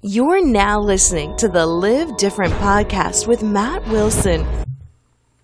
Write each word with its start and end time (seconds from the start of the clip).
You're 0.00 0.46
now 0.46 0.78
listening 0.78 1.36
to 1.38 1.48
the 1.48 1.66
Live 1.66 2.16
Different 2.18 2.54
podcast 2.54 3.26
with 3.26 3.42
Matt 3.42 3.84
Wilson. 3.88 4.46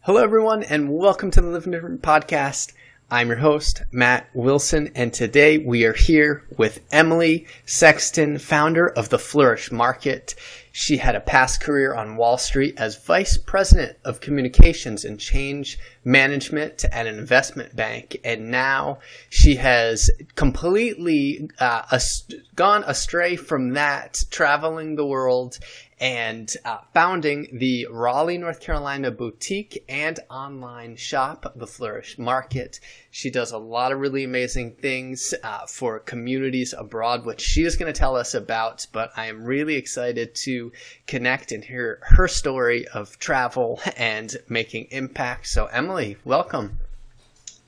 Hello, 0.03 0.23
everyone, 0.23 0.63
and 0.63 0.97
welcome 0.97 1.33
to 1.33 1.41
the 1.41 1.49
Live 1.49 1.69
Different 1.69 2.03
podcast. 2.03 2.73
I'm 3.11 3.29
your 3.29 3.37
host, 3.37 3.83
Matt 3.93 4.31
Wilson, 4.33 4.91
and 4.95 5.13
today 5.13 5.59
we 5.59 5.85
are 5.85 5.93
here 5.93 6.43
with 6.57 6.81
Emily 6.91 7.47
Sexton, 7.67 8.39
founder 8.39 8.89
of 8.89 9.11
the 9.11 9.19
Flourish 9.19 9.71
Market. 9.71 10.35
She 10.73 10.97
had 10.97 11.15
a 11.15 11.21
past 11.21 11.61
career 11.61 11.95
on 11.95 12.17
Wall 12.17 12.39
Street 12.39 12.75
as 12.79 13.05
vice 13.05 13.37
president 13.37 13.99
of 14.05 14.21
communications 14.21 15.05
and 15.05 15.21
change 15.21 15.79
management 16.03 16.85
at 16.87 17.07
an 17.07 17.19
investment 17.19 17.77
bank. 17.77 18.17
And 18.25 18.51
now 18.51 18.99
she 19.29 19.57
has 19.57 20.11
completely 20.35 21.51
uh, 21.61 21.83
ast- 21.93 22.35
gone 22.57 22.85
astray 22.87 23.37
from 23.37 23.75
that, 23.75 24.23
traveling 24.31 24.97
the 24.97 25.07
world 25.07 25.59
and 26.01 26.53
uh, 26.65 26.79
founding 26.93 27.49
the 27.53 27.87
Raleigh, 27.91 28.39
North 28.39 28.61
Carolina 28.61 29.11
boutique 29.11 29.85
and 29.89 30.19
online 30.31 30.97
shop, 30.97 31.53
The 31.57 31.67
Flourish 31.67 32.19
Market. 32.19 32.81
She 33.11 33.31
does 33.31 33.53
a 33.53 33.59
lot 33.59 33.93
of 33.93 34.01
really 34.01 34.25
amazing 34.25 34.77
things 34.77 35.35
uh, 35.43 35.67
for 35.67 36.01
communities 36.01 36.75
abroad, 36.77 37.25
which 37.25 37.41
she 37.41 37.63
is 37.63 37.77
going 37.77 37.93
to 37.93 37.99
tell 37.99 38.17
us 38.17 38.35
about. 38.35 38.87
But 38.93 39.13
I 39.17 39.27
am 39.27 39.45
really 39.45 39.77
excited 39.77 40.35
to 40.37 40.73
connect 41.07 41.53
and 41.53 41.65
hear 41.65 42.01
her 42.03 42.29
story 42.29 42.87
of 42.89 43.19
travel 43.19 43.81
and 43.97 44.37
making 44.49 44.89
impact. 44.91 45.47
So, 45.47 45.67
Emily, 45.67 46.17
welcome. 46.25 46.81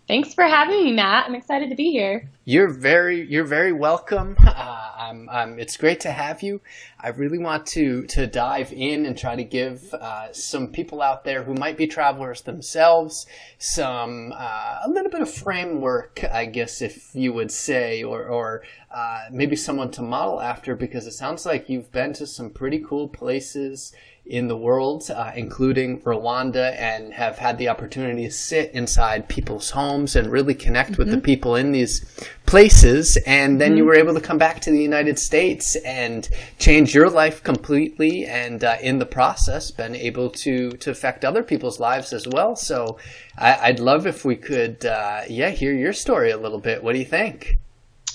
Thanks 0.08 0.34
for 0.34 0.44
having 0.44 0.84
me, 0.84 0.92
Matt. 0.92 1.26
I'm 1.26 1.34
excited 1.34 1.68
to 1.70 1.74
be 1.74 1.90
here. 1.90 2.30
You're 2.44 2.68
very, 2.68 3.26
you're 3.28 3.44
very 3.44 3.72
welcome. 3.72 4.36
Uh, 4.56 4.90
I'm, 4.98 5.28
I'm, 5.28 5.58
it's 5.60 5.76
great 5.76 6.00
to 6.00 6.10
have 6.10 6.42
you. 6.42 6.60
I 6.98 7.08
really 7.08 7.38
want 7.38 7.66
to 7.68 8.04
to 8.06 8.26
dive 8.26 8.72
in 8.72 9.04
and 9.06 9.16
try 9.16 9.36
to 9.36 9.44
give 9.44 9.92
uh, 9.94 10.32
some 10.32 10.68
people 10.68 11.02
out 11.02 11.24
there 11.24 11.44
who 11.44 11.54
might 11.54 11.76
be 11.76 11.86
travelers 11.86 12.40
themselves 12.40 13.26
some 13.58 14.32
uh, 14.34 14.78
a 14.84 14.88
little 14.88 15.10
bit 15.10 15.20
of 15.20 15.30
framework, 15.30 16.24
I 16.24 16.46
guess, 16.46 16.80
if 16.80 17.14
you 17.14 17.32
would 17.34 17.52
say, 17.52 18.02
or 18.02 18.24
or 18.24 18.62
uh, 18.90 19.26
maybe 19.30 19.56
someone 19.56 19.90
to 19.92 20.02
model 20.02 20.40
after, 20.40 20.74
because 20.74 21.06
it 21.06 21.12
sounds 21.12 21.44
like 21.44 21.68
you've 21.68 21.92
been 21.92 22.14
to 22.14 22.26
some 22.26 22.50
pretty 22.50 22.78
cool 22.78 23.08
places 23.08 23.92
in 24.28 24.48
the 24.48 24.56
world, 24.56 25.08
uh, 25.10 25.30
including 25.36 26.00
Rwanda, 26.00 26.74
and 26.78 27.12
have 27.12 27.38
had 27.38 27.58
the 27.58 27.68
opportunity 27.68 28.24
to 28.24 28.32
sit 28.32 28.72
inside 28.72 29.28
people's 29.28 29.70
homes 29.70 30.16
and 30.16 30.30
really 30.30 30.54
connect 30.54 30.92
mm-hmm. 30.92 31.02
with 31.02 31.10
the 31.10 31.16
mm-hmm. 31.16 31.24
people 31.24 31.54
in 31.54 31.72
these 31.72 32.04
places. 32.44 33.16
And 33.26 33.60
then 33.60 33.70
mm-hmm. 33.70 33.78
you 33.78 33.84
were 33.84 33.94
able 33.94 34.14
to 34.14 34.20
come 34.20 34.38
back 34.38 34.60
to 34.62 34.70
the 34.70 34.82
United 34.82 35.18
States 35.18 35.76
and 35.76 36.28
change 36.58 36.94
your 36.94 37.08
life 37.08 37.42
completely, 37.42 38.26
and 38.26 38.64
uh, 38.64 38.76
in 38.80 38.98
the 38.98 39.06
process, 39.06 39.70
been 39.70 39.94
able 39.94 40.30
to 40.30 40.72
to 40.72 40.90
affect 40.90 41.24
other 41.24 41.42
people's 41.42 41.78
lives 41.78 42.12
as 42.12 42.26
well. 42.26 42.56
So, 42.56 42.98
I, 43.38 43.70
would 43.70 43.80
love 43.80 44.06
if 44.06 44.24
we 44.24 44.36
could, 44.36 44.84
uh, 44.84 45.22
yeah, 45.28 45.50
hear 45.50 45.72
your 45.72 45.92
story 45.92 46.30
a 46.30 46.38
little 46.38 46.60
bit. 46.60 46.82
What 46.82 46.94
do 46.94 46.98
you 46.98 47.04
think? 47.04 47.58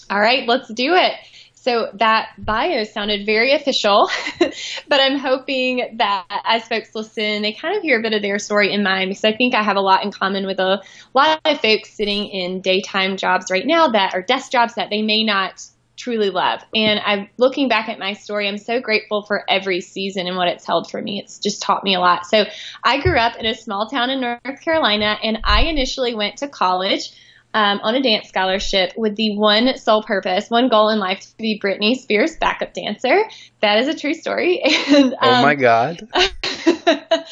All 0.10 0.20
right, 0.20 0.46
let's 0.46 0.68
do 0.74 0.94
it. 0.94 1.14
So 1.62 1.92
that 1.94 2.30
bio 2.40 2.86
sounded 2.86 3.24
very 3.24 3.54
official, 3.54 4.10
but 4.40 5.00
I'm 5.00 5.20
hoping 5.20 5.98
that 5.98 6.26
as 6.44 6.68
folks 6.68 6.96
listen, 6.96 7.44
they 7.44 7.54
kind 7.54 7.78
of 7.78 7.84
hear 7.84 8.00
a 8.00 8.02
bit 8.02 8.14
of 8.14 8.24
their 8.24 8.40
story 8.40 8.74
in 8.74 8.82
mine 8.82 9.10
because 9.10 9.24
I 9.24 9.36
think 9.36 9.54
I 9.54 9.62
have 9.62 9.76
a 9.76 9.82
lot 9.82 10.04
in 10.04 10.12
common 10.12 10.48
with 10.48 10.60
a 10.60 10.82
lot 11.14 11.40
of 11.46 11.62
folks 11.62 11.94
sitting 11.94 12.30
in 12.30 12.62
daytime 12.62 13.16
jobs 13.16 13.52
right 13.52 13.64
now 13.64 13.90
that 13.90 14.16
are 14.16 14.24
desk 14.24 14.52
jobs 14.52 14.74
that 14.74 14.90
they 14.90 15.04
may 15.04 15.24
not 15.24 15.64
truly 15.98 16.32
love. 16.32 16.62
And 16.74 17.00
I'm 17.00 17.30
looking 17.38 17.70
back 17.70 17.90
at 17.90 18.00
my 18.00 18.14
story, 18.14 18.48
I'm 18.48 18.58
so 18.58 18.82
grateful 18.82 19.22
for 19.22 19.46
every 19.48 19.82
season 19.82 20.26
and 20.26 20.36
what 20.36 20.48
it's 20.48 20.66
held 20.66 20.90
for 20.90 21.00
me. 21.00 21.20
It's 21.20 21.38
just 21.38 21.62
taught 21.62 21.84
me 21.84 21.94
a 21.94 22.00
lot. 22.00 22.26
So 22.26 22.46
I 22.84 23.02
grew 23.02 23.20
up 23.20 23.36
in 23.38 23.46
a 23.46 23.54
small 23.54 23.88
town 23.88 24.10
in 24.10 24.20
North 24.20 24.62
Carolina 24.62 25.16
and 25.22 25.38
I 25.44 25.66
initially 25.66 26.16
went 26.16 26.38
to 26.38 26.48
college 26.48 27.12
um, 27.54 27.80
on 27.84 27.96
a 27.96 28.02
dance 28.02 28.30
scholarship 28.30 28.94
with 28.96 29.16
the 29.16 29.38
one 29.38 29.78
sole 29.78 30.04
purpose, 30.04 30.50
one 30.50 30.70
goal 30.70 30.90
in 30.90 31.00
life 31.00 31.22
to 31.22 31.38
be 31.38 31.60
Britney 31.60 31.96
Spears' 31.96 32.36
backup 32.38 32.74
dancer. 32.74 33.24
That 33.62 33.80
is 33.80 33.88
a 33.88 33.98
true 33.98 34.14
story. 34.14 34.62
And, 34.92 35.14
um, 35.14 35.20
oh 35.22 35.42
my 35.42 35.56
God. 35.56 36.08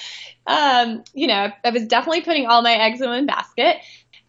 um, 0.47 1.03
you 1.13 1.27
know, 1.27 1.51
I 1.63 1.69
was 1.71 1.85
definitely 1.85 2.21
putting 2.21 2.45
all 2.45 2.61
my 2.61 2.73
eggs 2.73 3.01
in 3.01 3.09
one 3.09 3.25
basket. 3.25 3.77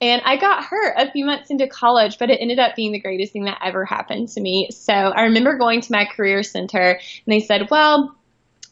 And 0.01 0.23
I 0.25 0.37
got 0.37 0.65
hurt 0.65 0.95
a 0.97 1.11
few 1.11 1.27
months 1.27 1.51
into 1.51 1.67
college, 1.67 2.19
but 2.19 2.31
it 2.31 2.39
ended 2.41 2.59
up 2.59 2.75
being 2.75 2.93
the 2.93 3.01
greatest 3.01 3.33
thing 3.33 3.45
that 3.45 3.59
ever 3.62 3.84
happened 3.84 4.31
to 4.31 4.41
me. 4.41 4.69
So 4.71 4.93
I 4.93 5.25
remember 5.25 5.59
going 5.59 5.83
to 5.83 5.93
my 5.93 6.07
career 6.07 6.43
center 6.43 6.93
and 6.93 7.01
they 7.27 7.41
said, 7.41 7.69
well, 7.71 8.17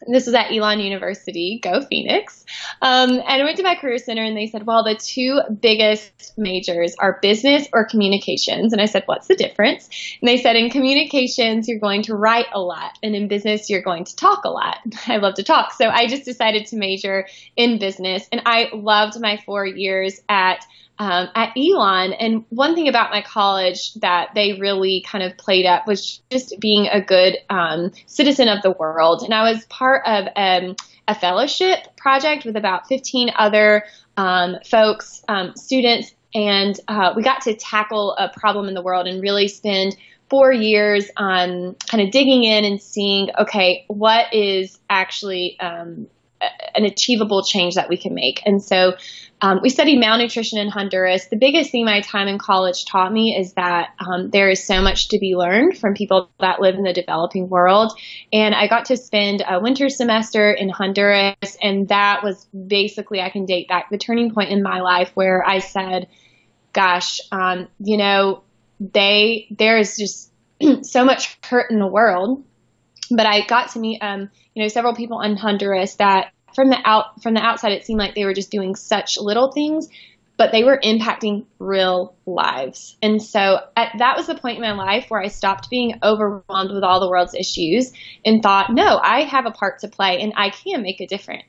this 0.07 0.25
was 0.25 0.35
at 0.35 0.51
Elon 0.51 0.79
University, 0.79 1.59
go 1.61 1.81
Phoenix. 1.81 2.45
Um, 2.81 3.11
and 3.11 3.21
I 3.41 3.43
went 3.43 3.57
to 3.57 3.63
my 3.63 3.75
career 3.75 3.97
center 3.97 4.23
and 4.23 4.35
they 4.35 4.47
said, 4.47 4.65
well, 4.65 4.83
the 4.83 4.95
two 4.95 5.41
biggest 5.61 6.33
majors 6.37 6.95
are 6.99 7.19
business 7.21 7.67
or 7.73 7.85
communications. 7.85 8.71
And 8.73 8.81
I 8.81 8.85
said, 8.85 9.03
what's 9.05 9.27
the 9.27 9.35
difference? 9.35 9.89
And 10.21 10.27
they 10.27 10.37
said, 10.37 10.55
in 10.55 10.69
communications, 10.69 11.67
you're 11.67 11.79
going 11.79 12.03
to 12.03 12.15
write 12.15 12.47
a 12.53 12.61
lot. 12.61 12.97
And 13.03 13.15
in 13.15 13.27
business, 13.27 13.69
you're 13.69 13.81
going 13.81 14.05
to 14.05 14.15
talk 14.15 14.45
a 14.45 14.49
lot. 14.49 14.77
I 15.07 15.17
love 15.17 15.35
to 15.35 15.43
talk. 15.43 15.73
So 15.73 15.89
I 15.89 16.07
just 16.07 16.25
decided 16.25 16.67
to 16.67 16.77
major 16.77 17.27
in 17.55 17.79
business. 17.79 18.27
And 18.31 18.41
I 18.45 18.69
loved 18.73 19.19
my 19.19 19.37
four 19.45 19.65
years 19.65 20.19
at 20.29 20.65
um, 20.99 21.29
at 21.33 21.53
Elon. 21.57 22.13
And 22.13 22.45
one 22.49 22.75
thing 22.75 22.89
about 22.89 23.09
my 23.09 23.21
college 23.21 23.93
that 23.95 24.31
they 24.35 24.59
really 24.59 25.03
kind 25.07 25.23
of 25.23 25.37
played 25.37 25.65
up 25.65 25.87
was 25.87 26.21
just 26.29 26.59
being 26.59 26.87
a 26.87 27.01
good 27.01 27.37
um, 27.49 27.91
citizen 28.05 28.49
of 28.49 28.61
the 28.61 28.71
world. 28.71 29.23
And 29.23 29.33
I 29.33 29.49
was 29.51 29.65
part 29.65 30.05
of 30.05 30.27
um, 30.35 30.75
a 31.07 31.15
fellowship 31.15 31.95
project 31.95 32.45
with 32.45 32.57
about 32.57 32.87
15 32.87 33.31
other 33.37 33.85
um, 34.17 34.57
folks, 34.65 35.23
um, 35.29 35.55
students, 35.55 36.13
and 36.35 36.79
uh, 36.87 37.13
we 37.15 37.23
got 37.23 37.41
to 37.41 37.55
tackle 37.55 38.15
a 38.17 38.29
problem 38.29 38.67
in 38.67 38.75
the 38.75 38.83
world 38.83 39.07
and 39.07 39.21
really 39.21 39.47
spend 39.47 39.95
four 40.29 40.51
years 40.51 41.09
on 41.17 41.75
kind 41.89 42.03
of 42.03 42.11
digging 42.11 42.43
in 42.43 42.65
and 42.65 42.79
seeing, 42.79 43.29
okay, 43.39 43.85
what 43.87 44.31
is 44.33 44.77
actually 44.89 45.59
um, 45.59 46.07
an 46.75 46.85
achievable 46.85 47.43
change 47.43 47.75
that 47.75 47.89
we 47.89 47.97
can 47.97 48.13
make. 48.13 48.41
And 48.45 48.63
so 48.63 48.95
um, 49.41 49.59
we 49.61 49.69
studied 49.69 49.99
malnutrition 49.99 50.59
in 50.59 50.67
Honduras. 50.67 51.27
The 51.27 51.37
biggest 51.37 51.71
thing 51.71 51.85
my 51.85 52.01
time 52.01 52.27
in 52.27 52.37
college 52.37 52.85
taught 52.85 53.11
me 53.11 53.37
is 53.37 53.53
that 53.53 53.89
um, 53.99 54.29
there 54.31 54.49
is 54.49 54.65
so 54.65 54.81
much 54.81 55.09
to 55.09 55.19
be 55.19 55.35
learned 55.35 55.77
from 55.77 55.93
people 55.93 56.29
that 56.39 56.59
live 56.59 56.75
in 56.75 56.83
the 56.83 56.93
developing 56.93 57.47
world. 57.47 57.93
And 58.33 58.53
I 58.53 58.67
got 58.67 58.85
to 58.85 58.97
spend 58.97 59.43
a 59.47 59.59
winter 59.59 59.87
semester 59.87 60.51
in 60.51 60.69
Honduras, 60.69 61.57
and 61.61 61.87
that 61.87 62.21
was 62.21 62.45
basically, 62.45 63.21
I 63.21 63.29
can 63.29 63.45
date 63.45 63.69
back 63.69 63.89
the 63.89 63.97
turning 63.97 64.33
point 64.33 64.49
in 64.49 64.61
my 64.61 64.81
life 64.81 65.11
where 65.13 65.45
I 65.45 65.59
said, 65.59 66.09
gosh, 66.73 67.19
um, 67.31 67.69
you 67.79 67.97
know, 67.97 68.43
they, 68.79 69.47
there 69.51 69.77
is 69.77 69.97
just 69.97 70.31
so 70.85 71.05
much 71.05 71.37
hurt 71.43 71.71
in 71.71 71.79
the 71.79 71.87
world. 71.87 72.43
But 73.11 73.25
I 73.25 73.45
got 73.45 73.71
to 73.71 73.79
meet, 73.79 73.99
um, 74.01 74.29
you 74.59 74.65
know, 74.65 74.67
several 74.67 74.93
people 74.93 75.21
in 75.21 75.37
Honduras 75.37 75.95
that 75.95 76.33
from 76.53 76.69
the 76.69 76.77
out 76.83 77.23
from 77.23 77.33
the 77.33 77.39
outside 77.39 77.71
it 77.71 77.85
seemed 77.85 77.97
like 77.97 78.13
they 78.13 78.25
were 78.25 78.33
just 78.33 78.51
doing 78.51 78.75
such 78.75 79.17
little 79.17 79.53
things 79.53 79.87
but 80.35 80.53
they 80.53 80.63
were 80.63 80.79
impacting 80.81 81.45
real 81.59 82.15
lives. 82.25 82.95
And 83.01 83.21
so 83.21 83.59
at, 83.75 83.91
that 83.97 84.15
was 84.15 84.27
the 84.27 84.35
point 84.35 84.55
in 84.55 84.61
my 84.61 84.71
life 84.71 85.05
where 85.09 85.21
i 85.21 85.27
stopped 85.27 85.69
being 85.69 85.99
overwhelmed 86.03 86.71
with 86.71 86.83
all 86.83 86.99
the 86.99 87.09
world's 87.09 87.35
issues 87.35 87.93
and 88.25 88.43
thought 88.43 88.73
no 88.73 88.99
i 89.01 89.23
have 89.23 89.45
a 89.45 89.51
part 89.51 89.79
to 89.79 89.87
play 89.87 90.21
and 90.21 90.33
i 90.35 90.49
can 90.49 90.81
make 90.81 90.99
a 90.99 91.07
difference 91.07 91.43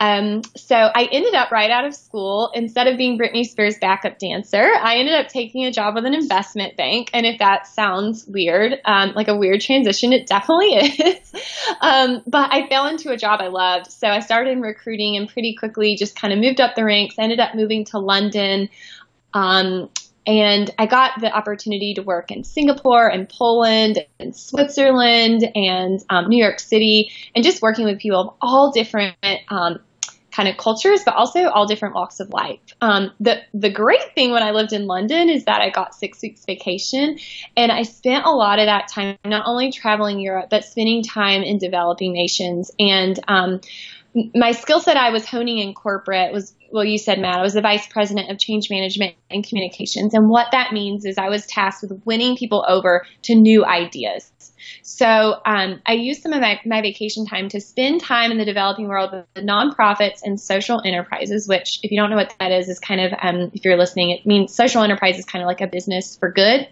um, 0.00 0.42
so 0.56 0.74
I 0.74 1.08
ended 1.12 1.34
up 1.34 1.52
right 1.52 1.70
out 1.70 1.84
of 1.84 1.94
school, 1.94 2.50
instead 2.54 2.88
of 2.88 2.98
being 2.98 3.18
Britney 3.18 3.44
Spears' 3.44 3.78
backup 3.78 4.18
dancer, 4.18 4.62
I 4.62 4.96
ended 4.96 5.14
up 5.14 5.28
taking 5.28 5.64
a 5.64 5.70
job 5.70 5.94
with 5.94 6.04
an 6.04 6.14
investment 6.14 6.76
bank. 6.76 7.10
And 7.14 7.24
if 7.24 7.38
that 7.38 7.66
sounds 7.66 8.26
weird, 8.26 8.80
um, 8.84 9.12
like 9.14 9.28
a 9.28 9.36
weird 9.36 9.60
transition, 9.60 10.12
it 10.12 10.26
definitely 10.26 10.74
is. 10.74 11.34
um, 11.80 12.22
but 12.26 12.52
I 12.52 12.68
fell 12.68 12.86
into 12.86 13.10
a 13.10 13.16
job 13.16 13.40
I 13.40 13.48
loved. 13.48 13.90
So 13.90 14.08
I 14.08 14.18
started 14.20 14.50
in 14.50 14.62
recruiting 14.62 15.16
and 15.16 15.28
pretty 15.28 15.54
quickly 15.54 15.96
just 15.96 16.16
kind 16.16 16.32
of 16.32 16.40
moved 16.40 16.60
up 16.60 16.74
the 16.74 16.84
ranks, 16.84 17.14
ended 17.18 17.40
up 17.40 17.54
moving 17.54 17.84
to 17.86 17.98
London. 17.98 18.68
Um, 19.32 19.90
and 20.26 20.70
I 20.78 20.86
got 20.86 21.20
the 21.20 21.30
opportunity 21.30 21.94
to 21.94 22.02
work 22.02 22.30
in 22.30 22.44
Singapore 22.44 23.08
and 23.08 23.28
Poland 23.28 24.04
and 24.18 24.34
Switzerland 24.34 25.44
and 25.54 26.02
um, 26.08 26.28
New 26.28 26.42
York 26.42 26.60
City 26.60 27.10
and 27.34 27.44
just 27.44 27.60
working 27.60 27.84
with 27.84 27.98
people 27.98 28.20
of 28.20 28.34
all 28.40 28.72
different 28.72 29.16
um, 29.48 29.80
kind 30.34 30.48
of 30.48 30.56
cultures, 30.56 31.02
but 31.04 31.14
also 31.14 31.48
all 31.48 31.66
different 31.66 31.94
walks 31.94 32.20
of 32.20 32.30
life. 32.30 32.60
Um, 32.80 33.12
the 33.20 33.42
the 33.52 33.70
great 33.70 34.14
thing 34.14 34.32
when 34.32 34.42
I 34.42 34.50
lived 34.50 34.72
in 34.72 34.86
London 34.86 35.28
is 35.28 35.44
that 35.44 35.60
I 35.60 35.70
got 35.70 35.94
six 35.94 36.20
weeks 36.22 36.44
vacation, 36.44 37.18
and 37.56 37.70
I 37.70 37.82
spent 37.82 38.24
a 38.24 38.30
lot 38.30 38.58
of 38.58 38.66
that 38.66 38.88
time 38.88 39.16
not 39.24 39.46
only 39.46 39.70
traveling 39.70 40.18
Europe 40.20 40.48
but 40.50 40.64
spending 40.64 41.02
time 41.02 41.42
in 41.42 41.58
developing 41.58 42.12
nations. 42.12 42.70
And 42.78 43.18
um, 43.28 43.60
my 44.34 44.52
skill 44.52 44.80
set 44.80 44.96
I 44.96 45.10
was 45.10 45.26
honing 45.26 45.58
in 45.58 45.74
corporate 45.74 46.32
was 46.32 46.54
well, 46.74 46.84
you 46.84 46.98
said, 46.98 47.20
Matt, 47.20 47.38
I 47.38 47.42
was 47.42 47.52
the 47.52 47.60
vice 47.60 47.86
president 47.86 48.32
of 48.32 48.38
change 48.38 48.68
management 48.68 49.14
and 49.30 49.46
communications. 49.46 50.12
And 50.12 50.28
what 50.28 50.48
that 50.50 50.72
means 50.72 51.04
is 51.04 51.18
I 51.18 51.28
was 51.28 51.46
tasked 51.46 51.82
with 51.82 52.02
winning 52.04 52.36
people 52.36 52.64
over 52.68 53.06
to 53.22 53.36
new 53.36 53.64
ideas. 53.64 54.28
So 54.82 55.40
um, 55.46 55.80
I 55.86 55.92
used 55.92 56.22
some 56.22 56.32
of 56.32 56.40
my, 56.40 56.60
my 56.66 56.82
vacation 56.82 57.26
time 57.26 57.48
to 57.50 57.60
spend 57.60 58.00
time 58.00 58.32
in 58.32 58.38
the 58.38 58.44
developing 58.44 58.88
world 58.88 59.12
with 59.12 59.24
the 59.34 59.42
nonprofits 59.42 60.22
and 60.24 60.40
social 60.40 60.82
enterprises, 60.84 61.46
which, 61.46 61.78
if 61.84 61.92
you 61.92 62.00
don't 62.00 62.10
know 62.10 62.16
what 62.16 62.34
that 62.40 62.50
is, 62.50 62.68
is 62.68 62.80
kind 62.80 63.00
of, 63.00 63.12
um, 63.22 63.52
if 63.54 63.64
you're 63.64 63.78
listening, 63.78 64.10
it 64.10 64.26
means 64.26 64.52
social 64.52 64.82
enterprise 64.82 65.16
is 65.16 65.24
kind 65.24 65.44
of 65.44 65.46
like 65.46 65.60
a 65.60 65.68
business 65.68 66.16
for 66.16 66.32
good 66.32 66.66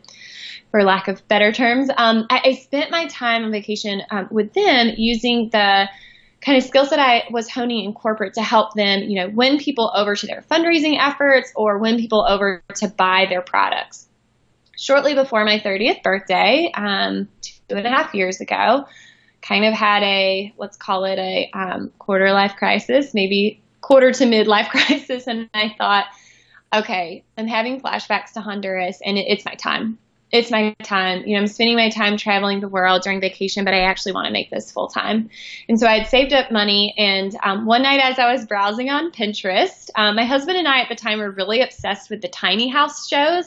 for 0.73 0.83
lack 0.83 1.07
of 1.07 1.29
better 1.29 1.53
terms. 1.53 1.91
Um, 1.97 2.27
I, 2.29 2.41
I, 2.45 2.53
spent 2.55 2.91
my 2.91 3.07
time 3.07 3.45
on 3.45 3.53
vacation 3.53 4.03
um, 4.11 4.27
with 4.31 4.55
them 4.55 4.95
using 4.97 5.51
the 5.53 5.87
kind 6.45 6.59
of 6.59 6.65
skills 6.65 6.91
that 6.91 6.99
I 6.99 7.25
was 7.31 7.49
honing 7.49 7.85
in 7.85 7.93
corporate 7.93 8.35
to 8.35 8.43
help 8.43 8.75
them, 8.75 9.05
you 9.05 9.15
know, 9.17 9.29
win 9.29 9.59
people 9.59 9.91
over 9.95 10.17
to 10.17 10.27
their 10.27 10.43
fundraising 10.43 10.99
efforts 10.99 11.53
or 11.55 11.79
win 11.79 11.97
people 11.97 12.27
over 12.29 12.63
to 12.77 12.89
buy 12.89 13.27
their 13.29 13.43
products. 13.43 14.09
Shortly 14.77 15.15
before 15.15 15.45
my 15.45 15.61
30th 15.61 16.03
birthday, 16.03 16.73
um, 16.75 17.29
two 17.43 17.77
and 17.77 17.87
a 17.87 17.91
half 17.91 18.15
years 18.15 18.41
ago, 18.41 18.87
kind 19.41 19.65
of 19.65 19.73
had 19.73 20.03
a, 20.03 20.53
let's 20.59 20.77
call 20.77 21.05
it 21.05 21.19
a 21.19 21.51
um, 21.55 21.93
quarter 21.99 22.33
life 22.33 22.57
crisis, 22.57 23.15
maybe 23.15 23.63
quarter 23.81 24.13
to 24.13 24.25
midlife 24.25 24.69
crisis. 24.71 25.29
And 25.29 25.49
I 25.55 25.75
thought, 25.79 26.07
okay, 26.75 27.23
I'm 27.39 27.47
having 27.47 27.81
flashbacks 27.81 28.33
to 28.33 28.41
Honduras 28.41 29.01
and 29.05 29.17
it, 29.17 29.27
it's 29.29 29.45
my 29.45 29.55
time 29.55 29.99
it's 30.33 30.51
my 30.51 30.75
time. 30.83 31.25
You 31.27 31.35
know, 31.35 31.43
I'm 31.43 31.47
spending 31.47 31.77
my 31.77 31.91
time 31.91 32.17
traveling 32.17 32.61
the 32.61 32.69
world 32.69 33.03
during 33.03 33.21
vacation, 33.21 33.65
but 33.67 33.75
I 33.75 33.81
actually 33.81 34.13
want 34.13 34.27
to 34.27 34.33
make 34.33 34.51
this 34.51 34.73
full 34.73 34.89
time. 34.89 35.29
And 35.69 35.79
so 35.79 35.87
I 35.87 35.99
had 35.99 36.09
saved 36.09 36.33
up 36.33 36.51
money. 36.51 36.95
And 36.97 37.37
um, 37.45 37.67
one 37.67 37.83
night, 37.83 38.01
as 38.01 38.19
I 38.19 38.33
was 38.33 38.47
browsing 38.47 38.89
on 38.89 39.13
Pinterest, 39.13 39.91
um, 39.95 40.17
my 40.17 40.25
husband 40.25 40.57
and 40.57 40.67
I 40.67 40.81
at 40.81 40.89
the 40.89 40.95
time 40.95 41.19
were 41.19 41.31
really 41.31 41.61
obsessed 41.61 42.09
with 42.09 42.23
the 42.23 42.29
tiny 42.29 42.69
house 42.69 43.07
shows. 43.07 43.45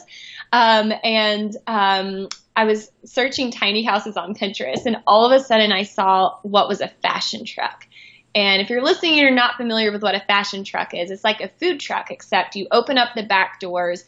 Um, 0.52 0.92
and 1.02 1.56
um, 1.66 2.28
I 2.54 2.64
was 2.64 2.88
searching 3.04 3.50
tiny 3.50 3.82
houses 3.82 4.16
on 4.16 4.34
Pinterest, 4.34 4.86
and 4.86 4.98
all 5.08 5.26
of 5.26 5.32
a 5.32 5.42
sudden, 5.42 5.72
I 5.72 5.82
saw 5.82 6.38
what 6.42 6.68
was 6.68 6.80
a 6.80 6.88
fashion 7.02 7.44
truck. 7.44 7.84
And 8.32 8.62
if 8.62 8.70
you're 8.70 8.82
listening 8.82 9.12
and 9.12 9.20
you're 9.22 9.30
not 9.32 9.56
familiar 9.56 9.90
with 9.90 10.02
what 10.02 10.14
a 10.14 10.20
fashion 10.20 10.62
truck 10.62 10.94
is, 10.94 11.10
it's 11.10 11.24
like 11.24 11.40
a 11.40 11.48
food 11.58 11.80
truck, 11.80 12.10
except 12.10 12.54
you 12.54 12.68
open 12.70 12.96
up 12.96 13.08
the 13.16 13.24
back 13.24 13.58
doors 13.60 14.04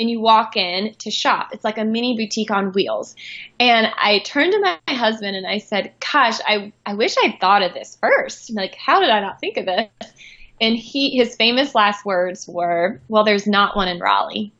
and 0.00 0.10
you 0.10 0.18
walk 0.18 0.56
in 0.56 0.94
to 0.94 1.10
shop. 1.10 1.50
It's 1.52 1.62
like 1.62 1.78
a 1.78 1.84
mini 1.84 2.16
boutique 2.16 2.50
on 2.50 2.72
wheels. 2.72 3.14
And 3.60 3.86
I 3.96 4.20
turned 4.20 4.52
to 4.52 4.58
my 4.58 4.94
husband 4.94 5.36
and 5.36 5.46
I 5.46 5.58
said, 5.58 5.92
Gosh, 6.00 6.38
I, 6.46 6.72
I 6.86 6.94
wish 6.94 7.14
I'd 7.22 7.38
thought 7.38 7.62
of 7.62 7.74
this 7.74 7.98
first. 8.00 8.50
Like, 8.52 8.74
how 8.74 9.00
did 9.00 9.10
I 9.10 9.20
not 9.20 9.38
think 9.38 9.58
of 9.58 9.66
this? 9.66 9.88
And 10.60 10.74
he, 10.74 11.16
his 11.16 11.36
famous 11.36 11.74
last 11.74 12.04
words 12.04 12.48
were, 12.48 13.00
Well, 13.08 13.24
there's 13.24 13.46
not 13.46 13.76
one 13.76 13.88
in 13.88 14.00
Raleigh. 14.00 14.52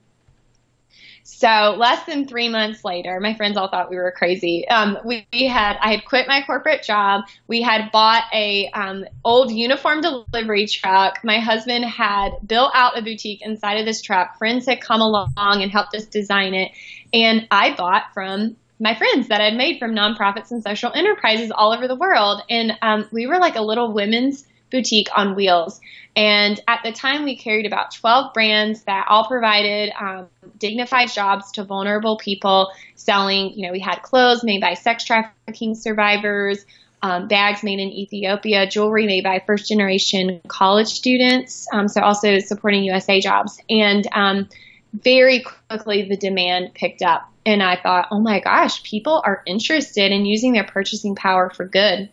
So 1.33 1.75
less 1.79 2.05
than 2.07 2.27
three 2.27 2.49
months 2.49 2.85
later, 2.85 3.19
my 3.21 3.35
friends 3.35 3.57
all 3.57 3.69
thought 3.69 3.89
we 3.89 3.97
were 3.97 4.13
crazy. 4.13 4.69
Um, 4.69 4.99
we, 5.05 5.27
we, 5.33 5.47
had 5.47 5.79
I 5.81 5.93
had 5.93 6.05
quit 6.05 6.27
my 6.27 6.43
corporate 6.45 6.83
job. 6.83 7.23
We 7.47 7.63
had 7.63 7.93
bought 7.93 8.25
a 8.35 8.69
um, 8.75 9.05
old 9.25 9.51
uniform 9.53 10.01
delivery 10.01 10.67
truck. 10.67 11.21
My 11.23 11.39
husband 11.39 11.85
had 11.85 12.33
built 12.45 12.73
out 12.75 12.99
a 12.99 13.03
boutique 13.03 13.43
inside 13.43 13.79
of 13.79 13.87
this 13.87 14.03
truck. 14.03 14.39
Friends 14.39 14.67
had 14.67 14.81
come 14.81 15.01
along 15.01 15.33
and 15.37 15.71
helped 15.71 15.95
us 15.95 16.05
design 16.05 16.53
it, 16.53 16.73
and 17.15 17.47
I 17.51 17.75
bought 17.75 18.13
from 18.13 18.57
my 18.81 18.97
friends 18.97 19.29
that 19.29 19.41
I'd 19.41 19.57
made 19.57 19.79
from 19.79 19.93
nonprofits 19.93 20.51
and 20.51 20.63
social 20.63 20.93
enterprises 20.93 21.53
all 21.55 21.73
over 21.73 21.87
the 21.87 21.95
world. 21.95 22.43
And 22.51 22.73
um, 22.83 23.09
we 23.13 23.27
were 23.27 23.39
like 23.39 23.57
a 23.57 23.63
little 23.63 23.93
women's 23.93 24.45
boutique 24.71 25.09
on 25.17 25.35
wheels. 25.35 25.81
And 26.17 26.61
at 26.67 26.81
the 26.83 26.93
time, 26.93 27.25
we 27.25 27.37
carried 27.37 27.67
about 27.67 27.95
12 27.95 28.33
brands 28.33 28.83
that 28.83 29.07
all 29.09 29.27
provided 29.29 29.93
um, 30.01 30.27
dignified 30.61 31.11
jobs 31.11 31.51
to 31.53 31.65
vulnerable 31.65 32.17
people 32.19 32.71
selling. 32.95 33.53
You 33.55 33.67
know, 33.67 33.73
we 33.73 33.81
had 33.81 34.03
clothes 34.03 34.45
made 34.45 34.61
by 34.61 34.75
sex 34.75 35.05
trafficking 35.05 35.75
survivors, 35.75 36.65
um, 37.03 37.29
bags 37.29 37.63
made 37.63 37.81
in 37.81 37.89
Ethiopia, 37.89 38.69
jewelry 38.69 39.07
made 39.07 39.25
by 39.25 39.43
first 39.45 39.69
generation 39.69 40.41
college 40.47 40.89
students. 40.89 41.67
Um, 41.73 41.89
so 41.89 42.03
also 42.03 42.39
supporting 42.39 42.85
USA 42.85 43.21
jobs. 43.21 43.59
And 43.69 44.07
um, 44.13 44.49
very 44.93 45.41
quickly, 45.41 46.09
the 46.09 46.17
demand 46.17 46.75
picked 46.75 47.03
up. 47.03 47.27
And 47.47 47.63
I 47.63 47.81
thought, 47.81 48.09
oh 48.11 48.21
my 48.21 48.41
gosh, 48.41 48.83
people 48.83 49.23
are 49.25 49.43
interested 49.47 50.13
in 50.13 50.27
using 50.27 50.53
their 50.53 50.65
purchasing 50.65 51.15
power 51.15 51.51
for 51.51 51.65
good 51.65 52.11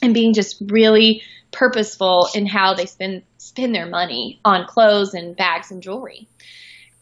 and 0.00 0.14
being 0.14 0.34
just 0.34 0.62
really 0.66 1.22
purposeful 1.50 2.28
in 2.34 2.46
how 2.46 2.74
they 2.74 2.86
spend 2.86 3.22
spend 3.38 3.74
their 3.74 3.86
money 3.86 4.40
on 4.44 4.66
clothes 4.66 5.14
and 5.14 5.36
bags 5.36 5.70
and 5.70 5.82
jewelry. 5.82 6.28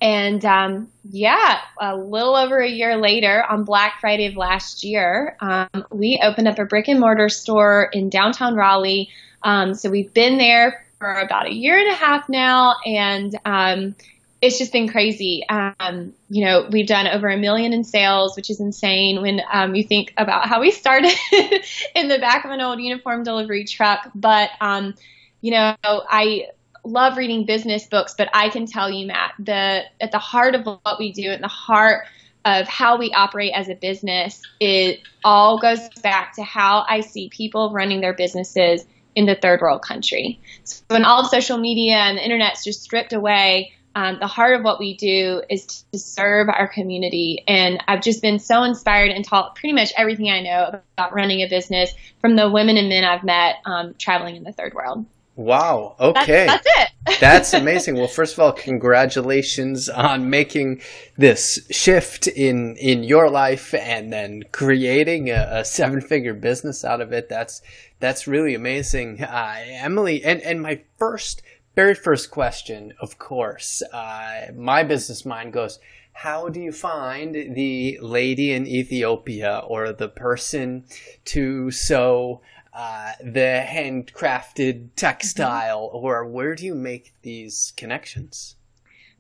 And 0.01 0.43
um, 0.45 0.89
yeah, 1.05 1.61
a 1.79 1.97
little 1.97 2.35
over 2.35 2.59
a 2.59 2.69
year 2.69 2.97
later, 2.97 3.45
on 3.49 3.65
Black 3.65 4.01
Friday 4.01 4.27
of 4.27 4.37
last 4.37 4.83
year, 4.83 5.37
um, 5.41 5.69
we 5.91 6.21
opened 6.23 6.49
up 6.49 6.59
a 6.59 6.65
brick 6.65 6.89
and 6.89 7.01
mortar 7.01 7.29
store 7.29 7.91
in 7.93 8.09
downtown 8.09 8.55
Raleigh. 8.55 9.11
Um, 9.43 9.75
so 9.75 9.91
we've 9.91 10.13
been 10.15 10.39
there 10.39 10.85
for 10.99 11.13
about 11.13 11.49
a 11.49 11.53
year 11.53 11.79
and 11.79 11.89
a 11.89 11.95
half 11.95 12.29
now, 12.29 12.77
and 12.87 13.39
um, 13.45 13.95
it's 14.41 14.59
just 14.59 14.73
been 14.73 14.89
crazy. 14.89 15.45
Um, 15.49 16.15
you 16.31 16.47
know, 16.47 16.67
we've 16.71 16.87
done 16.87 17.07
over 17.07 17.29
a 17.29 17.37
million 17.37 17.75
in 17.75 17.85
sales, 17.85 18.37
which 18.37 18.49
is 18.49 18.59
insane 18.59 19.21
when 19.21 19.43
um, 19.53 19.75
you 19.75 19.85
think 19.85 20.15
about 20.17 20.49
how 20.49 20.61
we 20.61 20.71
started 20.71 21.13
in 21.95 22.09
the 22.09 22.19
back 22.19 22.47
of 22.47 22.51
an 22.51 22.61
old 22.61 22.81
uniform 22.81 23.23
delivery 23.23 23.65
truck. 23.65 24.11
But, 24.15 24.51
um, 24.63 24.95
you 25.43 25.51
know, 25.51 25.75
I 25.85 26.47
love 26.85 27.17
reading 27.17 27.47
business 27.47 27.87
books, 27.87 28.15
but 28.17 28.29
I 28.33 28.49
can 28.49 28.67
tell 28.67 28.91
you, 28.91 29.07
Matt, 29.07 29.33
the 29.39 29.83
at 30.01 30.13
the 30.13 30.19
heart 30.19 30.55
of 30.55 30.65
what 30.65 30.99
we 30.99 31.13
do, 31.13 31.31
at 31.31 31.41
the 31.41 31.49
heart 31.49 32.07
of 32.45 32.67
how 32.67 32.99
we 32.99 33.13
operate 33.13 33.53
as 33.55 33.69
a 33.69 33.75
business, 33.75 34.41
it 34.61 35.01
all 35.25 35.59
goes 35.59 35.89
back 36.03 36.35
to 36.37 36.43
how 36.43 36.85
I 36.89 37.01
see 37.01 37.29
people 37.29 37.73
running 37.73 38.01
their 38.01 38.15
businesses 38.15 38.85
in 39.15 39.27
the 39.27 39.35
third 39.35 39.61
world 39.61 39.83
country. 39.83 40.41
So 40.65 40.83
when 40.89 41.05
all 41.05 41.21
of 41.21 41.29
social 41.29 41.59
media 41.59 41.97
and 41.97 42.17
the 42.17 42.25
internet's 42.25 42.65
just 42.65 42.83
stripped 42.83 43.13
away, 43.13 43.73
um, 43.95 44.19
the 44.21 44.27
heart 44.27 44.55
of 44.55 44.63
what 44.63 44.79
we 44.79 44.97
do 44.97 45.43
is 45.51 45.85
to 45.93 45.99
serve 45.99 46.49
our 46.49 46.69
community. 46.69 47.43
And 47.49 47.83
I've 47.89 48.03
just 48.03 48.23
been 48.23 48.39
so 48.39 48.63
inspired 48.63 49.11
and 49.11 49.25
taught 49.25 49.57
pretty 49.57 49.73
much 49.73 49.93
everything 49.97 50.31
I 50.31 50.41
know 50.43 50.81
about 50.97 51.13
running 51.13 51.41
a 51.41 51.49
business 51.49 51.93
from 52.21 52.37
the 52.37 52.49
women 52.49 52.77
and 52.77 52.89
men 52.89 53.05
I've 53.05 53.25
met 53.25 53.57
um, 53.65 53.95
traveling 53.99 54.37
in 54.37 54.45
the 54.45 54.53
third 54.53 54.75
world. 54.75 55.05
Wow. 55.37 55.97
Okay. 55.99 56.47
That's, 56.47 56.65
that's 56.65 56.79
it. 56.79 56.91
that's 57.21 57.55
amazing. 57.55 57.97
Well, 57.97 58.09
first 58.09 58.35
of 58.35 58.41
all, 58.41 58.53
congratulations 58.53 59.89
on 59.89 60.29
making 60.29 60.83
this 61.17 61.67
shift 61.71 62.27
in 62.27 62.77
in 62.77 63.05
your 63.05 63.31
life 63.31 63.73
and 63.75 64.13
then 64.13 64.43
creating 64.53 65.31
a, 65.31 65.49
a 65.51 65.65
seven 65.65 66.01
figure 66.01 66.35
business 66.35 66.85
out 66.85 67.01
of 67.01 67.13
it. 67.13 67.29
That's 67.29 67.63
that's 68.01 68.27
really 68.27 68.55
amazing, 68.55 69.23
uh, 69.23 69.57
Emily. 69.59 70.23
And 70.23 70.43
and 70.43 70.61
my 70.61 70.83
first 70.99 71.43
very 71.75 71.95
first 71.95 72.31
question, 72.31 72.93
of 73.01 73.19
course, 73.19 73.83
uh, 73.93 74.49
my 74.55 74.83
business 74.83 75.25
mind 75.25 75.53
goes, 75.53 75.79
how 76.13 76.49
do 76.49 76.61
you 76.61 76.73
find 76.73 77.55
the 77.55 77.99
lady 78.03 78.53
in 78.53 78.67
Ethiopia 78.67 79.63
or 79.67 79.93
the 79.93 80.09
person 80.09 80.85
to 81.25 81.71
sew 81.71 82.43
uh, 82.73 83.13
the 83.21 83.65
handcrafted 83.67 84.91
textile, 84.97 85.89
mm-hmm. 85.89 85.97
or 85.97 86.27
where 86.27 86.55
do 86.55 86.65
you 86.65 86.75
make 86.75 87.15
these 87.23 87.73
connections? 87.77 88.57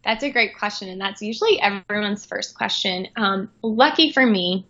That's 0.05 0.25
a 0.25 0.31
great 0.31 0.57
question, 0.57 0.89
and 0.89 1.01
that's 1.01 1.21
usually 1.21 1.61
everyone's 1.61 2.25
first 2.25 2.55
question. 2.55 3.09
Um, 3.17 3.51
lucky 3.63 4.13
for 4.13 4.25
me, 4.25 4.67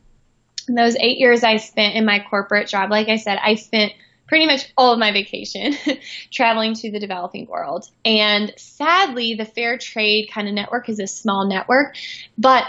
those 0.67 0.97
eight 0.97 1.19
years 1.19 1.45
I 1.45 1.59
spent 1.59 1.95
in 1.95 2.05
my 2.05 2.25
corporate 2.29 2.69
job, 2.69 2.91
like 2.91 3.09
I 3.09 3.17
said, 3.17 3.39
I 3.43 3.55
spent 3.55 3.93
pretty 4.27 4.47
much 4.47 4.73
all 4.77 4.93
of 4.93 4.99
my 4.99 5.13
vacation 5.13 5.75
traveling 6.33 6.75
to 6.75 6.91
the 6.91 7.01
developing 7.01 7.47
world. 7.47 7.87
And 8.05 8.53
sadly, 8.57 9.35
the 9.35 9.45
fair 9.45 9.77
trade 9.77 10.31
kind 10.33 10.49
of 10.49 10.55
network 10.55 10.89
is 10.89 11.01
a 11.01 11.07
small 11.07 11.49
network, 11.49 11.97
but 12.39 12.65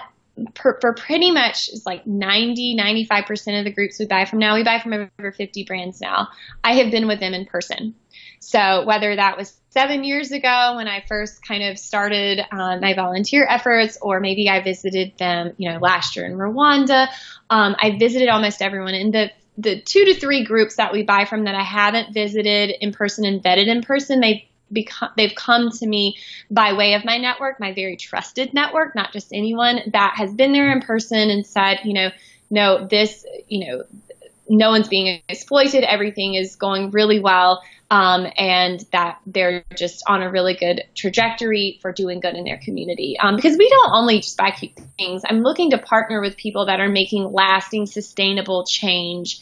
for 0.56 0.94
pretty 0.94 1.32
much 1.32 1.70
it's 1.70 1.86
like 1.86 2.06
90, 2.06 2.78
95% 2.78 3.60
of 3.60 3.66
the 3.66 3.72
groups 3.72 4.00
we 4.00 4.06
buy 4.06 4.26
from 4.26 4.40
now, 4.40 4.56
we 4.56 4.64
buy 4.64 4.80
from 4.80 4.94
over 4.94 5.32
50 5.32 5.64
brands 5.66 6.02
now. 6.02 6.28
I 6.64 6.74
have 6.76 6.92
been 6.92 7.08
with 7.08 7.20
them 7.20 7.34
in 7.34 7.46
person. 7.46 7.96
So 8.40 8.86
whether 8.86 9.16
that 9.16 9.38
was 9.38 9.56
seven 9.70 10.04
years 10.04 10.32
ago 10.32 10.74
when 10.76 10.88
I 10.88 11.04
first 11.08 11.46
kind 11.46 11.64
of 11.64 11.78
started 11.78 12.42
um, 12.52 12.82
my 12.82 12.94
volunteer 12.94 13.46
efforts, 13.50 13.98
or 14.02 14.20
maybe 14.20 14.50
I 14.50 14.62
visited 14.62 15.18
them, 15.18 15.54
you 15.58 15.72
know, 15.72 15.80
last 15.80 16.16
year 16.16 16.26
in 16.26 16.34
Rwanda, 16.34 17.08
um, 17.50 17.76
I 17.80 17.98
visited 17.98 18.30
almost 18.30 18.62
everyone. 18.62 18.96
And 18.96 19.14
the 19.14 19.32
the 19.58 19.82
two 19.82 20.06
to 20.06 20.16
three 20.16 20.44
groups 20.44 20.78
that 20.78 20.92
we 20.94 21.04
buy 21.04 21.26
from 21.26 21.44
that 21.44 21.56
I 21.56 21.64
haven't 21.64 22.14
visited 22.14 22.74
in 22.82 22.94
person 22.94 23.26
and 23.26 23.44
vetted 23.44 23.68
in 23.68 23.82
person, 23.82 24.20
they've 24.20 24.42
become 24.72 25.10
they've 25.18 25.36
come 25.36 25.70
to 25.70 25.88
me 25.88 26.18
by 26.50 26.74
way 26.74 26.94
of 26.94 27.06
my 27.06 27.18
network, 27.18 27.60
my 27.60 27.74
very 27.74 27.98
trusted 27.98 28.54
network, 28.54 28.96
not 28.96 29.14
just 29.14 29.34
anyone 29.34 29.80
that 29.94 30.16
has 30.18 30.34
been 30.34 30.54
there 30.54 30.72
in 30.72 30.82
person 30.82 31.30
and 31.30 31.46
said, 31.46 31.80
you 31.84 31.94
know, 31.94 32.10
no, 32.50 32.86
this, 32.88 33.26
you 33.48 33.66
know, 33.66 33.84
no 34.50 34.70
one's 34.70 34.90
being 34.90 35.22
exploited, 35.30 35.84
everything 35.84 36.36
is 36.36 36.58
going 36.58 36.92
really 36.92 37.20
well, 37.20 37.64
um, 37.90 38.28
and 38.38 38.84
that 38.92 39.20
they're 39.26 39.64
just 39.78 40.04
on 40.08 40.22
a 40.22 40.30
really 40.30 40.56
good 40.56 40.82
trajectory 40.94 41.80
for 41.82 41.94
doing 41.94 42.20
good 42.20 42.36
in 42.36 42.44
their 42.44 42.58
community. 42.58 43.18
Um, 43.18 43.38
because 43.38 43.58
we 43.58 43.70
don't 43.70 43.92
only 43.94 44.18
just 44.18 44.38
buy 44.38 44.52
cute 44.52 44.74
things. 44.98 45.24
I'm 45.26 45.42
looking 45.42 45.72
to 45.72 45.78
partner 45.78 46.22
with 46.22 46.36
people 46.36 46.66
that 46.66 46.82
are 46.82 46.90
making 46.90 47.32
lasting, 47.32 47.86
sustainable 47.86 48.66
change 48.66 49.40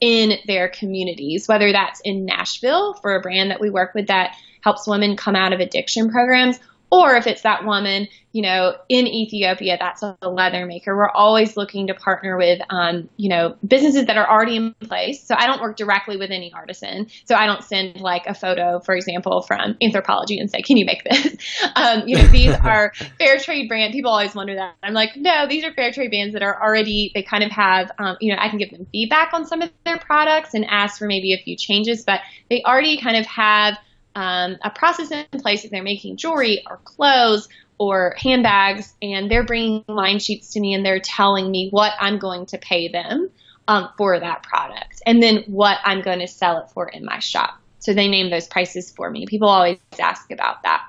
in 0.00 0.38
their 0.46 0.68
communities, 0.68 1.46
whether 1.46 1.72
that's 1.72 2.00
in 2.00 2.24
Nashville 2.24 2.94
for 2.94 3.16
a 3.16 3.20
brand 3.20 3.50
that 3.50 3.60
we 3.60 3.68
work 3.68 3.94
with 3.94 4.06
that 4.06 4.34
helps 4.62 4.86
women 4.86 5.16
come 5.16 5.36
out 5.36 5.52
of 5.52 5.60
addiction 5.60 6.10
programs, 6.10 6.58
or 6.90 7.16
if 7.16 7.26
it's 7.26 7.42
that 7.42 7.64
woman, 7.64 8.08
you 8.32 8.42
know, 8.42 8.74
in 8.88 9.06
Ethiopia, 9.06 9.76
that's 9.78 10.02
a 10.02 10.16
leather 10.28 10.64
maker. 10.64 10.96
We're 10.96 11.10
always 11.10 11.56
looking 11.56 11.88
to 11.88 11.94
partner 11.94 12.38
with, 12.38 12.60
um, 12.70 13.10
you 13.16 13.28
know, 13.28 13.56
businesses 13.66 14.06
that 14.06 14.16
are 14.16 14.28
already 14.28 14.56
in 14.56 14.74
place. 14.74 15.26
So 15.26 15.34
I 15.36 15.46
don't 15.46 15.60
work 15.60 15.76
directly 15.76 16.16
with 16.16 16.30
any 16.30 16.52
artisan. 16.54 17.08
So 17.26 17.34
I 17.34 17.46
don't 17.46 17.62
send 17.62 18.00
like 18.00 18.26
a 18.26 18.34
photo, 18.34 18.80
for 18.80 18.94
example, 18.94 19.42
from 19.42 19.74
Anthropologie 19.82 20.40
and 20.40 20.50
say, 20.50 20.62
"Can 20.62 20.76
you 20.76 20.86
make 20.86 21.04
this?" 21.04 21.36
Um, 21.76 22.04
you 22.06 22.16
know, 22.16 22.26
these 22.28 22.54
are 22.64 22.92
fair 23.18 23.38
trade 23.38 23.68
brand. 23.68 23.92
People 23.92 24.10
always 24.10 24.34
wonder 24.34 24.54
that. 24.54 24.74
I'm 24.82 24.94
like, 24.94 25.16
no, 25.16 25.46
these 25.48 25.64
are 25.64 25.72
fair 25.72 25.92
trade 25.92 26.08
brands 26.08 26.32
that 26.32 26.42
are 26.42 26.62
already. 26.62 27.10
They 27.14 27.22
kind 27.22 27.44
of 27.44 27.50
have, 27.50 27.90
um, 27.98 28.16
you 28.20 28.32
know, 28.32 28.40
I 28.40 28.48
can 28.48 28.58
give 28.58 28.70
them 28.70 28.86
feedback 28.90 29.32
on 29.34 29.44
some 29.46 29.62
of 29.62 29.70
their 29.84 29.98
products 29.98 30.54
and 30.54 30.64
ask 30.68 30.98
for 30.98 31.06
maybe 31.06 31.34
a 31.34 31.42
few 31.42 31.56
changes, 31.56 32.04
but 32.04 32.20
they 32.48 32.62
already 32.64 32.98
kind 32.98 33.16
of 33.16 33.26
have 33.26 33.78
um, 34.18 34.56
a 34.62 34.70
process 34.70 35.12
in 35.12 35.40
place 35.40 35.64
if 35.64 35.70
they're 35.70 35.80
making 35.80 36.16
jewelry 36.16 36.64
or 36.68 36.78
clothes 36.78 37.48
or 37.78 38.16
handbags, 38.18 38.92
and 39.00 39.30
they're 39.30 39.44
bringing 39.44 39.84
line 39.86 40.18
sheets 40.18 40.54
to 40.54 40.60
me 40.60 40.74
and 40.74 40.84
they're 40.84 40.98
telling 40.98 41.48
me 41.48 41.68
what 41.70 41.92
I'm 42.00 42.18
going 42.18 42.46
to 42.46 42.58
pay 42.58 42.88
them 42.88 43.30
um, 43.68 43.90
for 43.96 44.18
that 44.18 44.42
product 44.42 45.00
and 45.06 45.22
then 45.22 45.44
what 45.46 45.78
I'm 45.84 46.02
going 46.02 46.18
to 46.18 46.26
sell 46.26 46.58
it 46.58 46.70
for 46.70 46.88
in 46.88 47.04
my 47.04 47.20
shop. 47.20 47.60
So 47.78 47.94
they 47.94 48.08
name 48.08 48.28
those 48.28 48.48
prices 48.48 48.90
for 48.90 49.08
me. 49.08 49.24
People 49.26 49.48
always 49.48 49.78
ask 50.00 50.32
about 50.32 50.64
that. 50.64 50.84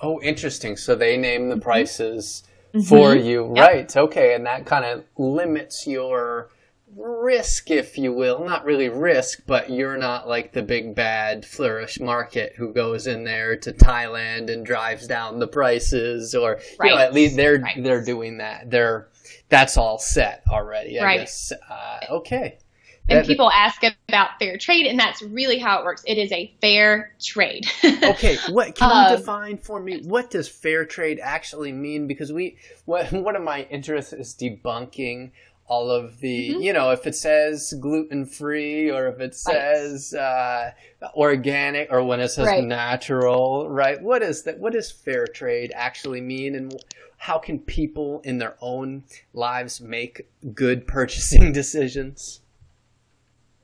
Oh, 0.00 0.22
interesting. 0.22 0.78
So 0.78 0.94
they 0.94 1.18
name 1.18 1.50
the 1.50 1.56
mm-hmm. 1.56 1.62
prices 1.62 2.44
mm-hmm. 2.72 2.80
for 2.80 3.14
you. 3.14 3.52
Yep. 3.54 3.68
Right. 3.68 3.96
Okay. 3.96 4.34
And 4.34 4.46
that 4.46 4.64
kind 4.64 4.86
of 4.86 5.04
limits 5.18 5.86
your 5.86 6.48
risk, 6.96 7.70
if 7.70 7.98
you 7.98 8.12
will. 8.12 8.44
Not 8.44 8.64
really 8.64 8.88
risk, 8.88 9.42
but 9.46 9.70
you're 9.70 9.96
not 9.96 10.28
like 10.28 10.52
the 10.52 10.62
big 10.62 10.94
bad 10.94 11.44
Flourish 11.44 12.00
Market 12.00 12.54
who 12.56 12.72
goes 12.72 13.06
in 13.06 13.24
there 13.24 13.56
to 13.56 13.72
Thailand 13.72 14.52
and 14.52 14.64
drives 14.64 15.06
down 15.06 15.38
the 15.38 15.46
prices, 15.46 16.34
or 16.34 16.60
right. 16.78 16.90
you 16.90 16.96
know, 16.96 17.00
at 17.00 17.14
least 17.14 17.36
they're 17.36 17.60
right. 17.60 17.82
they're 17.82 18.04
doing 18.04 18.38
that. 18.38 18.70
They're 18.70 19.08
that's 19.48 19.76
all 19.76 19.98
set 19.98 20.42
already. 20.50 20.98
I 20.98 21.04
right. 21.04 21.20
guess. 21.20 21.52
Uh, 21.68 22.00
okay. 22.10 22.58
And 23.06 23.18
that, 23.18 23.26
people 23.26 23.50
ask 23.50 23.82
about 24.08 24.38
fair 24.38 24.56
trade, 24.56 24.86
and 24.86 24.98
that's 24.98 25.20
really 25.20 25.58
how 25.58 25.78
it 25.78 25.84
works. 25.84 26.02
It 26.06 26.16
is 26.16 26.32
a 26.32 26.54
fair 26.62 27.14
trade. 27.22 27.66
okay, 27.84 28.38
what 28.48 28.74
can 28.74 28.90
um, 28.90 29.10
you 29.12 29.18
define 29.18 29.58
for 29.58 29.78
me? 29.78 30.00
What 30.04 30.30
does 30.30 30.48
fair 30.48 30.86
trade 30.86 31.20
actually 31.22 31.70
mean? 31.70 32.06
Because 32.06 32.32
we, 32.32 32.56
what, 32.86 33.12
one 33.12 33.36
of 33.36 33.42
my 33.42 33.64
interests 33.64 34.14
is 34.14 34.34
debunking 34.34 35.32
all 35.66 35.90
of 35.90 36.20
the 36.20 36.50
mm-hmm. 36.50 36.60
you 36.60 36.72
know 36.72 36.90
if 36.90 37.06
it 37.06 37.14
says 37.14 37.72
gluten 37.80 38.26
free 38.26 38.90
or 38.90 39.06
if 39.08 39.20
it 39.20 39.34
says 39.34 40.12
uh, 40.14 40.70
organic 41.14 41.88
or 41.90 42.04
when 42.04 42.20
it 42.20 42.28
says 42.28 42.46
right. 42.46 42.64
natural 42.64 43.68
right 43.68 44.02
what 44.02 44.22
is 44.22 44.42
that 44.42 44.58
what 44.58 44.72
does 44.72 44.90
fair 44.90 45.26
trade 45.26 45.72
actually 45.74 46.20
mean 46.20 46.54
and 46.54 46.76
how 47.16 47.38
can 47.38 47.58
people 47.58 48.20
in 48.24 48.36
their 48.38 48.56
own 48.60 49.04
lives 49.32 49.80
make 49.80 50.28
good 50.54 50.86
purchasing 50.86 51.52
decisions 51.52 52.40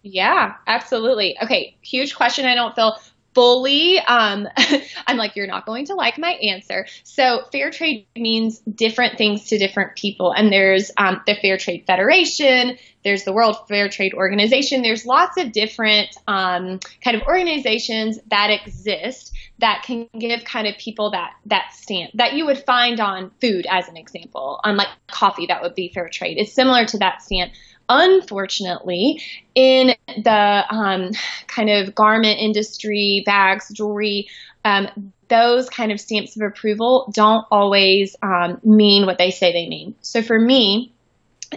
yeah 0.02 0.54
absolutely 0.66 1.37
okay 1.42 1.76
huge 1.83 2.14
question 2.14 2.47
i 2.47 2.54
don't 2.54 2.75
feel 2.75 2.97
fully 3.34 3.99
um, 3.99 4.49
i'm 5.06 5.16
like 5.16 5.37
you're 5.37 5.46
not 5.46 5.66
going 5.66 5.87
to 5.87 5.94
like 5.94 6.18
my 6.18 6.32
answer. 6.32 6.87
So 7.04 7.42
fair 7.52 7.70
trade 7.70 8.06
means 8.16 8.58
different 8.60 9.18
things 9.18 9.46
to 9.49 9.58
different 9.58 9.96
people 9.96 10.32
and 10.32 10.52
there's 10.52 10.90
um, 10.96 11.22
the 11.26 11.34
fair 11.34 11.56
trade 11.56 11.84
federation 11.87 12.76
there's 13.04 13.25
the 13.25 13.32
world 13.32 13.56
fair 13.68 13.88
trade 13.88 14.14
organization 14.14 14.82
there's 14.82 15.06
lots 15.06 15.37
of 15.38 15.52
different 15.52 16.16
um, 16.26 16.80
kind 17.02 17.16
of 17.16 17.22
organizations 17.22 18.18
that 18.28 18.50
exist 18.50 19.32
that 19.60 19.82
can 19.84 20.08
give 20.18 20.44
kind 20.44 20.66
of 20.66 20.76
people 20.78 21.10
that 21.10 21.32
that 21.46 21.72
stamp 21.72 22.10
that 22.14 22.34
you 22.34 22.46
would 22.46 22.58
find 22.64 22.99
on 23.00 23.30
food 23.40 23.66
as 23.70 23.88
an 23.88 23.96
example 23.96 24.60
on 24.64 24.76
like 24.76 24.88
coffee 25.06 25.46
that 25.46 25.62
would 25.62 25.75
be 25.75 25.90
fair 25.92 26.08
trade. 26.08 26.38
It's 26.38 26.52
similar 26.52 26.84
to 26.87 26.99
that 26.99 27.22
stamp 27.22 27.52
Unfortunately, 27.92 29.20
in 29.56 29.97
the 30.06 30.64
um, 30.70 31.11
kind 31.49 31.68
of 31.68 31.92
garment 31.92 32.38
industry, 32.38 33.25
bags, 33.26 33.68
jewelry, 33.70 34.28
um, 34.64 35.12
those 35.26 35.68
kind 35.68 35.90
of 35.90 36.00
stamps 36.00 36.37
of 36.37 36.42
approval 36.42 37.11
don't 37.12 37.44
always 37.50 38.14
um, 38.23 38.61
mean 38.62 39.06
what 39.06 39.18
they 39.18 39.32
say 39.32 39.52
they 39.52 39.68
mean. 39.68 39.97
So 40.02 40.23
for 40.23 40.38
me, 40.38 40.92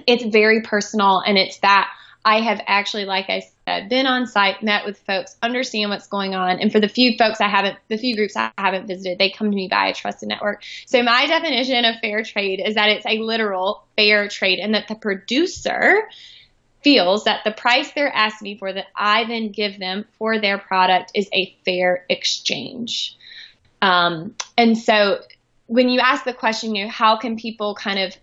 it's 0.08 0.24
very 0.24 0.64
personal 0.64 1.20
and 1.20 1.38
it's 1.38 1.60
that 1.60 1.88
I 2.26 2.40
have 2.40 2.62
actually, 2.66 3.06
like 3.06 3.30
I 3.30 3.44
said, 3.66 3.90
been 3.90 4.06
on 4.06 4.28
site, 4.28 4.64
met 4.64 4.86
with 4.86 4.98
folks, 5.00 5.36
understand 5.42 5.90
what's 5.90 6.08
going 6.08 6.36
on. 6.36 6.60
And 6.60 6.72
for 6.72 6.80
the 6.80 6.88
few 6.88 7.18
folks 7.18 7.42
I 7.42 7.50
haven't, 7.50 7.78
the 7.90 7.98
few 7.98 8.16
groups 8.16 8.38
I 8.38 8.52
haven't 8.58 8.88
visited, 8.88 9.20
they 9.20 9.30
come 9.30 9.50
to 9.50 9.56
me 9.56 9.68
via 9.68 9.94
trusted 9.94 10.30
network. 10.30 10.64
So 10.86 11.04
my 11.04 11.26
definition 11.28 11.84
of 11.84 11.96
fair 12.00 12.24
trade 12.24 12.62
is 12.66 12.76
that 12.76 12.90
it's 12.90 13.06
a 13.06 13.20
literal 13.20 13.84
fair 13.98 14.30
trade 14.30 14.60
and 14.60 14.74
that 14.74 14.88
the 14.88 14.96
producer 14.96 16.08
feels 16.82 17.26
that 17.26 17.44
the 17.44 17.52
price 17.52 17.92
they're 17.94 18.14
asking 18.14 18.46
me 18.46 18.58
for 18.58 18.72
that 18.72 18.88
I 18.96 19.26
then 19.26 19.52
give 19.52 19.80
them 19.80 20.06
for 20.18 20.40
their 20.40 20.58
product 20.58 21.12
is 21.16 21.28
a 21.34 21.56
fair 21.66 22.06
exchange. 22.10 23.18
Um, 23.82 24.36
and 24.58 24.78
so 24.78 25.22
when 25.68 25.90
you 25.90 26.00
ask 26.00 26.24
the 26.24 26.34
question, 26.34 26.76
you 26.76 26.86
know, 26.86 26.92
how 26.92 27.18
can 27.18 27.38
people 27.38 27.76
kind 27.76 28.00
of 28.00 28.16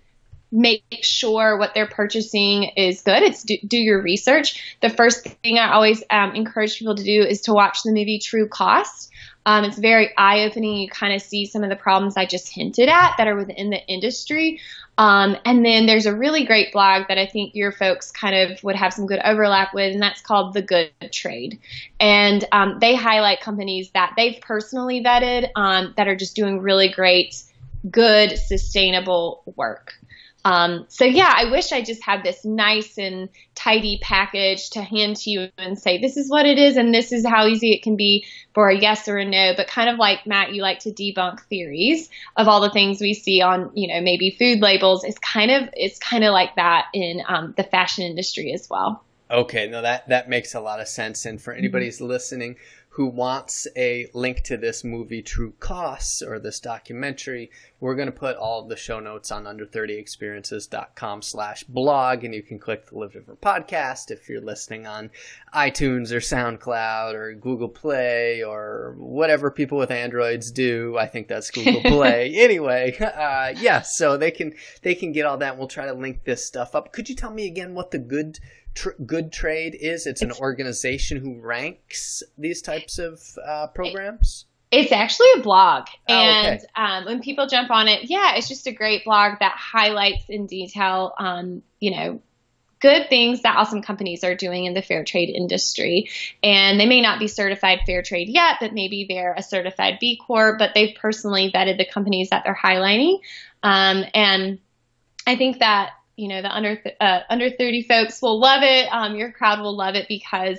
make 0.52 0.84
sure 1.02 1.58
what 1.58 1.74
they're 1.74 1.86
purchasing 1.86 2.64
is 2.76 3.02
good. 3.02 3.22
It's 3.22 3.44
do, 3.44 3.56
do 3.66 3.76
your 3.76 4.02
research. 4.02 4.76
The 4.80 4.90
first 4.90 5.24
thing 5.24 5.58
I 5.58 5.72
always 5.72 6.02
um, 6.10 6.34
encourage 6.34 6.78
people 6.78 6.96
to 6.96 7.04
do 7.04 7.22
is 7.22 7.42
to 7.42 7.52
watch 7.52 7.82
the 7.84 7.92
movie 7.92 8.18
True 8.18 8.48
Cost. 8.48 9.10
Um, 9.46 9.64
it's 9.64 9.78
very 9.78 10.10
eye 10.16 10.40
opening. 10.40 10.76
You 10.76 10.88
kind 10.88 11.14
of 11.14 11.22
see 11.22 11.46
some 11.46 11.62
of 11.64 11.70
the 11.70 11.76
problems 11.76 12.16
I 12.16 12.26
just 12.26 12.52
hinted 12.52 12.88
at 12.88 13.14
that 13.16 13.26
are 13.26 13.36
within 13.36 13.70
the 13.70 13.84
industry. 13.86 14.60
Um, 14.98 15.36
and 15.46 15.64
then 15.64 15.86
there's 15.86 16.04
a 16.04 16.14
really 16.14 16.44
great 16.44 16.72
blog 16.72 17.08
that 17.08 17.16
I 17.16 17.24
think 17.24 17.54
your 17.54 17.72
folks 17.72 18.10
kind 18.10 18.52
of 18.52 18.62
would 18.62 18.76
have 18.76 18.92
some 18.92 19.06
good 19.06 19.20
overlap 19.24 19.72
with, 19.72 19.94
and 19.94 20.02
that's 20.02 20.20
called 20.20 20.52
The 20.52 20.60
Good 20.60 20.92
Trade. 21.10 21.58
And 21.98 22.44
um, 22.52 22.78
they 22.80 22.94
highlight 22.94 23.40
companies 23.40 23.90
that 23.92 24.12
they've 24.16 24.38
personally 24.42 25.02
vetted 25.02 25.48
um, 25.56 25.94
that 25.96 26.06
are 26.06 26.16
just 26.16 26.36
doing 26.36 26.60
really 26.60 26.90
great, 26.90 27.42
good, 27.90 28.36
sustainable 28.36 29.42
work. 29.56 29.94
Um, 30.44 30.86
so 30.88 31.04
yeah, 31.04 31.32
I 31.34 31.50
wish 31.50 31.72
I 31.72 31.82
just 31.82 32.02
had 32.02 32.22
this 32.22 32.44
nice 32.44 32.96
and 32.98 33.28
tidy 33.54 33.98
package 34.02 34.70
to 34.70 34.82
hand 34.82 35.16
to 35.16 35.30
you 35.30 35.48
and 35.58 35.78
say, 35.78 35.98
this 35.98 36.16
is 36.16 36.30
what 36.30 36.46
it 36.46 36.58
is 36.58 36.76
and 36.76 36.94
this 36.94 37.12
is 37.12 37.26
how 37.26 37.46
easy 37.46 37.72
it 37.72 37.82
can 37.82 37.96
be 37.96 38.24
for 38.54 38.68
a 38.70 38.76
yes 38.76 39.06
or 39.08 39.18
a 39.18 39.24
no. 39.24 39.52
But 39.56 39.68
kind 39.68 39.90
of 39.90 39.98
like 39.98 40.26
Matt, 40.26 40.54
you 40.54 40.62
like 40.62 40.80
to 40.80 40.92
debunk 40.92 41.40
theories 41.42 42.08
of 42.36 42.48
all 42.48 42.60
the 42.60 42.70
things 42.70 43.00
we 43.00 43.14
see 43.14 43.42
on, 43.42 43.70
you 43.74 43.88
know, 43.88 44.00
maybe 44.00 44.30
food 44.30 44.60
labels. 44.60 45.04
It's 45.04 45.18
kind 45.18 45.50
of, 45.50 45.68
it's 45.74 45.98
kind 45.98 46.24
of 46.24 46.32
like 46.32 46.56
that 46.56 46.86
in 46.94 47.22
um, 47.28 47.54
the 47.56 47.64
fashion 47.64 48.04
industry 48.04 48.52
as 48.52 48.68
well. 48.70 49.04
Okay, 49.30 49.68
no, 49.68 49.80
that 49.82 50.08
that 50.08 50.28
makes 50.28 50.56
a 50.56 50.60
lot 50.60 50.80
of 50.80 50.88
sense. 50.88 51.24
And 51.24 51.40
for 51.40 51.52
anybody 51.52 51.84
who's 51.84 51.98
mm-hmm. 51.98 52.06
listening 52.06 52.56
who 52.94 53.06
wants 53.06 53.68
a 53.76 54.08
link 54.14 54.42
to 54.42 54.56
this 54.56 54.82
movie 54.82 55.22
True 55.22 55.54
Costs 55.60 56.22
or 56.22 56.40
this 56.40 56.58
documentary, 56.58 57.50
we're 57.80 57.94
going 57.94 58.06
to 58.06 58.12
put 58.12 58.36
all 58.36 58.62
of 58.62 58.68
the 58.68 58.76
show 58.76 59.00
notes 59.00 59.32
on 59.32 59.44
under30experiences.com 59.44 61.22
slash 61.22 61.64
blog, 61.64 62.24
and 62.24 62.34
you 62.34 62.42
can 62.42 62.58
click 62.58 62.86
the 62.86 62.98
Live 62.98 63.12
Different 63.12 63.40
podcast 63.40 64.10
if 64.10 64.28
you're 64.28 64.42
listening 64.42 64.86
on 64.86 65.10
iTunes 65.54 66.12
or 66.12 66.20
SoundCloud 66.20 67.14
or 67.14 67.34
Google 67.34 67.68
Play 67.68 68.44
or 68.44 68.94
whatever 68.98 69.50
people 69.50 69.78
with 69.78 69.90
Androids 69.90 70.50
do. 70.50 70.98
I 70.98 71.06
think 71.06 71.26
that's 71.26 71.50
Google 71.50 71.80
Play. 71.80 72.34
anyway, 72.36 72.96
uh, 72.98 73.54
yeah, 73.58 73.80
so 73.80 74.16
they 74.16 74.30
can 74.30 74.54
they 74.82 74.94
can 74.94 75.12
get 75.12 75.24
all 75.24 75.38
that. 75.38 75.56
We'll 75.56 75.68
try 75.68 75.86
to 75.86 75.94
link 75.94 76.24
this 76.24 76.46
stuff 76.46 76.74
up. 76.74 76.92
Could 76.92 77.08
you 77.08 77.14
tell 77.14 77.32
me 77.32 77.46
again 77.46 77.74
what 77.74 77.90
the 77.90 77.98
good 77.98 78.38
tr- 78.74 78.90
Good 79.06 79.32
Trade 79.32 79.74
is? 79.80 80.06
It's 80.06 80.22
an 80.22 80.32
organization 80.32 81.18
who 81.18 81.40
ranks 81.40 82.22
these 82.36 82.60
types 82.60 82.98
of 82.98 83.22
uh, 83.44 83.68
programs. 83.68 84.44
It's 84.70 84.92
actually 84.92 85.28
a 85.36 85.40
blog, 85.40 85.86
oh, 86.08 86.14
and 86.14 86.58
okay. 86.58 86.66
um, 86.76 87.04
when 87.04 87.20
people 87.20 87.46
jump 87.48 87.70
on 87.70 87.88
it, 87.88 88.08
yeah, 88.08 88.36
it's 88.36 88.48
just 88.48 88.66
a 88.66 88.72
great 88.72 89.04
blog 89.04 89.40
that 89.40 89.56
highlights 89.56 90.24
in 90.28 90.46
detail, 90.46 91.12
um, 91.18 91.62
you 91.80 91.90
know, 91.90 92.22
good 92.80 93.08
things 93.10 93.42
that 93.42 93.56
awesome 93.56 93.82
companies 93.82 94.24
are 94.24 94.34
doing 94.34 94.64
in 94.64 94.72
the 94.72 94.80
fair 94.80 95.04
trade 95.04 95.28
industry. 95.28 96.08
And 96.42 96.80
they 96.80 96.86
may 96.86 97.00
not 97.02 97.18
be 97.18 97.28
certified 97.28 97.80
fair 97.84 98.02
trade 98.02 98.28
yet, 98.30 98.56
but 98.60 98.72
maybe 98.72 99.06
they're 99.06 99.34
a 99.36 99.42
certified 99.42 99.98
B 100.00 100.18
Corp, 100.24 100.58
but 100.58 100.70
they've 100.74 100.96
personally 100.96 101.50
vetted 101.52 101.76
the 101.76 101.84
companies 101.84 102.30
that 102.30 102.44
they're 102.44 102.56
highlighting. 102.56 103.18
Um, 103.62 104.04
and 104.14 104.60
I 105.26 105.36
think 105.36 105.58
that 105.58 105.90
You 106.16 106.28
know, 106.28 106.42
the 106.42 106.54
under 106.54 106.82
uh, 107.00 107.20
under 107.30 107.50
30 107.50 107.82
folks 107.84 108.20
will 108.20 108.38
love 108.38 108.62
it. 108.62 108.92
Um, 108.92 109.16
your 109.16 109.32
crowd 109.32 109.60
will 109.60 109.74
love 109.74 109.94
it 109.94 110.06
because 110.06 110.58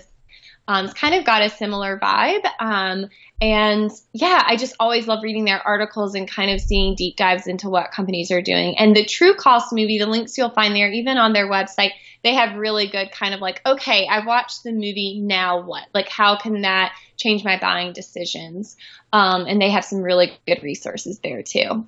um, 0.67 0.85
it's 0.85 0.93
kind 0.93 1.15
of 1.15 1.25
got 1.25 1.41
a 1.41 1.49
similar 1.49 1.99
vibe. 1.99 2.45
Um, 2.59 3.09
and 3.41 3.91
yeah, 4.13 4.43
I 4.45 4.55
just 4.55 4.75
always 4.79 5.07
love 5.07 5.23
reading 5.23 5.45
their 5.45 5.65
articles 5.65 6.13
and 6.13 6.29
kind 6.29 6.51
of 6.51 6.61
seeing 6.61 6.95
deep 6.95 7.17
dives 7.17 7.47
into 7.47 7.69
what 7.69 7.91
companies 7.91 8.31
are 8.31 8.41
doing. 8.41 8.77
And 8.77 8.95
the 8.95 9.03
True 9.03 9.33
Cost 9.33 9.73
movie, 9.73 9.97
the 9.97 10.05
links 10.05 10.37
you'll 10.37 10.51
find 10.51 10.75
there, 10.75 10.91
even 10.91 11.17
on 11.17 11.33
their 11.33 11.49
website, 11.49 11.91
they 12.23 12.35
have 12.35 12.55
really 12.55 12.87
good 12.87 13.11
kind 13.11 13.33
of 13.33 13.41
like, 13.41 13.61
okay, 13.65 14.07
I've 14.07 14.27
watched 14.27 14.63
the 14.63 14.71
movie, 14.71 15.19
now 15.19 15.61
what? 15.63 15.87
Like, 15.93 16.07
how 16.07 16.37
can 16.37 16.61
that 16.61 16.93
change 17.17 17.43
my 17.43 17.59
buying 17.59 17.93
decisions? 17.93 18.77
Um, 19.11 19.45
and 19.47 19.59
they 19.59 19.71
have 19.71 19.83
some 19.83 20.03
really 20.03 20.37
good 20.47 20.61
resources 20.61 21.19
there 21.19 21.41
too. 21.41 21.87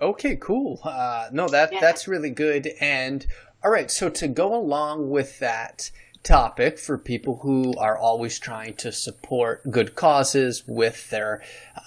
Okay, 0.00 0.36
cool. 0.36 0.80
Uh, 0.82 1.28
no, 1.32 1.48
that 1.48 1.72
yeah. 1.72 1.80
that's 1.80 2.08
really 2.08 2.30
good. 2.30 2.72
And 2.80 3.26
all 3.62 3.70
right, 3.70 3.90
so 3.90 4.08
to 4.10 4.28
go 4.28 4.54
along 4.54 5.10
with 5.10 5.38
that, 5.38 5.90
topic 6.24 6.78
for 6.78 6.98
people 6.98 7.38
who 7.42 7.72
are 7.78 7.98
always 7.98 8.38
trying 8.38 8.74
to 8.74 8.90
support 8.90 9.62
good 9.70 9.94
causes 9.94 10.64
with 10.66 11.10
their 11.10 11.42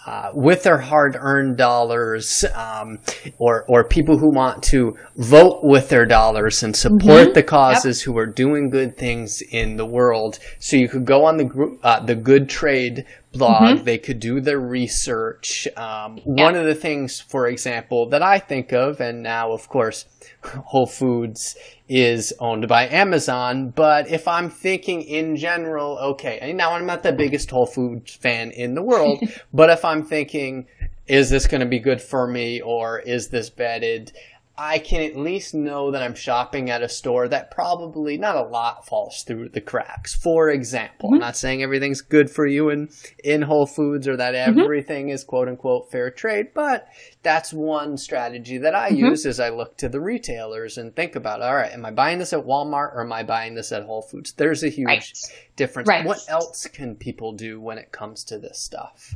uh, 0.06 0.30
with 0.34 0.64
their 0.64 0.78
hard-earned 0.78 1.58
dollars, 1.58 2.46
um, 2.56 3.00
or 3.38 3.66
or 3.68 3.84
people 3.84 4.18
who 4.18 4.32
want 4.34 4.64
to 4.64 4.96
vote 5.18 5.60
with 5.64 5.90
their 5.90 6.06
dollars 6.06 6.64
and 6.64 6.76
support 6.76 7.02
mm-hmm. 7.02 7.34
the 7.34 7.44
causes 7.44 8.00
yep. 8.00 8.06
who 8.06 8.18
are 8.18 8.28
doing 8.28 8.70
good 8.70 8.96
things 8.96 9.42
in 9.52 9.76
the 9.76 9.86
world. 9.86 10.40
So 10.60 10.78
you 10.78 10.88
could 10.88 11.06
go 11.06 11.26
on 11.26 11.38
the 11.38 11.78
uh, 11.84 12.06
the 12.06 12.16
Good 12.16 12.48
Trade 12.48 13.06
blog. 13.34 13.78
Mm-hmm. 13.78 13.84
They 13.84 13.98
could 13.98 14.20
do 14.20 14.40
their 14.40 14.60
research. 14.60 15.68
Um, 15.76 16.20
One 16.24 16.56
of 16.56 16.66
the 16.66 16.76
things, 16.76 17.20
for 17.20 17.48
example, 17.48 18.10
that 18.10 18.24
I 18.24 18.40
think 18.40 18.72
of, 18.72 19.02
and 19.02 19.22
now 19.22 19.52
of 19.52 19.68
course 19.68 20.06
Whole 20.44 20.88
Foods 20.88 21.56
is 21.90 22.34
owned 22.40 22.68
by 22.68 22.88
Amazon. 22.88 23.70
But 23.70 24.10
if 24.10 24.28
I'm 24.28 24.50
thinking 24.50 25.02
in 25.02 25.36
general, 25.36 25.98
okay, 26.00 26.54
now 26.54 26.74
I'm 26.74 26.86
not 26.86 27.04
the 27.04 27.12
biggest 27.12 27.52
Whole 27.52 27.66
Foods 27.66 28.14
fan 28.14 28.52
in 28.52 28.76
the 28.76 28.82
world, 28.82 29.20
but 29.54 29.70
if 29.70 29.84
I'm 29.84 30.04
thinking, 30.04 30.68
is 31.08 31.30
this 31.30 31.48
going 31.48 31.62
to 31.62 31.68
be 31.68 31.80
good 31.80 32.02
for 32.02 32.28
me 32.28 32.62
or 32.62 33.00
is 33.00 33.30
this 33.30 33.50
vetted? 33.50 34.12
I 34.60 34.80
can 34.80 35.02
at 35.02 35.16
least 35.16 35.54
know 35.54 35.92
that 35.92 36.02
I'm 36.02 36.16
shopping 36.16 36.72
at 36.72 36.82
a 36.82 36.90
store 36.90 37.28
that 37.28 37.52
probably 37.52 38.18
not 38.18 38.36
a 38.36 38.42
lot 38.42 38.88
falls 38.88 39.22
through 39.22 39.50
the 39.50 39.62
cracks. 39.62 40.16
For 40.16 40.50
example, 40.50 41.10
mm-hmm. 41.10 41.16
I'm 41.16 41.20
not 41.20 41.38
saying 41.38 41.62
everything's 41.62 42.02
good 42.02 42.32
for 42.32 42.48
you 42.48 42.70
in, 42.70 42.90
in 43.24 43.44
Whole 43.44 43.68
Foods 43.68 44.08
or 44.08 44.18
that 44.18 44.34
mm-hmm. 44.34 44.60
everything 44.60 45.06
mm-hmm. 45.08 45.14
is 45.14 45.24
quote 45.24 45.48
unquote 45.48 45.92
fair 45.92 46.10
trade, 46.10 46.56
but 46.56 46.88
that's 47.22 47.54
one 47.54 47.98
strategy 47.98 48.58
that 48.58 48.74
I 48.74 48.90
mm-hmm. 48.90 49.06
use 49.06 49.28
as 49.28 49.40
I 49.40 49.50
look 49.50 49.78
to 49.78 49.90
the 49.90 50.02
retailers 50.02 50.80
and 50.80 50.96
think 50.96 51.16
about, 51.16 51.44
all 51.44 51.56
right, 51.56 51.72
am 51.72 51.86
I 51.86 51.92
buying 51.92 52.18
this 52.18 52.34
at 52.34 52.46
Walmart 52.46 52.96
or 52.96 53.02
am 53.02 53.14
I 53.14 53.22
buying 53.22 53.54
this 53.54 53.72
at 53.72 53.84
Whole 53.84 54.02
Foods? 54.02 54.34
There's 54.34 54.64
a 54.64 54.70
huge 54.70 54.88
right. 54.88 55.18
difference. 55.56 55.88
Right. 55.88 56.04
What 56.04 56.26
else 56.28 56.66
can 56.66 56.96
people 56.96 57.34
do 57.34 57.62
when 57.62 57.78
it 57.78 57.92
comes 57.92 58.24
to 58.26 58.40
this 58.40 58.58
stuff? 58.58 59.16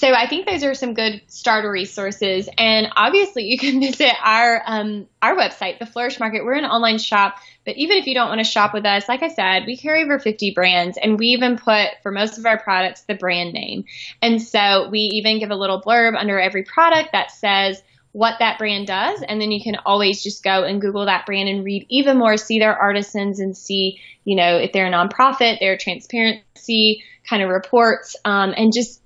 So 0.00 0.14
I 0.14 0.26
think 0.26 0.46
those 0.46 0.64
are 0.64 0.72
some 0.72 0.94
good 0.94 1.20
starter 1.26 1.70
resources. 1.70 2.48
And 2.56 2.88
obviously, 2.96 3.44
you 3.44 3.58
can 3.58 3.80
visit 3.82 4.14
our 4.24 4.62
um, 4.64 5.06
our 5.20 5.36
website, 5.36 5.78
the 5.78 5.84
Flourish 5.84 6.18
Market. 6.18 6.42
We're 6.42 6.54
an 6.54 6.64
online 6.64 6.96
shop, 6.96 7.36
but 7.66 7.76
even 7.76 7.98
if 7.98 8.06
you 8.06 8.14
don't 8.14 8.30
want 8.30 8.38
to 8.38 8.50
shop 8.50 8.72
with 8.72 8.86
us, 8.86 9.10
like 9.10 9.22
I 9.22 9.28
said, 9.28 9.64
we 9.66 9.76
carry 9.76 10.02
over 10.02 10.18
50 10.18 10.52
brands, 10.52 10.96
and 10.96 11.18
we 11.18 11.26
even 11.26 11.58
put 11.58 11.88
for 12.02 12.10
most 12.10 12.38
of 12.38 12.46
our 12.46 12.58
products 12.58 13.02
the 13.02 13.14
brand 13.14 13.52
name. 13.52 13.84
And 14.22 14.40
so 14.40 14.88
we 14.88 15.00
even 15.00 15.38
give 15.38 15.50
a 15.50 15.54
little 15.54 15.82
blurb 15.82 16.18
under 16.18 16.40
every 16.40 16.62
product 16.62 17.12
that 17.12 17.30
says 17.30 17.82
what 18.12 18.36
that 18.38 18.58
brand 18.58 18.88
does 18.88 19.22
and 19.22 19.40
then 19.40 19.52
you 19.52 19.62
can 19.62 19.76
always 19.86 20.20
just 20.20 20.42
go 20.42 20.64
and 20.64 20.80
google 20.80 21.06
that 21.06 21.24
brand 21.26 21.48
and 21.48 21.62
read 21.62 21.86
even 21.88 22.18
more 22.18 22.36
see 22.36 22.58
their 22.58 22.76
artisans 22.76 23.38
and 23.38 23.56
see 23.56 24.00
you 24.24 24.34
know 24.34 24.56
if 24.56 24.72
they're 24.72 24.88
a 24.88 24.90
nonprofit 24.90 25.60
their 25.60 25.76
transparency 25.76 27.04
kind 27.28 27.40
of 27.40 27.48
reports 27.48 28.16
um, 28.24 28.52
and 28.56 28.72
just 28.72 29.00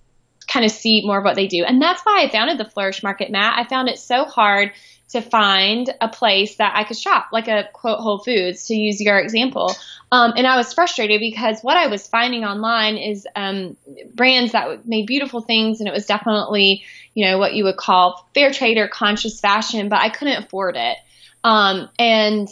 kind 0.54 0.64
of 0.64 0.70
see 0.70 1.02
more 1.04 1.18
of 1.18 1.24
what 1.24 1.34
they 1.34 1.48
do. 1.48 1.64
And 1.64 1.82
that's 1.82 2.02
why 2.02 2.22
I 2.22 2.30
founded 2.30 2.58
the 2.58 2.64
Flourish 2.64 3.02
Market, 3.02 3.28
Matt. 3.28 3.58
I 3.58 3.68
found 3.68 3.88
it 3.88 3.98
so 3.98 4.24
hard 4.24 4.70
to 5.08 5.20
find 5.20 5.92
a 6.00 6.08
place 6.08 6.56
that 6.56 6.74
I 6.76 6.84
could 6.84 6.96
shop, 6.96 7.28
like 7.32 7.48
a 7.48 7.68
quote 7.72 7.98
Whole 7.98 8.18
Foods, 8.18 8.68
to 8.68 8.74
use 8.74 9.00
your 9.00 9.18
example. 9.18 9.74
Um, 10.12 10.32
and 10.36 10.46
I 10.46 10.56
was 10.56 10.72
frustrated 10.72 11.18
because 11.18 11.60
what 11.62 11.76
I 11.76 11.88
was 11.88 12.06
finding 12.06 12.44
online 12.44 12.96
is 12.96 13.26
um, 13.34 13.76
brands 14.14 14.52
that 14.52 14.86
made 14.86 15.06
beautiful 15.06 15.40
things, 15.40 15.80
and 15.80 15.88
it 15.88 15.92
was 15.92 16.06
definitely, 16.06 16.84
you 17.14 17.26
know, 17.26 17.38
what 17.38 17.54
you 17.54 17.64
would 17.64 17.76
call 17.76 18.28
fair 18.32 18.52
trade 18.52 18.78
or 18.78 18.86
conscious 18.86 19.40
fashion, 19.40 19.88
but 19.88 19.98
I 19.98 20.08
couldn't 20.08 20.44
afford 20.44 20.76
it. 20.76 20.96
Um, 21.42 21.88
and 21.98 22.48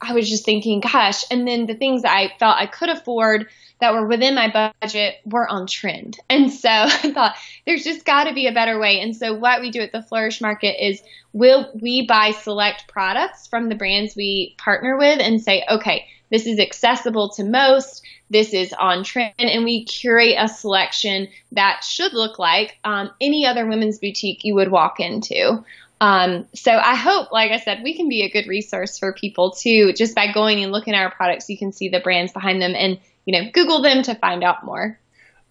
I 0.00 0.12
was 0.12 0.30
just 0.30 0.44
thinking, 0.44 0.78
gosh. 0.80 1.24
And 1.30 1.46
then 1.46 1.66
the 1.66 1.74
things 1.74 2.04
I 2.04 2.32
felt 2.38 2.56
I 2.56 2.66
could 2.66 2.88
afford 2.88 3.48
that 3.80 3.92
were 3.92 4.06
within 4.06 4.34
my 4.34 4.72
budget 4.80 5.16
were 5.24 5.48
on 5.48 5.66
trend. 5.66 6.18
And 6.28 6.50
so 6.50 6.68
I 6.70 7.12
thought 7.12 7.36
there's 7.66 7.84
just 7.84 8.04
got 8.04 8.24
to 8.24 8.34
be 8.34 8.46
a 8.46 8.52
better 8.52 8.78
way. 8.78 9.00
And 9.00 9.14
so 9.14 9.34
what 9.34 9.60
we 9.60 9.70
do 9.70 9.80
at 9.80 9.92
the 9.92 10.02
Flourish 10.02 10.40
Market 10.40 10.82
is 10.84 11.02
we'll, 11.32 11.70
we 11.80 12.06
buy 12.06 12.32
select 12.32 12.88
products 12.88 13.46
from 13.46 13.68
the 13.68 13.74
brands 13.74 14.16
we 14.16 14.54
partner 14.58 14.96
with 14.96 15.20
and 15.20 15.40
say, 15.40 15.64
okay, 15.70 16.06
this 16.30 16.46
is 16.46 16.58
accessible 16.58 17.30
to 17.30 17.44
most. 17.44 18.02
This 18.30 18.52
is 18.52 18.72
on 18.72 19.04
trend, 19.04 19.34
and 19.38 19.64
we 19.64 19.84
curate 19.84 20.34
a 20.36 20.48
selection 20.48 21.28
that 21.52 21.84
should 21.84 22.12
look 22.12 22.38
like 22.38 22.78
um, 22.82 23.10
any 23.20 23.46
other 23.46 23.66
women's 23.66 24.00
boutique 24.00 24.42
you 24.42 24.56
would 24.56 24.70
walk 24.70 24.98
into. 24.98 25.64
Um, 26.00 26.46
so 26.52 26.72
I 26.72 26.96
hope, 26.96 27.30
like 27.30 27.52
I 27.52 27.58
said, 27.58 27.82
we 27.82 27.96
can 27.96 28.08
be 28.08 28.22
a 28.22 28.30
good 28.30 28.48
resource 28.48 28.98
for 28.98 29.12
people 29.12 29.52
too. 29.52 29.92
Just 29.92 30.14
by 30.14 30.32
going 30.32 30.62
and 30.62 30.72
looking 30.72 30.94
at 30.94 31.02
our 31.02 31.10
products, 31.12 31.48
you 31.48 31.56
can 31.56 31.72
see 31.72 31.88
the 31.88 32.00
brands 32.00 32.32
behind 32.32 32.60
them, 32.60 32.74
and 32.74 32.98
you 33.26 33.38
know, 33.38 33.50
Google 33.52 33.82
them 33.82 34.02
to 34.04 34.14
find 34.14 34.42
out 34.42 34.64
more. 34.64 34.98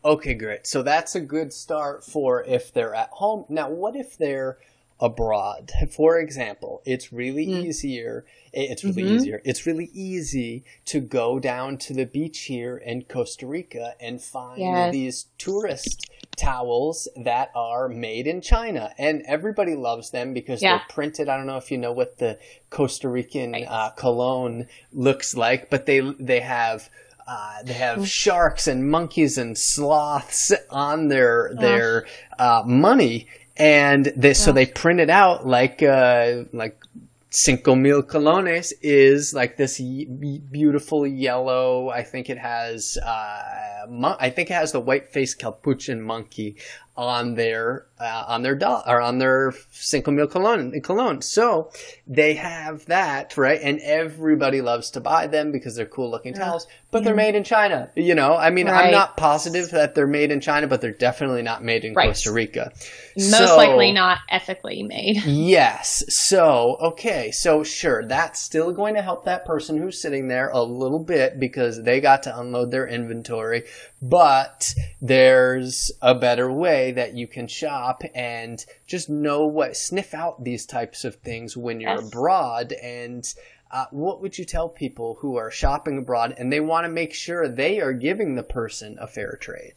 Okay, 0.04 0.34
great. 0.34 0.66
So 0.66 0.82
that's 0.82 1.16
a 1.16 1.20
good 1.20 1.54
start 1.54 2.04
for 2.04 2.44
if 2.44 2.74
they're 2.74 2.96
at 2.96 3.10
home. 3.10 3.46
Now, 3.50 3.70
what 3.70 3.96
if 3.96 4.18
they're 4.18 4.58
abroad? 5.00 5.72
For 5.92 6.20
example, 6.20 6.82
it's 6.86 7.12
really 7.12 7.48
mm. 7.48 7.66
easier. 7.66 8.24
It's 8.54 8.84
really 8.84 9.04
mm-hmm. 9.04 9.16
easier. 9.16 9.42
It's 9.44 9.66
really 9.66 9.90
easy 9.94 10.64
to 10.86 11.00
go 11.00 11.40
down 11.40 11.78
to 11.80 11.94
the 11.94 12.06
beach 12.06 12.42
here 12.42 12.78
in 12.78 13.04
Costa 13.04 13.48
Rica 13.48 13.96
and 14.00 14.22
find 14.22 14.60
yes. 14.60 14.94
these 14.94 15.26
tourist 15.38 16.10
towels 16.38 17.08
that 17.16 17.52
are 17.56 17.90
made 17.90 18.28
in 18.28 18.42
China, 18.42 18.94
and 18.98 19.24
everybody 19.26 19.76
loves 19.76 20.12
them 20.12 20.34
because 20.34 20.62
yeah. 20.62 20.78
they're 20.78 20.86
printed. 20.90 21.30
I 21.30 21.38
don't 21.38 21.48
know 21.48 21.58
if 21.58 21.72
you 21.72 21.78
know 21.78 21.92
what 21.92 22.20
the 22.20 22.38
Costa 22.70 23.10
Rican 23.10 23.54
right. 23.54 23.66
uh, 23.68 23.92
colón 23.98 24.68
looks 24.94 25.36
like, 25.36 25.70
but 25.70 25.86
they 25.86 26.00
they 26.20 26.42
have 26.42 26.90
uh, 27.28 27.64
they 27.64 27.74
have 27.74 28.08
sharks 28.08 28.68
and 28.68 28.90
monkeys 28.90 29.38
and 29.38 29.58
sloths 29.58 30.54
on 30.70 31.08
their 31.08 31.52
their 31.60 32.06
uh, 32.38 32.64
money, 32.66 33.28
and 33.58 34.12
they, 34.16 34.34
so 34.34 34.52
they 34.52 34.66
print 34.66 35.00
it 35.00 35.10
out 35.10 35.48
like 35.48 35.82
uh, 35.82 36.44
like 36.54 36.80
cinco 37.32 37.76
mil 37.76 38.02
colones 38.02 38.72
is 38.82 39.34
like 39.34 39.58
this 39.58 39.80
beautiful 39.80 41.06
yellow. 41.08 41.90
I 41.90 42.04
think 42.04 42.30
it 42.30 42.38
has 42.38 42.98
uh, 43.04 43.88
mon- 43.90 44.18
I 44.20 44.30
think 44.30 44.52
it 44.52 44.54
has 44.54 44.72
the 44.72 44.80
white 44.80 45.10
faced 45.10 45.40
capuchin 45.40 46.02
monkey 46.02 46.58
on 46.98 47.36
their 47.36 47.86
uh, 48.00 48.26
on 48.28 48.42
their 48.42 48.56
doll 48.56 48.84
or 48.86 49.02
on 49.02 49.20
their 49.20 49.54
cinco 49.72 50.12
mil 50.12 50.28
colón 50.28 50.74
colón. 50.82 51.24
So 51.24 51.72
they 52.08 52.36
have 52.36 52.86
that 52.86 53.38
right, 53.38 53.60
and 53.62 53.80
everybody 53.82 54.62
loves 54.62 54.92
to 54.92 55.02
buy 55.02 55.28
them 55.28 55.52
because 55.52 55.76
they're 55.76 55.86
cool 55.86 56.10
looking 56.10 56.34
towels. 56.34 56.68
But 56.92 57.04
they're 57.04 57.16
made 57.16 57.36
in 57.36 57.44
China. 57.44 57.92
You 57.96 58.16
know, 58.16 58.38
I 58.38 58.52
mean, 58.52 58.68
right. 58.68 58.86
I'm 58.86 58.92
not 58.92 59.18
positive 59.18 59.72
that 59.72 59.96
they're 59.96 60.08
made 60.08 60.32
in 60.32 60.40
China, 60.40 60.68
but 60.68 60.80
they're 60.80 60.92
definitely 60.92 61.42
not 61.42 61.62
made 61.62 61.84
in 61.84 61.94
right. 61.94 62.08
Costa 62.08 62.32
Rica. 62.32 62.72
Most 63.18 63.38
so, 63.38 63.58
likely 63.58 63.92
not 63.92 64.20
ethically 64.30 64.84
made. 64.84 65.24
Yes. 65.36 66.04
So 66.08 66.78
okay, 66.82 67.32
so 67.32 67.64
sure, 67.64 68.06
that's 68.06 68.42
still 68.42 68.72
going 68.72 68.96
to 68.96 69.02
help 69.02 69.26
that 69.26 69.46
person 69.46 69.78
who's 69.78 70.02
sitting 70.02 70.28
there 70.28 70.50
a 70.50 70.64
little 70.64 71.04
bit 71.04 71.40
because 71.40 71.84
they 71.84 72.00
got 72.00 72.24
to 72.24 72.40
unload 72.40 72.72
their 72.72 72.88
inventory. 72.88 73.64
But 74.08 74.76
there's 75.02 75.92
a 76.00 76.14
better 76.14 76.52
way 76.52 76.92
that 76.92 77.16
you 77.16 77.28
can 77.28 77.48
shop 77.48 78.04
and 78.14 78.64
just 78.86 79.10
know 79.10 79.48
what, 79.48 79.76
sniff 79.76 80.14
out 80.14 80.44
these 80.44 80.68
types 80.68 81.06
of 81.06 81.16
things 81.16 81.58
when 81.58 81.80
you're 81.80 81.96
yes. 81.96 82.08
abroad. 82.08 82.72
And 82.72 83.26
uh, 83.72 83.86
what 83.90 84.22
would 84.22 84.38
you 84.38 84.46
tell 84.46 84.70
people 84.70 85.18
who 85.22 85.38
are 85.38 85.50
shopping 85.50 85.98
abroad 85.98 86.36
and 86.38 86.54
they 86.54 86.60
want 86.60 86.86
to 86.86 86.92
make 86.92 87.16
sure 87.16 87.48
they 87.48 87.80
are 87.80 87.94
giving 87.94 88.36
the 88.36 88.44
person 88.44 88.98
a 89.00 89.08
fair 89.08 89.40
trade? 89.42 89.74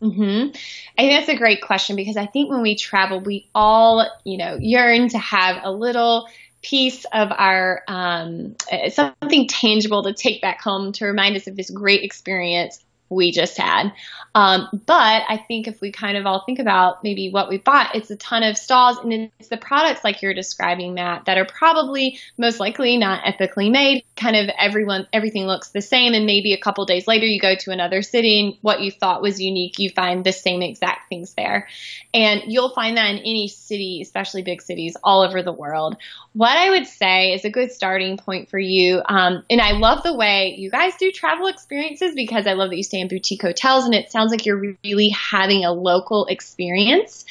Mm-hmm. 0.00 0.56
I 0.96 1.02
think 1.02 1.12
that's 1.12 1.28
a 1.28 1.36
great 1.36 1.60
question 1.60 1.96
because 1.96 2.16
I 2.16 2.26
think 2.26 2.50
when 2.50 2.62
we 2.62 2.76
travel, 2.76 3.20
we 3.20 3.48
all, 3.52 4.08
you 4.22 4.38
know, 4.38 4.58
yearn 4.60 5.08
to 5.08 5.18
have 5.18 5.58
a 5.64 5.72
little 5.72 6.28
piece 6.62 7.04
of 7.12 7.32
our 7.32 7.82
um, 7.88 8.54
something 8.90 9.48
tangible 9.48 10.04
to 10.04 10.12
take 10.12 10.40
back 10.40 10.60
home 10.60 10.92
to 10.92 11.04
remind 11.04 11.34
us 11.34 11.48
of 11.48 11.56
this 11.56 11.70
great 11.70 12.04
experience 12.04 12.78
we 13.14 13.32
just 13.32 13.56
had. 13.56 13.92
Um, 14.34 14.68
but 14.86 15.22
I 15.28 15.44
think 15.46 15.68
if 15.68 15.80
we 15.80 15.92
kind 15.92 16.16
of 16.16 16.24
all 16.24 16.42
think 16.44 16.58
about 16.58 17.04
maybe 17.04 17.30
what 17.30 17.50
we 17.50 17.58
bought, 17.58 17.94
it's 17.94 18.10
a 18.10 18.16
ton 18.16 18.42
of 18.42 18.56
stalls 18.56 18.98
and 18.98 19.30
it's 19.38 19.48
the 19.48 19.58
products 19.58 20.02
like 20.04 20.22
you're 20.22 20.32
describing, 20.32 20.94
Matt, 20.94 21.26
that 21.26 21.36
are 21.36 21.44
probably 21.44 22.18
most 22.38 22.58
likely 22.58 22.96
not 22.96 23.26
ethically 23.26 23.68
made. 23.68 24.04
Kind 24.16 24.36
of 24.36 24.48
everyone, 24.58 25.06
everything 25.12 25.46
looks 25.46 25.70
the 25.70 25.82
same. 25.82 26.14
And 26.14 26.24
maybe 26.24 26.54
a 26.54 26.60
couple 26.60 26.86
days 26.86 27.06
later, 27.06 27.26
you 27.26 27.40
go 27.40 27.54
to 27.54 27.70
another 27.70 28.00
city 28.00 28.40
and 28.40 28.54
what 28.62 28.80
you 28.80 28.90
thought 28.90 29.20
was 29.20 29.40
unique, 29.40 29.78
you 29.78 29.90
find 29.90 30.24
the 30.24 30.32
same 30.32 30.62
exact 30.62 31.08
things 31.10 31.34
there. 31.34 31.68
And 32.14 32.42
you'll 32.46 32.74
find 32.74 32.96
that 32.96 33.10
in 33.10 33.18
any 33.18 33.48
city, 33.48 34.00
especially 34.02 34.42
big 34.42 34.62
cities 34.62 34.96
all 35.04 35.22
over 35.22 35.42
the 35.42 35.52
world. 35.52 35.96
What 36.32 36.56
I 36.56 36.70
would 36.70 36.86
say 36.86 37.32
is 37.34 37.44
a 37.44 37.50
good 37.50 37.70
starting 37.72 38.16
point 38.16 38.48
for 38.48 38.58
you. 38.58 39.02
Um, 39.06 39.44
and 39.50 39.60
I 39.60 39.72
love 39.72 40.02
the 40.02 40.14
way 40.14 40.54
you 40.56 40.70
guys 40.70 40.94
do 40.96 41.12
travel 41.12 41.48
experiences 41.48 42.14
because 42.14 42.46
I 42.46 42.54
love 42.54 42.70
that 42.70 42.76
you 42.76 42.82
stay 42.82 43.01
in 43.02 43.08
boutique 43.08 43.42
hotels 43.42 43.84
and 43.84 43.94
it 43.94 44.10
sounds 44.10 44.30
like 44.30 44.46
you're 44.46 44.76
really 44.82 45.10
having 45.10 45.64
a 45.64 45.72
local 45.72 46.26
experience. 46.26 47.26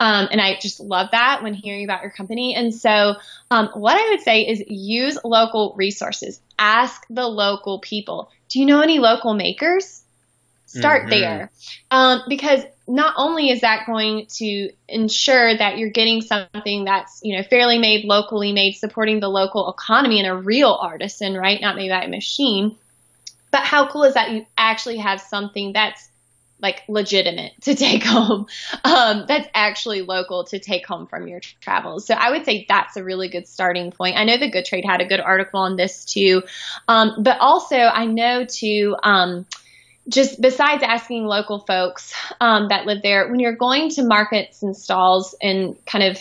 Um, 0.00 0.28
and 0.30 0.40
I 0.40 0.58
just 0.58 0.80
love 0.80 1.10
that 1.12 1.42
when 1.42 1.52
hearing 1.52 1.84
about 1.84 2.02
your 2.02 2.10
company. 2.10 2.54
And 2.54 2.74
so, 2.74 3.16
um, 3.50 3.68
what 3.74 3.96
I 3.96 4.10
would 4.10 4.20
say 4.20 4.42
is 4.42 4.62
use 4.66 5.18
local 5.22 5.74
resources. 5.76 6.40
Ask 6.58 7.06
the 7.10 7.26
local 7.26 7.80
people. 7.80 8.30
Do 8.48 8.60
you 8.60 8.66
know 8.66 8.80
any 8.80 8.98
local 8.98 9.34
makers? 9.34 10.02
Start 10.66 11.02
mm-hmm. 11.02 11.10
there. 11.10 11.50
Um, 11.90 12.22
because 12.28 12.62
not 12.88 13.14
only 13.16 13.50
is 13.50 13.60
that 13.60 13.86
going 13.86 14.26
to 14.26 14.70
ensure 14.88 15.56
that 15.56 15.78
you're 15.78 15.90
getting 15.90 16.20
something 16.20 16.84
that's 16.84 17.20
you 17.22 17.36
know 17.36 17.42
fairly 17.42 17.78
made 17.78 18.04
locally 18.04 18.52
made 18.52 18.72
supporting 18.74 19.20
the 19.20 19.28
local 19.28 19.70
economy 19.70 20.20
and 20.20 20.28
a 20.28 20.34
real 20.34 20.72
artisan 20.72 21.34
right 21.34 21.60
not 21.60 21.76
made 21.76 21.88
by 21.88 22.02
a 22.02 22.08
machine 22.08 22.76
but 23.50 23.62
how 23.62 23.88
cool 23.88 24.04
is 24.04 24.14
that 24.14 24.30
you 24.30 24.46
actually 24.56 24.98
have 24.98 25.20
something 25.20 25.72
that's 25.72 26.08
like 26.60 26.82
legitimate 26.88 27.52
to 27.62 27.74
take 27.74 28.02
home 28.02 28.46
um, 28.84 29.24
that's 29.28 29.48
actually 29.54 30.02
local 30.02 30.44
to 30.44 30.58
take 30.58 30.86
home 30.86 31.06
from 31.06 31.28
your 31.28 31.40
travels. 31.60 32.06
So 32.06 32.14
i 32.14 32.30
would 32.30 32.44
say 32.44 32.64
that's 32.68 32.96
a 32.96 33.04
really 33.04 33.28
good 33.28 33.46
starting 33.46 33.90
point. 33.90 34.16
I 34.16 34.24
know 34.24 34.38
the 34.38 34.50
good 34.50 34.64
trade 34.64 34.84
had 34.84 35.00
a 35.00 35.06
good 35.06 35.20
article 35.20 35.60
on 35.60 35.76
this 35.76 36.04
too 36.04 36.42
um, 36.88 37.16
but 37.18 37.38
also 37.40 37.76
i 37.76 38.06
know 38.06 38.44
too 38.44 38.96
um, 39.02 39.46
just 40.08 40.40
besides 40.40 40.82
asking 40.82 41.24
local 41.24 41.60
folks 41.60 42.14
um, 42.40 42.68
that 42.68 42.86
live 42.86 43.02
there 43.02 43.28
when 43.28 43.40
you're 43.40 43.56
going 43.56 43.90
to 43.90 44.04
markets 44.04 44.62
and 44.62 44.76
stalls 44.76 45.34
and 45.42 45.76
kind 45.84 46.04
of 46.04 46.18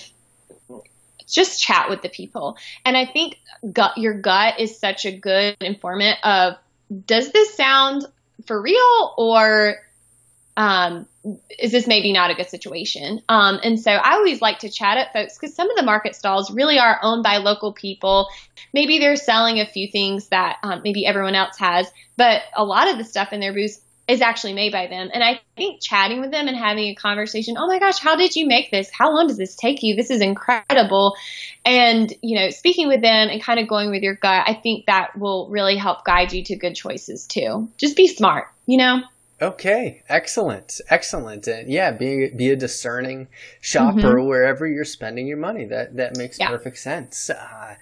just 1.28 1.62
chat 1.62 1.90
with 1.90 2.02
the 2.02 2.10
people. 2.10 2.58
And 2.84 2.96
i 2.96 3.06
think 3.06 3.38
gut, 3.72 3.98
your 3.98 4.14
gut 4.14 4.60
is 4.60 4.78
such 4.78 5.06
a 5.06 5.18
good 5.18 5.58
informant 5.62 6.18
of 6.24 6.56
does 7.06 7.32
this 7.32 7.56
sound 7.56 8.06
for 8.46 8.62
real 8.62 9.14
or 9.18 9.78
um, 10.58 11.06
is 11.60 11.72
this 11.72 11.88
maybe 11.88 12.14
not 12.14 12.32
a 12.32 12.36
good 12.36 12.50
situation? 12.50 13.22
Um, 13.28 13.60
and 13.64 13.80
so 13.80 13.92
I 13.92 14.14
always 14.14 14.42
like 14.42 14.60
to 14.60 14.70
chat 14.70 14.98
at 14.98 15.12
folks 15.12 15.38
because 15.38 15.56
some 15.56 15.70
of 15.70 15.76
the 15.76 15.84
market 15.84 16.16
stalls 16.16 16.52
really 16.52 16.80
are 16.80 17.00
owned 17.02 17.24
by 17.24 17.38
local 17.38 17.74
people. 17.74 18.30
Maybe 18.74 19.00
they're 19.00 19.16
selling 19.16 19.60
a 19.60 19.66
few 19.66 19.90
things 19.92 20.30
that 20.30 20.58
um, 20.64 20.82
maybe 20.84 21.06
everyone 21.06 21.36
else 21.36 21.58
has, 21.58 21.88
but 22.16 22.42
a 22.56 22.64
lot 22.64 22.90
of 22.90 22.98
the 22.98 23.04
stuff 23.04 23.34
in 23.34 23.40
their 23.40 23.54
booths 23.54 23.80
is 24.08 24.22
actually 24.22 24.54
made 24.54 24.72
by 24.72 24.88
them. 24.88 25.10
And 25.14 25.24
I 25.24 25.42
think 25.58 25.82
chatting 25.82 26.22
with 26.22 26.32
them 26.32 26.48
and 26.48 26.56
having 26.56 26.86
a 26.86 26.96
conversation, 26.96 27.56
oh 27.58 27.68
my 27.68 27.80
gosh, 27.80 28.00
how 28.00 28.16
did 28.16 28.36
you 28.36 28.48
make 28.48 28.70
this? 28.70 28.90
How 28.92 29.14
long 29.14 29.28
does 29.28 29.38
this 29.38 29.56
take 29.56 29.82
you? 29.82 29.96
This 29.96 30.12
is 30.12 30.22
incredible. 30.22 31.16
And, 31.66 32.14
you 32.22 32.40
know, 32.40 32.50
speaking 32.52 32.88
with 32.88 33.02
them 33.02 33.30
and 33.30 33.42
kind 33.42 33.60
of 33.60 33.68
going 33.68 33.90
with 33.90 34.04
your 34.04 34.16
gut, 34.16 34.44
I 34.48 34.54
think 34.54 34.86
that 34.86 35.18
will 35.18 35.50
really 35.50 35.76
help 35.76 36.06
guide 36.06 36.34
you 36.34 36.44
to 36.46 36.56
good 36.56 36.76
choices 36.76 37.26
too. 37.26 37.68
Just 37.78 37.96
be 37.96 38.08
smart, 38.08 38.48
you 38.68 38.78
know? 38.78 39.02
Okay, 39.42 40.02
excellent, 40.08 40.80
excellent, 40.90 41.46
and 41.48 41.70
yeah, 41.70 41.92
be 41.92 42.30
be 42.30 42.52
a 42.52 42.56
discerning 42.56 43.28
shopper 43.60 44.16
mm-hmm. 44.16 44.28
wherever 44.30 44.66
you're 44.66 44.86
spending 44.86 45.28
your 45.28 45.36
money. 45.36 45.66
That 45.66 45.98
that 45.98 46.16
makes 46.16 46.40
yeah. 46.40 46.48
perfect 46.48 46.78
sense. 46.78 47.30
Uh, 47.30 47.76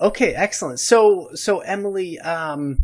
okay, 0.00 0.34
excellent. 0.36 0.78
So 0.78 1.30
so 1.34 1.58
Emily, 1.60 2.20
um, 2.20 2.78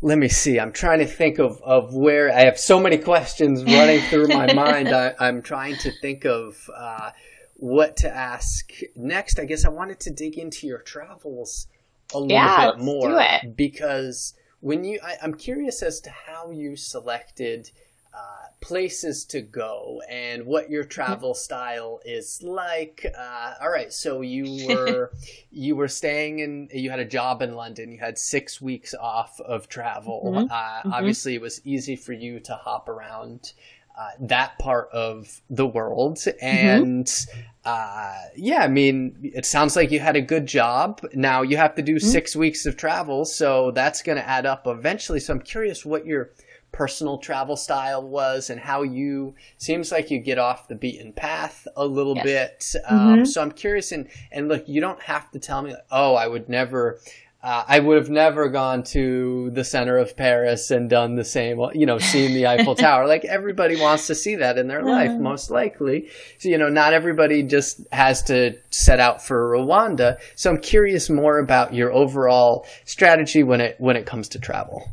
let 0.00 0.18
me 0.18 0.28
see. 0.28 0.60
I'm 0.60 0.72
trying 0.72 1.00
to 1.00 1.06
think 1.06 1.38
of 1.38 1.60
of 1.62 1.94
where 1.94 2.32
I 2.32 2.42
have 2.42 2.58
so 2.58 2.80
many 2.80 2.98
questions 2.98 3.64
running 3.64 4.00
through 4.02 4.28
my 4.28 4.52
mind. 4.54 4.88
I, 4.88 5.14
am 5.20 5.42
trying 5.42 5.76
to 5.78 5.92
think 6.00 6.24
of. 6.24 6.56
Uh, 6.74 7.10
what 7.58 7.96
to 7.98 8.08
ask 8.08 8.70
next? 8.94 9.38
I 9.38 9.44
guess 9.44 9.64
I 9.64 9.68
wanted 9.68 10.00
to 10.00 10.10
dig 10.10 10.38
into 10.38 10.66
your 10.66 10.78
travels 10.78 11.66
a 12.14 12.18
little 12.18 12.32
yeah, 12.32 12.70
bit 12.70 12.78
more 12.78 13.20
because 13.54 14.34
when 14.60 14.84
you 14.84 15.00
I, 15.04 15.16
am 15.22 15.34
curious 15.34 15.82
as 15.82 16.00
to 16.02 16.10
how 16.10 16.50
you 16.50 16.76
selected 16.76 17.70
uh, 18.14 18.46
places 18.60 19.24
to 19.24 19.40
go 19.40 20.02
and 20.10 20.44
what 20.44 20.70
your 20.70 20.84
travel 20.84 21.34
style 21.34 22.00
is 22.04 22.42
like 22.42 23.06
uh, 23.16 23.54
all 23.60 23.70
right 23.70 23.92
so 23.92 24.20
you 24.20 24.66
were 24.68 25.12
you 25.50 25.76
were 25.76 25.88
staying 25.88 26.40
in 26.40 26.68
you 26.72 26.90
had 26.90 26.98
a 26.98 27.04
job 27.04 27.40
in 27.42 27.54
london 27.54 27.92
you 27.92 27.98
had 27.98 28.18
six 28.18 28.60
weeks 28.60 28.94
off 28.94 29.40
of 29.40 29.68
travel 29.68 30.22
mm-hmm. 30.26 30.50
Uh, 30.50 30.54
mm-hmm. 30.54 30.92
obviously 30.92 31.34
it 31.34 31.40
was 31.40 31.60
easy 31.64 31.96
for 31.96 32.12
you 32.12 32.40
to 32.40 32.54
hop 32.54 32.88
around 32.88 33.52
uh, 33.98 34.10
that 34.20 34.56
part 34.60 34.88
of 34.92 35.40
the 35.50 35.66
world. 35.66 36.18
Mm-hmm. 36.18 36.46
And 36.46 37.04
mm-hmm. 37.04 37.40
uh, 37.64 38.14
yeah, 38.36 38.62
I 38.62 38.68
mean, 38.68 39.18
it 39.22 39.44
sounds 39.44 39.74
like 39.74 39.90
you 39.90 39.98
had 39.98 40.14
a 40.14 40.20
good 40.20 40.46
job. 40.46 41.00
Now 41.14 41.42
you 41.42 41.56
have 41.56 41.74
to 41.74 41.82
do 41.82 41.96
mm-hmm. 41.96 42.06
six 42.06 42.36
weeks 42.36 42.64
of 42.64 42.76
travel, 42.76 43.24
so 43.24 43.72
that's 43.72 44.02
going 44.02 44.16
to 44.16 44.26
add 44.26 44.46
up 44.46 44.68
eventually. 44.68 45.18
So 45.18 45.34
I'm 45.34 45.40
curious 45.40 45.84
what 45.84 46.06
your 46.06 46.30
personal 46.78 47.18
travel 47.18 47.56
style 47.56 48.08
was 48.08 48.50
and 48.50 48.60
how 48.60 48.84
you 48.84 49.34
seems 49.56 49.90
like 49.90 50.12
you 50.12 50.20
get 50.20 50.38
off 50.38 50.68
the 50.68 50.76
beaten 50.76 51.12
path 51.12 51.66
a 51.74 51.84
little 51.84 52.14
yes. 52.14 52.24
bit 52.24 52.82
um, 52.88 52.98
mm-hmm. 52.98 53.24
so 53.24 53.42
i'm 53.42 53.50
curious 53.50 53.90
and 53.90 54.06
and 54.30 54.46
look 54.46 54.62
you 54.68 54.80
don't 54.80 55.02
have 55.02 55.28
to 55.28 55.40
tell 55.40 55.60
me 55.60 55.72
like, 55.72 55.84
oh 55.90 56.14
i 56.14 56.24
would 56.24 56.48
never 56.48 57.00
uh, 57.40 57.62
I 57.68 57.78
would 57.78 57.96
have 57.96 58.10
never 58.10 58.48
gone 58.48 58.82
to 58.82 59.50
the 59.50 59.62
center 59.62 59.96
of 59.96 60.16
Paris 60.16 60.72
and 60.72 60.90
done 60.90 61.14
the 61.14 61.24
same, 61.24 61.60
you 61.72 61.86
know, 61.86 61.98
seen 61.98 62.34
the 62.34 62.48
Eiffel 62.48 62.74
Tower. 62.86 63.06
Like 63.06 63.24
everybody 63.24 63.80
wants 63.80 64.08
to 64.08 64.16
see 64.16 64.34
that 64.34 64.58
in 64.58 64.66
their 64.66 64.82
life, 64.82 65.12
mm-hmm. 65.12 65.22
most 65.22 65.48
likely. 65.48 66.08
So, 66.38 66.48
you 66.48 66.58
know, 66.58 66.68
not 66.68 66.94
everybody 66.94 67.44
just 67.44 67.86
has 67.92 68.24
to 68.24 68.58
set 68.70 68.98
out 68.98 69.24
for 69.24 69.52
Rwanda. 69.52 70.18
So 70.34 70.50
I'm 70.50 70.60
curious 70.60 71.08
more 71.08 71.38
about 71.38 71.72
your 71.72 71.92
overall 71.92 72.66
strategy 72.84 73.44
when 73.44 73.60
it, 73.60 73.76
when 73.78 73.94
it 73.94 74.04
comes 74.04 74.28
to 74.30 74.40
travel. 74.40 74.90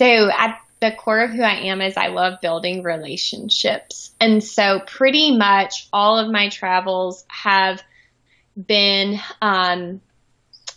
So 0.00 0.30
at 0.30 0.58
the 0.80 0.92
core 0.92 1.20
of 1.20 1.30
who 1.30 1.42
I 1.42 1.66
am 1.66 1.82
is 1.82 1.98
I 1.98 2.06
love 2.06 2.40
building 2.40 2.82
relationships. 2.82 4.14
And 4.18 4.42
so 4.42 4.80
pretty 4.86 5.36
much 5.36 5.88
all 5.92 6.18
of 6.18 6.32
my 6.32 6.48
travels 6.48 7.26
have 7.28 7.82
been, 8.56 9.20
um, 9.42 10.00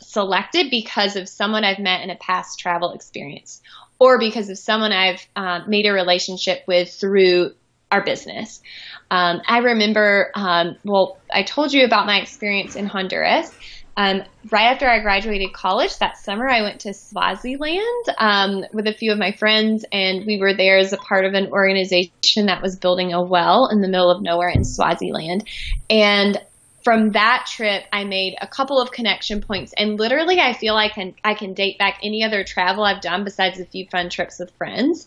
selected 0.02 0.70
because 0.70 1.16
of 1.16 1.30
someone 1.30 1.64
I've 1.64 1.80
met 1.80 2.02
in 2.02 2.10
a 2.10 2.18
past 2.18 2.60
travel 2.60 2.92
experience 2.92 3.62
or 3.98 4.20
because 4.20 4.50
of 4.50 4.58
someone 4.58 4.92
I've 4.92 5.26
um, 5.38 5.70
made 5.70 5.86
a 5.86 5.94
relationship 5.94 6.66
with 6.68 6.92
through 6.92 7.54
our 7.90 8.04
business. 8.04 8.62
Um, 9.10 9.42
I 9.48 9.60
remember, 9.60 10.32
um, 10.36 10.76
well, 10.84 11.18
I 11.32 11.44
told 11.44 11.72
you 11.72 11.86
about 11.86 12.08
my 12.08 12.20
experience 12.20 12.76
in 12.76 12.88
Honduras. 12.88 13.50
Um, 13.96 14.24
right 14.52 14.72
after 14.72 14.88
I 14.88 15.00
graduated 15.02 15.54
college 15.54 15.98
that 16.00 16.18
summer, 16.18 16.48
I 16.48 16.62
went 16.62 16.82
to 16.82 16.94
Swaziland 16.94 18.06
um, 18.18 18.66
with 18.74 18.88
a 18.88 18.94
few 18.94 19.12
of 19.12 19.20
my 19.20 19.32
friends, 19.34 19.86
and 19.92 20.26
we 20.26 20.38
were 20.38 20.54
there 20.54 20.78
as 20.78 20.94
a 20.94 20.98
part 20.98 21.26
of 21.26 21.34
an 21.34 21.52
organization 21.52 22.48
that 22.48 22.62
was 22.62 22.76
building 22.76 23.14
a 23.14 23.22
well 23.22 23.68
in 23.72 23.82
the 23.82 23.88
middle 23.88 24.10
of 24.10 24.22
nowhere 24.22 24.50
in 24.50 24.66
Swaziland. 24.66 25.48
And 25.90 26.42
from 26.84 27.12
that 27.12 27.46
trip, 27.50 27.84
I 27.94 28.04
made 28.04 28.36
a 28.42 28.48
couple 28.48 28.82
of 28.82 28.92
connection 28.92 29.42
points, 29.42 29.74
and 29.78 30.00
literally, 30.00 30.40
I 30.40 30.54
feel 30.54 30.74
like 30.74 30.92
I 30.92 30.96
can, 30.96 31.16
I 31.24 31.34
can 31.36 31.54
date 31.54 31.78
back 31.78 32.00
any 32.02 32.24
other 32.24 32.44
travel 32.44 32.84
I've 32.84 33.02
done 33.02 33.24
besides 33.24 33.60
a 33.60 33.66
few 33.66 33.88
fun 33.92 34.10
trips 34.10 34.40
with 34.40 34.52
friends 34.58 35.06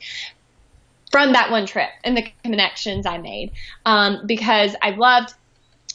from 1.10 1.32
that 1.32 1.50
one 1.50 1.66
trip 1.66 1.88
and 2.04 2.16
the 2.16 2.26
connections 2.44 3.06
I 3.06 3.18
made. 3.18 3.52
Um, 3.84 4.26
because 4.26 4.74
I 4.80 4.90
loved 4.90 5.34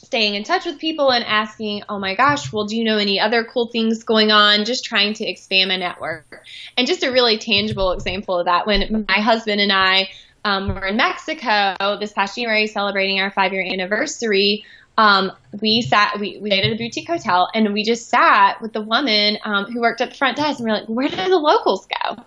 staying 0.02 0.34
in 0.34 0.44
touch 0.44 0.66
with 0.66 0.78
people 0.78 1.10
and 1.10 1.24
asking, 1.24 1.82
oh 1.88 1.98
my 1.98 2.14
gosh, 2.14 2.52
well, 2.52 2.66
do 2.66 2.76
you 2.76 2.84
know 2.84 2.98
any 2.98 3.20
other 3.20 3.44
cool 3.44 3.68
things 3.68 4.02
going 4.02 4.30
on? 4.30 4.64
Just 4.64 4.84
trying 4.84 5.14
to 5.14 5.24
expand 5.24 5.68
my 5.68 5.76
network. 5.76 6.44
And 6.76 6.86
just 6.86 7.04
a 7.04 7.10
really 7.10 7.38
tangible 7.38 7.92
example 7.92 8.38
of 8.38 8.46
that 8.46 8.66
when 8.66 9.06
my 9.08 9.20
husband 9.20 9.60
and 9.60 9.72
I 9.72 10.08
um, 10.44 10.74
were 10.74 10.86
in 10.86 10.96
Mexico 10.96 11.76
this 12.00 12.12
past 12.12 12.36
January 12.36 12.66
celebrating 12.66 13.20
our 13.20 13.30
five 13.30 13.52
year 13.52 13.64
anniversary 13.64 14.64
um, 14.98 15.32
we 15.60 15.82
sat, 15.82 16.18
we, 16.20 16.38
we 16.38 16.50
stayed 16.50 16.64
at 16.64 16.72
a 16.72 16.76
boutique 16.76 17.08
hotel 17.08 17.48
and 17.54 17.72
we 17.72 17.82
just 17.82 18.08
sat 18.08 18.60
with 18.60 18.72
the 18.72 18.82
woman 18.82 19.38
um, 19.44 19.64
who 19.64 19.80
worked 19.80 20.00
at 20.00 20.10
the 20.10 20.16
front 20.16 20.36
desk 20.36 20.58
and 20.58 20.66
we 20.66 20.70
are 20.70 20.80
like, 20.80 20.88
where 20.88 21.08
do 21.08 21.16
the 21.16 21.38
locals 21.38 21.86
go? 21.86 22.24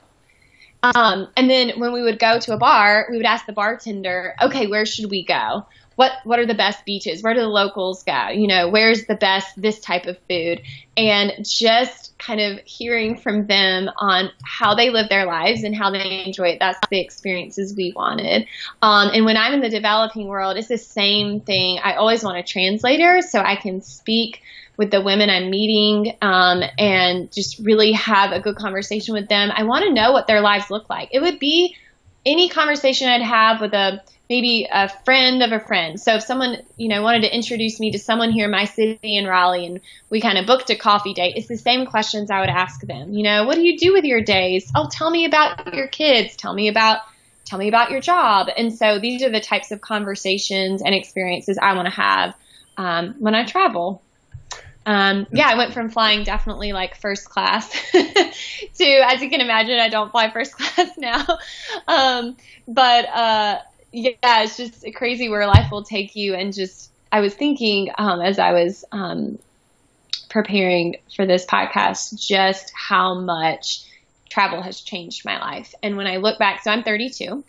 Um, 0.81 1.27
and 1.35 1.49
then 1.49 1.79
when 1.79 1.93
we 1.93 2.01
would 2.01 2.19
go 2.19 2.39
to 2.39 2.53
a 2.53 2.57
bar, 2.57 3.07
we 3.09 3.17
would 3.17 3.25
ask 3.25 3.45
the 3.45 3.53
bartender, 3.53 4.35
okay, 4.41 4.67
where 4.67 4.85
should 4.85 5.09
we 5.09 5.23
go? 5.23 5.65
What 5.95 6.11
what 6.23 6.39
are 6.39 6.45
the 6.45 6.55
best 6.55 6.85
beaches? 6.85 7.23
Where 7.23 7.33
do 7.33 7.39
the 7.39 7.47
locals 7.47 8.03
go? 8.03 8.29
You 8.29 8.47
know, 8.47 8.69
where's 8.69 9.05
the 9.05 9.15
best 9.15 9.59
this 9.59 9.79
type 9.79 10.05
of 10.05 10.17
food? 10.29 10.61
And 10.97 11.33
just 11.43 12.17
kind 12.17 12.39
of 12.39 12.59
hearing 12.65 13.17
from 13.17 13.47
them 13.47 13.89
on 13.97 14.29
how 14.43 14.75
they 14.75 14.89
live 14.89 15.09
their 15.09 15.25
lives 15.25 15.63
and 15.63 15.75
how 15.75 15.91
they 15.91 16.23
enjoy 16.25 16.49
it. 16.49 16.59
That's 16.59 16.79
the 16.89 16.99
experiences 16.99 17.75
we 17.75 17.93
wanted. 17.95 18.47
Um, 18.81 19.09
and 19.13 19.25
when 19.25 19.37
I'm 19.37 19.53
in 19.53 19.61
the 19.61 19.69
developing 19.69 20.27
world, 20.27 20.57
it's 20.57 20.67
the 20.67 20.77
same 20.77 21.41
thing. 21.41 21.79
I 21.83 21.95
always 21.95 22.23
want 22.23 22.37
a 22.37 22.43
translator 22.43 23.21
so 23.21 23.39
I 23.39 23.55
can 23.55 23.81
speak 23.81 24.41
with 24.77 24.91
the 24.91 25.01
women 25.01 25.29
I'm 25.29 25.49
meeting 25.49 26.17
um, 26.21 26.61
and 26.77 27.31
just 27.31 27.59
really 27.59 27.93
have 27.93 28.31
a 28.31 28.39
good 28.39 28.55
conversation 28.55 29.13
with 29.13 29.29
them. 29.29 29.51
I 29.53 29.63
want 29.63 29.85
to 29.85 29.93
know 29.93 30.11
what 30.11 30.27
their 30.27 30.41
lives 30.41 30.69
look 30.69 30.89
like. 30.89 31.09
It 31.11 31.21
would 31.21 31.39
be 31.39 31.75
any 32.25 32.49
conversation 32.49 33.07
I'd 33.07 33.21
have 33.21 33.61
with 33.61 33.73
a 33.73 34.01
maybe 34.29 34.67
a 34.71 34.89
friend 34.89 35.43
of 35.43 35.51
a 35.51 35.59
friend. 35.59 35.99
So 35.99 36.15
if 36.15 36.23
someone, 36.23 36.57
you 36.77 36.87
know, 36.87 37.01
wanted 37.01 37.21
to 37.21 37.35
introduce 37.35 37.79
me 37.79 37.91
to 37.91 37.99
someone 37.99 38.31
here 38.31 38.45
in 38.45 38.51
my 38.51 38.65
city 38.65 39.17
in 39.17 39.25
Raleigh 39.25 39.65
and 39.65 39.81
we 40.09 40.21
kind 40.21 40.37
of 40.37 40.45
booked 40.45 40.69
a 40.69 40.75
coffee 40.75 41.13
date, 41.13 41.35
it's 41.35 41.47
the 41.47 41.57
same 41.57 41.85
questions 41.85 42.31
I 42.31 42.39
would 42.39 42.49
ask 42.49 42.81
them. 42.81 43.13
You 43.13 43.23
know, 43.23 43.45
what 43.45 43.55
do 43.55 43.61
you 43.61 43.77
do 43.77 43.93
with 43.93 44.03
your 44.03 44.21
days? 44.21 44.71
Oh, 44.75 44.89
tell 44.91 45.09
me 45.09 45.25
about 45.25 45.73
your 45.73 45.87
kids. 45.87 46.35
Tell 46.35 46.53
me 46.53 46.67
about 46.67 46.99
tell 47.45 47.59
me 47.59 47.67
about 47.67 47.91
your 47.91 48.01
job. 48.01 48.47
And 48.57 48.73
so 48.73 48.97
these 48.99 49.21
are 49.21 49.29
the 49.29 49.39
types 49.39 49.71
of 49.71 49.79
conversations 49.79 50.81
and 50.81 50.95
experiences 50.95 51.59
I 51.61 51.75
want 51.75 51.85
to 51.85 51.93
have 51.93 52.33
um, 52.75 53.15
when 53.19 53.35
I 53.35 53.45
travel. 53.45 54.01
Um, 54.87 55.25
yeah, 55.31 55.47
I 55.47 55.55
went 55.55 55.73
from 55.73 55.89
flying 55.89 56.23
definitely 56.23 56.71
like 56.71 56.95
first 56.95 57.27
class 57.27 57.71
to, 57.91 58.85
as 59.07 59.21
you 59.21 59.29
can 59.29 59.41
imagine, 59.41 59.79
I 59.79 59.89
don't 59.89 60.11
fly 60.11 60.31
first 60.31 60.53
class 60.57 60.91
now. 60.97 61.25
Um, 61.87 62.37
but 62.67 63.05
uh, 63.09 63.59
yeah, 63.95 64.43
it's 64.43 64.57
just 64.57 64.85
crazy 64.95 65.29
where 65.29 65.47
life 65.47 65.71
will 65.71 65.83
take 65.83 66.15
you. 66.15 66.35
And 66.35 66.53
just, 66.53 66.91
I 67.11 67.21
was 67.21 67.33
thinking 67.33 67.89
um, 67.97 68.21
as 68.21 68.39
I 68.39 68.51
was 68.51 68.83
um, 68.91 69.39
preparing 70.29 70.97
for 71.15 71.25
this 71.25 71.45
podcast, 71.45 72.19
just 72.19 72.71
how 72.75 73.15
much 73.15 73.85
travel 74.29 74.61
has 74.61 74.81
changed 74.81 75.23
my 75.23 75.39
life. 75.39 75.73
And 75.81 75.95
when 75.95 76.07
I 76.07 76.17
look 76.17 76.37
back, 76.37 76.61
so 76.61 76.71
I'm 76.71 76.83
32. 76.83 77.43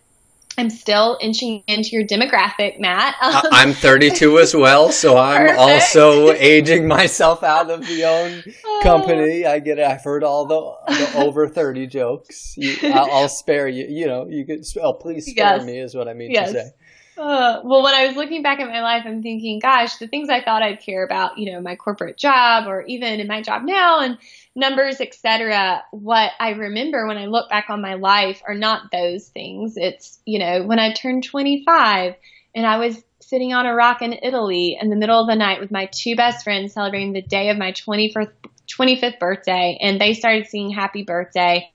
I'm 0.59 0.71
still 0.71 1.19
inching 1.21 1.63
into 1.67 1.91
your 1.91 2.05
demographic, 2.05 2.81
Matt. 2.81 3.15
Um, 3.23 3.43
I'm 3.53 3.73
32 3.73 4.39
as 4.39 4.55
well, 4.55 4.91
so 4.91 5.19
I'm 5.19 5.49
perfect. 5.49 5.59
also 5.59 6.33
aging 6.33 6.89
myself 6.89 7.43
out 7.43 7.71
of 7.71 7.87
the 7.87 8.05
own 8.05 8.43
oh. 8.65 8.81
company. 8.83 9.45
I 9.45 9.59
get 9.59 9.79
it. 9.79 9.87
I've 9.87 10.03
heard 10.03 10.25
all 10.25 10.47
the, 10.47 10.95
the 10.95 11.13
over 11.25 11.47
30 11.49 11.87
jokes. 11.89 12.55
You, 12.57 12.77
I'll, 12.85 13.11
I'll, 13.13 13.29
spare 13.29 13.69
you. 13.69 13.87
You 13.87 14.07
know, 14.07 14.27
you 14.29 14.47
could. 14.47 14.65
Oh, 14.83 14.95
please 14.95 15.27
spare 15.27 15.57
yes. 15.57 15.67
me 15.67 15.79
is 15.79 15.95
what 15.95 16.09
I 16.09 16.15
mean 16.15 16.31
yes. 16.31 16.53
to 16.53 16.55
say. 16.55 16.71
Uh, 17.19 17.61
well, 17.65 17.83
when 17.83 17.95
I 17.95 18.07
was 18.07 18.17
looking 18.17 18.43
back 18.43 18.61
at 18.61 18.69
my 18.69 18.83
life, 18.83 19.05
I'm 19.07 19.23
thinking, 19.23 19.59
gosh, 19.59 19.97
the 19.97 20.07
things 20.07 20.29
I 20.29 20.43
thought 20.43 20.63
I'd 20.63 20.81
care 20.81 21.05
about, 21.05 21.39
you 21.39 21.53
know, 21.53 21.61
my 21.61 21.75
corporate 21.75 22.19
job 22.19 22.67
or 22.67 22.83
even 22.83 23.21
in 23.21 23.27
my 23.27 23.41
job 23.41 23.63
now 23.63 24.01
and 24.01 24.19
numbers, 24.57 25.01
etc. 25.01 25.85
What 25.93 26.33
I 26.41 26.51
remember 26.51 27.07
when 27.07 27.19
I 27.19 27.27
look 27.27 27.49
back 27.51 27.67
on 27.69 27.83
my 27.83 27.95
life 27.95 28.43
are 28.49 28.55
not 28.55 28.91
those 28.91 29.29
things. 29.29 29.75
It's, 29.77 30.19
you 30.25 30.39
know, 30.39 30.65
when 30.65 30.79
I 30.79 30.95
turned 30.95 31.25
25 31.25 32.15
and 32.55 32.67
I 32.67 32.79
was 32.79 33.01
sitting 33.21 33.53
on 33.53 33.67
a 33.67 33.75
rock 33.75 34.03
in 34.03 34.15
Italy 34.23 34.79
in 34.81 34.89
the 34.89 34.97
middle 34.97 35.21
of 35.21 35.29
the 35.29 35.37
night 35.37 35.61
with 35.61 35.71
my 35.71 35.89
two 35.93 36.17
best 36.17 36.43
friends 36.43 36.73
celebrating 36.73 37.13
the 37.13 37.23
day 37.23 37.51
of 37.51 37.59
my 37.59 37.73
21st, 37.73 38.33
25th 38.67 39.19
birthday 39.19 39.79
and 39.81 40.01
they 40.01 40.15
started 40.15 40.47
singing 40.47 40.71
happy 40.71 41.05
birthday 41.05 41.71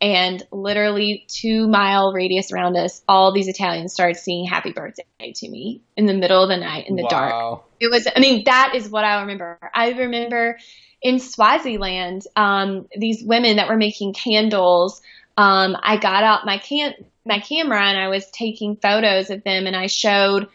and 0.00 0.42
literally 0.50 1.26
two 1.28 1.68
mile 1.68 2.12
radius 2.12 2.52
around 2.52 2.76
us, 2.76 3.02
all 3.06 3.32
these 3.32 3.48
Italians 3.48 3.92
started 3.92 4.16
singing 4.16 4.46
happy 4.46 4.72
birthday 4.72 5.04
to 5.34 5.48
me 5.48 5.82
in 5.96 6.06
the 6.06 6.14
middle 6.14 6.42
of 6.42 6.48
the 6.48 6.56
night 6.56 6.88
in 6.88 6.96
the 6.96 7.02
wow. 7.02 7.08
dark. 7.08 7.64
It 7.80 7.90
was, 7.90 8.06
I 8.14 8.18
mean, 8.20 8.44
that 8.44 8.72
is 8.74 8.88
what 8.88 9.04
I 9.04 9.20
remember. 9.20 9.58
I 9.74 9.90
remember 9.90 10.58
in 11.02 11.18
Swaziland, 11.18 12.22
um, 12.36 12.88
these 12.96 13.22
women 13.22 13.56
that 13.56 13.68
were 13.68 13.76
making 13.76 14.12
candles. 14.12 15.00
Um, 15.36 15.76
I 15.82 15.96
got 15.96 16.24
out 16.24 16.44
my 16.44 16.58
can 16.58 16.94
my 17.24 17.38
camera 17.38 17.82
and 17.82 17.98
I 17.98 18.08
was 18.08 18.26
taking 18.30 18.76
photos 18.76 19.30
of 19.30 19.42
them, 19.44 19.66
and 19.66 19.76
I 19.76 19.86
showed 19.86 20.48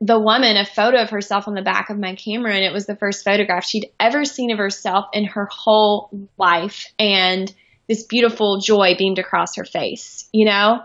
the 0.00 0.18
woman 0.18 0.56
a 0.56 0.64
photo 0.64 1.02
of 1.02 1.10
herself 1.10 1.46
on 1.46 1.54
the 1.54 1.62
back 1.62 1.90
of 1.90 1.98
my 1.98 2.14
camera, 2.14 2.54
and 2.54 2.64
it 2.64 2.72
was 2.72 2.86
the 2.86 2.96
first 2.96 3.24
photograph 3.24 3.64
she'd 3.64 3.90
ever 3.98 4.24
seen 4.24 4.50
of 4.50 4.58
herself 4.58 5.06
in 5.12 5.24
her 5.24 5.46
whole 5.50 6.10
life, 6.38 6.86
and 6.98 7.52
this 7.88 8.04
beautiful 8.04 8.60
joy 8.60 8.94
beamed 8.96 9.18
across 9.18 9.56
her 9.56 9.64
face. 9.64 10.28
You 10.32 10.46
know, 10.46 10.84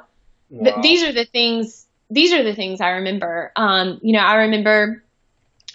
wow. 0.50 0.82
these 0.82 1.04
are 1.04 1.14
the 1.14 1.26
things. 1.26 1.86
These 2.10 2.34
are 2.34 2.44
the 2.44 2.56
things 2.56 2.82
I 2.82 2.90
remember. 2.90 3.52
Um, 3.56 4.00
you 4.02 4.14
know, 4.14 4.24
I 4.24 4.36
remember. 4.36 5.04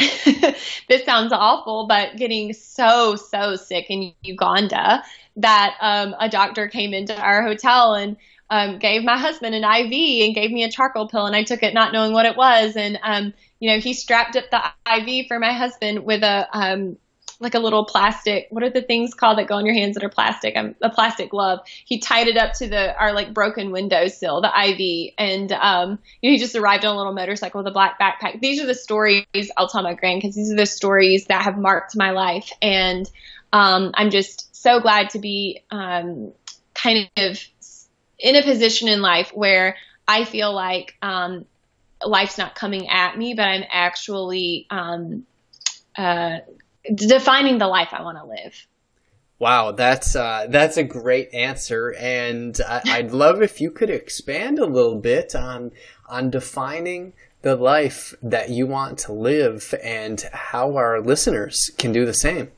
this 0.89 1.05
sounds 1.05 1.33
awful, 1.33 1.87
but 1.87 2.17
getting 2.17 2.53
so 2.53 3.17
so 3.17 3.57
sick 3.57 3.87
in 3.89 4.13
Uganda 4.23 5.03
that 5.37 5.77
um, 5.81 6.15
a 6.19 6.29
doctor 6.29 6.69
came 6.69 6.95
into 6.95 7.17
our 7.17 7.43
hotel 7.43 7.95
and 7.95 8.17
um, 8.49 8.79
gave 8.79 9.05
my 9.05 9.17
husband 9.17 9.55
an 9.55 9.63
IV 9.63 10.27
and 10.27 10.35
gave 10.35 10.51
me 10.51 10.65
a 10.65 10.71
charcoal 10.71 11.09
pill, 11.09 11.27
and 11.27 11.37
I 11.37 11.45
took 11.45 11.63
it 11.63 11.75
not 11.75 11.93
knowing 11.93 12.13
what 12.13 12.27
it 12.27 12.37
was. 12.37 12.77
And 12.77 12.99
um, 13.03 13.33
you 13.61 13.71
know, 13.71 13.79
he 13.79 13.95
strapped 13.95 14.37
up 14.37 14.45
the 14.51 14.63
IV 14.97 15.27
for 15.29 15.39
my 15.39 15.53
husband 15.53 16.05
with 16.05 16.23
a 16.23 16.49
um, 16.53 16.97
like 17.41 17.55
a 17.55 17.59
little 17.59 17.85
plastic. 17.85 18.47
What 18.51 18.63
are 18.63 18.71
the 18.71 18.83
things 18.83 19.15
called 19.15 19.39
that 19.39 19.49
go 19.49 19.57
on 19.57 19.65
your 19.65 19.75
hands 19.75 19.95
that 19.95 20.05
are 20.05 20.11
plastic? 20.11 20.57
Um, 20.57 20.75
a 20.83 20.91
plastic 20.91 21.31
glove. 21.31 21.61
He 21.85 21.99
tied 21.99 22.29
it 22.29 22.37
up 22.37 22.53
to 22.55 22.69
the 22.69 22.97
our 22.97 23.13
like 23.13 23.33
broken 23.33 23.73
windowsill, 23.73 24.43
the 24.43 24.49
IV, 24.49 25.15
and 25.19 25.51
um, 25.53 25.99
you 26.21 26.31
know, 26.31 26.35
he 26.35 26.39
just 26.39 26.55
arrived 26.55 26.85
on 26.85 26.95
a 26.95 26.99
little 26.99 27.15
motorcycle 27.15 27.61
with 27.61 27.67
a 27.67 27.73
black 27.73 27.99
backpack. 27.99 28.41
These 28.41 28.63
are 28.63 28.67
the 28.67 28.75
stories 28.75 29.25
I'll 29.57 29.69
tell 29.69 29.83
my 29.83 29.95
grandkids. 29.95 30.35
These 30.35 30.53
are 30.53 30.57
the 30.57 30.67
stories 30.67 31.27
that 31.27 31.43
have 31.43 31.57
marked 31.59 31.97
my 31.97 32.11
life, 32.11 32.53
and 32.61 33.11
um, 33.53 33.93
I'm 33.95 34.11
just 34.11 34.55
so 34.55 34.81
glad 34.81 35.11
to 35.11 35.19
be 35.19 35.63
um, 35.71 36.33
kind 36.75 37.11
of 37.17 37.41
in 38.19 38.37
a 38.37 38.43
position 38.43 38.89
in 38.89 39.01
life 39.01 39.31
where 39.35 39.77
I 40.07 40.25
feel 40.25 40.53
like 40.53 40.95
um, 41.01 41.47
life's 42.05 42.37
not 42.37 42.55
coming 42.55 42.89
at 42.89 43.17
me, 43.17 43.33
but 43.33 43.49
I'm 43.49 43.65
actually 43.71 44.67
um, 44.71 45.25
uh, 45.97 46.39
defining 46.95 47.59
the 47.59 47.69
life 47.69 47.89
I 47.93 48.03
want 48.03 48.19
to 48.19 48.25
live. 48.25 48.67
Wow, 49.39 49.73
that's 49.73 50.15
uh, 50.15 50.47
that's 50.51 50.77
a 50.77 50.85
great 50.85 51.33
answer, 51.33 51.95
and 51.99 52.61
I, 52.69 53.01
would 53.01 53.13
love 53.13 53.41
if 53.41 53.59
you 53.59 53.71
could 53.71 53.89
expand 53.89 54.59
a 54.59 54.67
little 54.67 54.97
bit 54.97 55.35
on 55.35 55.73
on 56.09 56.29
defining 56.29 57.15
the 57.41 57.57
life 57.57 58.15
that 58.23 58.51
you 58.51 58.67
want 58.67 58.99
to 58.99 59.15
live, 59.15 59.75
and 59.83 60.21
how 60.33 60.77
our 60.77 61.01
listeners 61.01 61.71
can 61.79 61.91
do 61.91 62.05
the 62.05 62.13
same. 62.13 62.51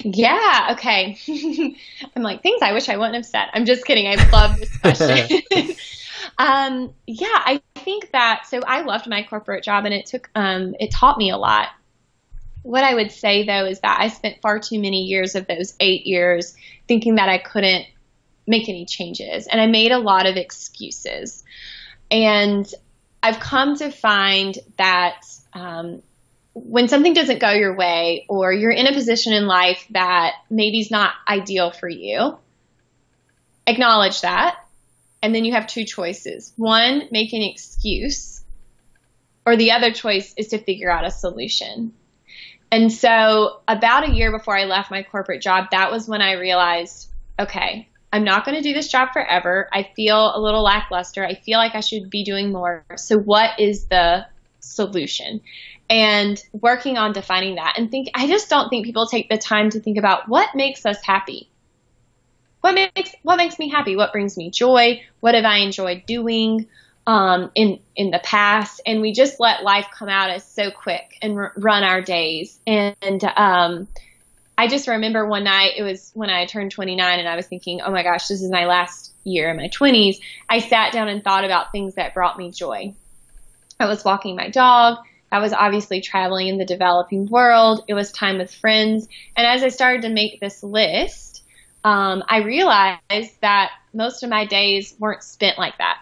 Yeah. 0.00 0.70
Okay. 0.72 1.16
I'm 2.16 2.22
like 2.22 2.42
things 2.42 2.60
I 2.60 2.72
wish 2.72 2.88
I 2.88 2.96
wouldn't 2.96 3.14
have 3.14 3.26
said. 3.26 3.46
I'm 3.52 3.64
just 3.64 3.84
kidding. 3.84 4.08
I 4.08 4.16
love 4.30 4.58
this 4.58 4.76
question. 4.78 5.40
um, 6.38 6.92
yeah, 7.06 7.28
I 7.30 7.62
think 7.76 8.10
that. 8.10 8.46
So 8.48 8.60
I 8.66 8.82
loved 8.82 9.08
my 9.08 9.22
corporate 9.22 9.62
job, 9.62 9.84
and 9.84 9.94
it 9.94 10.06
took 10.06 10.28
um, 10.34 10.74
it 10.80 10.90
taught 10.90 11.16
me 11.16 11.30
a 11.30 11.36
lot 11.36 11.68
what 12.62 12.84
I 12.84 12.94
would 12.94 13.10
say 13.10 13.44
though 13.44 13.66
is 13.66 13.80
that 13.80 14.00
I 14.00 14.08
spent 14.08 14.40
far 14.40 14.58
too 14.58 14.78
many 14.78 15.04
years 15.04 15.34
of 15.34 15.46
those 15.46 15.74
eight 15.80 16.06
years 16.06 16.54
thinking 16.88 17.16
that 17.16 17.28
I 17.28 17.38
couldn't 17.38 17.86
make 18.46 18.68
any 18.68 18.86
changes. 18.86 19.46
And 19.46 19.60
I 19.60 19.66
made 19.66 19.92
a 19.92 19.98
lot 19.98 20.26
of 20.26 20.36
excuses. 20.36 21.44
And 22.10 22.72
I've 23.22 23.40
come 23.40 23.76
to 23.76 23.90
find 23.90 24.58
that 24.78 25.24
um, 25.52 26.02
when 26.54 26.88
something 26.88 27.14
doesn't 27.14 27.40
go 27.40 27.50
your 27.50 27.76
way 27.76 28.26
or 28.28 28.52
you're 28.52 28.72
in 28.72 28.86
a 28.86 28.92
position 28.92 29.32
in 29.32 29.46
life 29.46 29.86
that 29.90 30.34
maybe 30.50 30.80
is 30.80 30.90
not 30.90 31.14
ideal 31.28 31.70
for 31.70 31.88
you, 31.88 32.36
acknowledge 33.66 34.20
that. 34.22 34.58
And 35.22 35.34
then 35.34 35.44
you 35.44 35.52
have 35.52 35.68
two 35.68 35.84
choices. 35.84 36.52
One, 36.56 37.08
make 37.12 37.32
an 37.32 37.42
excuse, 37.42 38.42
or 39.46 39.56
the 39.56 39.70
other 39.70 39.92
choice 39.92 40.34
is 40.36 40.48
to 40.48 40.58
figure 40.58 40.90
out 40.90 41.04
a 41.04 41.12
solution. 41.12 41.94
And 42.72 42.90
so, 42.90 43.60
about 43.68 44.08
a 44.08 44.12
year 44.12 44.32
before 44.32 44.56
I 44.56 44.64
left 44.64 44.90
my 44.90 45.02
corporate 45.02 45.42
job, 45.42 45.66
that 45.72 45.92
was 45.92 46.08
when 46.08 46.22
I 46.22 46.32
realized 46.32 47.10
okay, 47.38 47.88
I'm 48.12 48.24
not 48.24 48.44
going 48.44 48.56
to 48.56 48.62
do 48.62 48.72
this 48.72 48.88
job 48.88 49.12
forever. 49.12 49.68
I 49.72 49.90
feel 49.94 50.34
a 50.34 50.40
little 50.40 50.62
lackluster. 50.62 51.24
I 51.24 51.34
feel 51.34 51.58
like 51.58 51.74
I 51.74 51.80
should 51.80 52.08
be 52.08 52.24
doing 52.24 52.50
more. 52.50 52.84
So, 52.96 53.18
what 53.18 53.60
is 53.60 53.86
the 53.86 54.26
solution? 54.60 55.42
And 55.90 56.42
working 56.52 56.96
on 56.96 57.12
defining 57.12 57.56
that 57.56 57.74
and 57.76 57.90
think, 57.90 58.08
I 58.14 58.26
just 58.26 58.48
don't 58.48 58.70
think 58.70 58.86
people 58.86 59.06
take 59.06 59.28
the 59.28 59.36
time 59.36 59.68
to 59.70 59.80
think 59.80 59.98
about 59.98 60.26
what 60.26 60.54
makes 60.54 60.86
us 60.86 61.02
happy. 61.02 61.50
What 62.62 62.74
makes, 62.74 63.14
what 63.22 63.36
makes 63.36 63.58
me 63.58 63.68
happy? 63.68 63.96
What 63.96 64.12
brings 64.12 64.38
me 64.38 64.50
joy? 64.50 65.02
What 65.20 65.34
have 65.34 65.44
I 65.44 65.58
enjoyed 65.58 66.04
doing? 66.06 66.68
Um, 67.06 67.50
in 67.54 67.80
in 67.96 68.10
the 68.10 68.20
past, 68.22 68.80
and 68.86 69.00
we 69.00 69.12
just 69.12 69.40
let 69.40 69.62
life 69.62 69.86
come 69.92 70.08
at 70.08 70.30
us 70.30 70.50
so 70.50 70.70
quick 70.70 71.18
and 71.20 71.36
r- 71.36 71.52
run 71.56 71.82
our 71.82 72.00
days. 72.00 72.58
And 72.66 73.24
um, 73.24 73.88
I 74.56 74.68
just 74.68 74.86
remember 74.86 75.26
one 75.26 75.44
night 75.44 75.72
it 75.76 75.82
was 75.82 76.10
when 76.14 76.30
I 76.30 76.46
turned 76.46 76.70
29, 76.70 77.18
and 77.18 77.28
I 77.28 77.36
was 77.36 77.46
thinking, 77.46 77.80
oh 77.80 77.90
my 77.90 78.02
gosh, 78.02 78.28
this 78.28 78.42
is 78.42 78.50
my 78.50 78.66
last 78.66 79.12
year 79.24 79.50
in 79.50 79.56
my 79.56 79.68
20s. 79.68 80.20
I 80.48 80.60
sat 80.60 80.92
down 80.92 81.08
and 81.08 81.22
thought 81.22 81.44
about 81.44 81.72
things 81.72 81.94
that 81.94 82.14
brought 82.14 82.38
me 82.38 82.50
joy. 82.50 82.94
I 83.80 83.86
was 83.86 84.04
walking 84.04 84.36
my 84.36 84.50
dog. 84.50 84.98
I 85.32 85.38
was 85.38 85.52
obviously 85.52 86.02
traveling 86.02 86.48
in 86.48 86.58
the 86.58 86.64
developing 86.64 87.26
world. 87.26 87.84
It 87.88 87.94
was 87.94 88.12
time 88.12 88.38
with 88.38 88.54
friends. 88.54 89.08
And 89.34 89.46
as 89.46 89.62
I 89.62 89.68
started 89.70 90.02
to 90.02 90.10
make 90.10 90.40
this 90.40 90.62
list, 90.62 91.42
um, 91.82 92.22
I 92.28 92.42
realized 92.42 93.40
that 93.40 93.70
most 93.94 94.22
of 94.22 94.30
my 94.30 94.44
days 94.44 94.94
weren't 94.98 95.22
spent 95.22 95.58
like 95.58 95.78
that, 95.78 95.98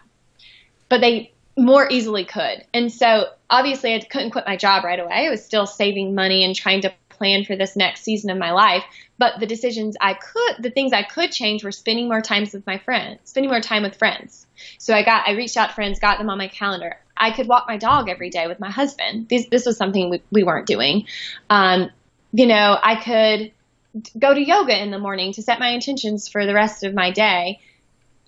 but 0.91 1.01
they 1.01 1.33
more 1.57 1.89
easily 1.91 2.27
could. 2.27 2.65
And 2.75 2.93
so 2.93 3.27
obviously 3.49 3.95
I 3.95 4.01
couldn't 4.01 4.33
quit 4.33 4.45
my 4.47 4.57
job 4.57 4.85
right 4.85 5.01
away. 5.01 5.27
I 5.27 5.31
was 5.31 5.45
still 5.45 5.67
saving 5.67 6.15
money 6.15 6.45
and 6.45 6.55
trying 6.55 6.83
to 6.83 6.93
plan 7.09 7.45
for 7.45 7.57
this 7.57 7.77
next 7.77 8.03
season 8.03 8.31
of 8.31 8.39
my 8.39 8.53
life. 8.53 8.85
But 9.19 9.41
the 9.41 9.47
decisions 9.47 9.97
I 10.01 10.15
could, 10.15 10.63
the 10.63 10.71
things 10.71 10.93
I 10.93 11.03
could 11.03 11.31
change 11.31 11.63
were 11.63 11.73
spending 11.73 12.09
more 12.09 12.23
times 12.23 12.55
with 12.55 12.67
my 12.67 12.79
friends, 12.79 13.21
spending 13.25 13.51
more 13.51 13.61
time 13.61 13.83
with 13.83 13.97
friends. 13.97 14.47
So 14.79 14.95
I 14.95 15.05
got, 15.05 15.29
I 15.29 15.33
reached 15.33 15.57
out 15.57 15.69
to 15.69 15.75
friends, 15.75 15.99
got 15.99 16.19
them 16.19 16.31
on 16.31 16.39
my 16.39 16.49
calendar. 16.49 16.97
I 17.17 17.33
could 17.33 17.47
walk 17.47 17.67
my 17.69 17.77
dog 17.77 18.09
every 18.09 18.31
day 18.31 18.47
with 18.47 18.59
my 18.59 18.71
husband. 18.71 19.29
This, 19.29 19.47
this 19.49 19.67
was 19.67 19.77
something 19.77 20.09
we, 20.09 20.23
we 20.31 20.43
weren't 20.43 20.67
doing. 20.67 21.07
Um, 21.51 21.91
you 22.33 22.47
know, 22.47 22.79
I 22.83 22.97
could 22.97 23.53
go 24.19 24.33
to 24.33 24.41
yoga 24.41 24.81
in 24.81 24.91
the 24.91 24.99
morning 24.99 25.33
to 25.35 25.43
set 25.43 25.59
my 25.59 25.69
intentions 25.69 26.29
for 26.29 26.47
the 26.47 26.55
rest 26.55 26.85
of 26.85 26.95
my 26.95 27.11
day. 27.11 27.61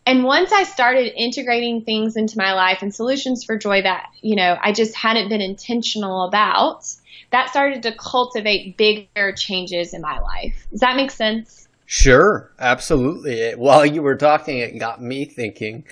And 0.07 0.25
once 0.25 0.53
I 0.53 0.65
started 0.65 1.13
integrating 1.17 1.83
things 1.85 2.17
into 2.17 2.37
my 2.37 2.55
life 2.55 2.83
and 2.83 2.95
solutions 2.95 3.45
for 3.45 3.57
joy 3.57 3.83
that, 3.83 4.11
you 4.21 4.37
know, 4.37 4.57
I 4.61 4.73
just 4.73 4.95
hadn't 4.95 5.29
been 5.29 5.41
intentional 5.41 6.25
about, 6.25 6.85
that 7.31 7.51
started 7.51 7.83
to 7.85 7.95
cultivate 7.95 8.77
bigger 8.77 9.33
changes 9.33 9.95
in 9.95 10.01
my 10.01 10.19
life. 10.19 10.67
Does 10.71 10.81
that 10.81 10.97
make 10.97 11.11
sense? 11.11 11.69
Sure, 11.87 12.51
absolutely. 12.59 13.53
While 13.53 13.87
you 13.87 14.03
were 14.03 14.17
talking, 14.17 14.59
it 14.59 14.79
got 14.79 15.01
me 15.01 15.25
thinking 15.25 15.85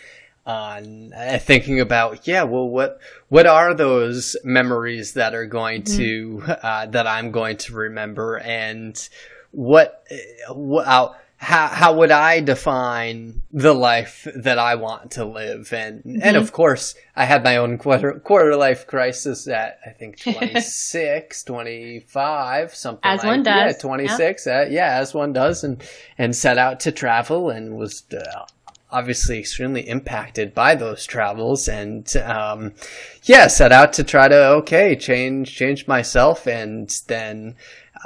on 0.46 1.12
uh, 1.12 1.38
thinking 1.38 1.80
about 1.80 2.26
yeah 2.26 2.42
well 2.42 2.66
what 2.66 2.98
what 3.28 3.46
are 3.46 3.74
those 3.74 4.38
memories 4.42 5.12
that 5.12 5.34
are 5.34 5.44
going 5.44 5.82
mm-hmm. 5.82 5.98
to 5.98 6.42
uh, 6.66 6.86
that 6.86 7.06
i'm 7.06 7.30
going 7.30 7.58
to 7.58 7.74
remember 7.74 8.38
and 8.38 9.10
what, 9.52 10.04
uh, 10.10 10.54
what 10.54 11.20
how 11.40 11.68
how 11.68 11.94
would 11.94 12.10
I 12.10 12.40
define 12.40 13.40
the 13.50 13.72
life 13.72 14.28
that 14.36 14.58
I 14.58 14.74
want 14.74 15.12
to 15.12 15.24
live? 15.24 15.72
And 15.72 16.00
mm-hmm. 16.00 16.18
and 16.22 16.36
of 16.36 16.52
course, 16.52 16.94
I 17.16 17.24
had 17.24 17.42
my 17.42 17.56
own 17.56 17.78
quarter 17.78 18.12
quarter 18.20 18.54
life 18.56 18.86
crisis 18.86 19.48
at 19.48 19.78
I 19.86 19.90
think 19.90 20.18
26, 20.20 21.42
25, 21.42 22.74
something 22.74 23.00
as 23.10 23.20
like, 23.20 23.26
one 23.26 23.42
does. 23.42 23.72
Yeah, 23.74 23.80
26. 23.80 24.46
Yeah. 24.46 24.52
Uh, 24.52 24.66
yeah, 24.68 24.98
as 24.98 25.14
one 25.14 25.32
does 25.32 25.64
and 25.64 25.82
and 26.18 26.36
set 26.36 26.58
out 26.58 26.78
to 26.80 26.92
travel 26.92 27.48
and 27.48 27.78
was 27.78 28.04
uh, 28.12 28.44
obviously 28.92 29.38
extremely 29.38 29.88
impacted 29.88 30.54
by 30.54 30.74
those 30.74 31.06
travels 31.06 31.68
and 31.68 32.16
um, 32.18 32.74
yeah 33.22 33.46
set 33.46 33.72
out 33.72 33.92
to 33.94 34.04
try 34.04 34.28
to 34.28 34.48
okay 34.48 34.96
change 34.96 35.54
change 35.54 35.86
myself 35.86 36.46
and 36.46 37.00
then 37.06 37.54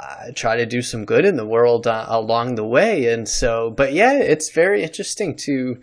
uh, 0.05 0.31
try 0.33 0.55
to 0.55 0.65
do 0.65 0.81
some 0.81 1.05
good 1.05 1.25
in 1.25 1.35
the 1.35 1.45
world 1.45 1.87
uh, 1.87 2.05
along 2.07 2.55
the 2.55 2.65
way. 2.65 3.11
And 3.11 3.27
so, 3.27 3.71
but 3.71 3.93
yeah, 3.93 4.13
it's 4.13 4.49
very 4.51 4.83
interesting 4.83 5.35
to 5.37 5.79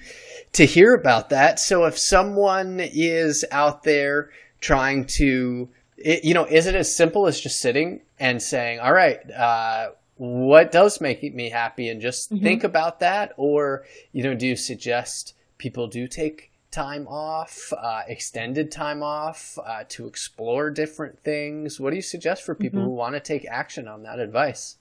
to 0.52 0.66
hear 0.66 0.94
about 0.94 1.30
that. 1.30 1.58
So, 1.58 1.84
if 1.86 1.98
someone 1.98 2.78
is 2.80 3.44
out 3.50 3.84
there 3.84 4.30
trying 4.60 5.06
to, 5.06 5.68
it, 5.96 6.24
you 6.24 6.34
know, 6.34 6.44
is 6.44 6.66
it 6.66 6.74
as 6.74 6.94
simple 6.94 7.26
as 7.26 7.40
just 7.40 7.60
sitting 7.60 8.00
and 8.18 8.40
saying, 8.42 8.80
"All 8.80 8.92
right." 8.92 9.18
Uh, 9.30 9.90
what 10.16 10.70
does 10.70 11.00
make 11.00 11.34
me 11.34 11.50
happy 11.50 11.88
and 11.88 12.00
just 12.00 12.30
mm-hmm. 12.30 12.44
think 12.44 12.62
about 12.62 13.00
that 13.00 13.32
or 13.36 13.84
you 14.12 14.22
know 14.22 14.34
do 14.34 14.46
you 14.46 14.54
suggest 14.54 15.34
people 15.58 15.88
do 15.88 16.06
take 16.06 16.51
time 16.72 17.06
off, 17.06 17.72
uh, 17.76 18.02
extended 18.08 18.72
time 18.72 19.02
off 19.02 19.58
uh, 19.64 19.84
to 19.90 20.06
explore 20.06 20.70
different 20.70 21.20
things? 21.20 21.78
What 21.78 21.90
do 21.90 21.96
you 21.96 22.02
suggest 22.02 22.42
for 22.42 22.54
people 22.54 22.80
mm-hmm. 22.80 22.88
who 22.88 22.94
want 22.94 23.14
to 23.14 23.20
take 23.20 23.46
action 23.48 23.86
on 23.86 24.02
that 24.02 24.18
advice? 24.18 24.76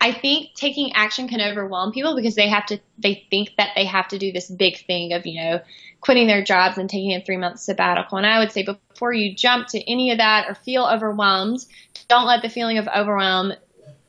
I 0.00 0.12
think 0.12 0.54
taking 0.54 0.92
action 0.92 1.28
can 1.28 1.40
overwhelm 1.40 1.90
people 1.90 2.14
because 2.14 2.36
they 2.36 2.48
have 2.48 2.66
to 2.66 2.78
they 2.98 3.26
think 3.30 3.50
that 3.56 3.70
they 3.74 3.84
have 3.84 4.06
to 4.08 4.18
do 4.18 4.30
this 4.30 4.48
big 4.48 4.86
thing 4.86 5.12
of, 5.12 5.26
you 5.26 5.42
know, 5.42 5.60
quitting 6.00 6.28
their 6.28 6.44
jobs 6.44 6.78
and 6.78 6.88
taking 6.88 7.14
a 7.14 7.20
3 7.20 7.36
month 7.36 7.58
sabbatical. 7.58 8.18
And 8.18 8.26
I 8.26 8.38
would 8.38 8.52
say 8.52 8.64
before 8.64 9.12
you 9.12 9.34
jump 9.34 9.66
to 9.68 9.90
any 9.90 10.12
of 10.12 10.18
that 10.18 10.48
or 10.48 10.54
feel 10.54 10.84
overwhelmed, 10.84 11.64
don't 12.08 12.26
let 12.26 12.42
the 12.42 12.48
feeling 12.48 12.78
of 12.78 12.86
overwhelm 12.94 13.54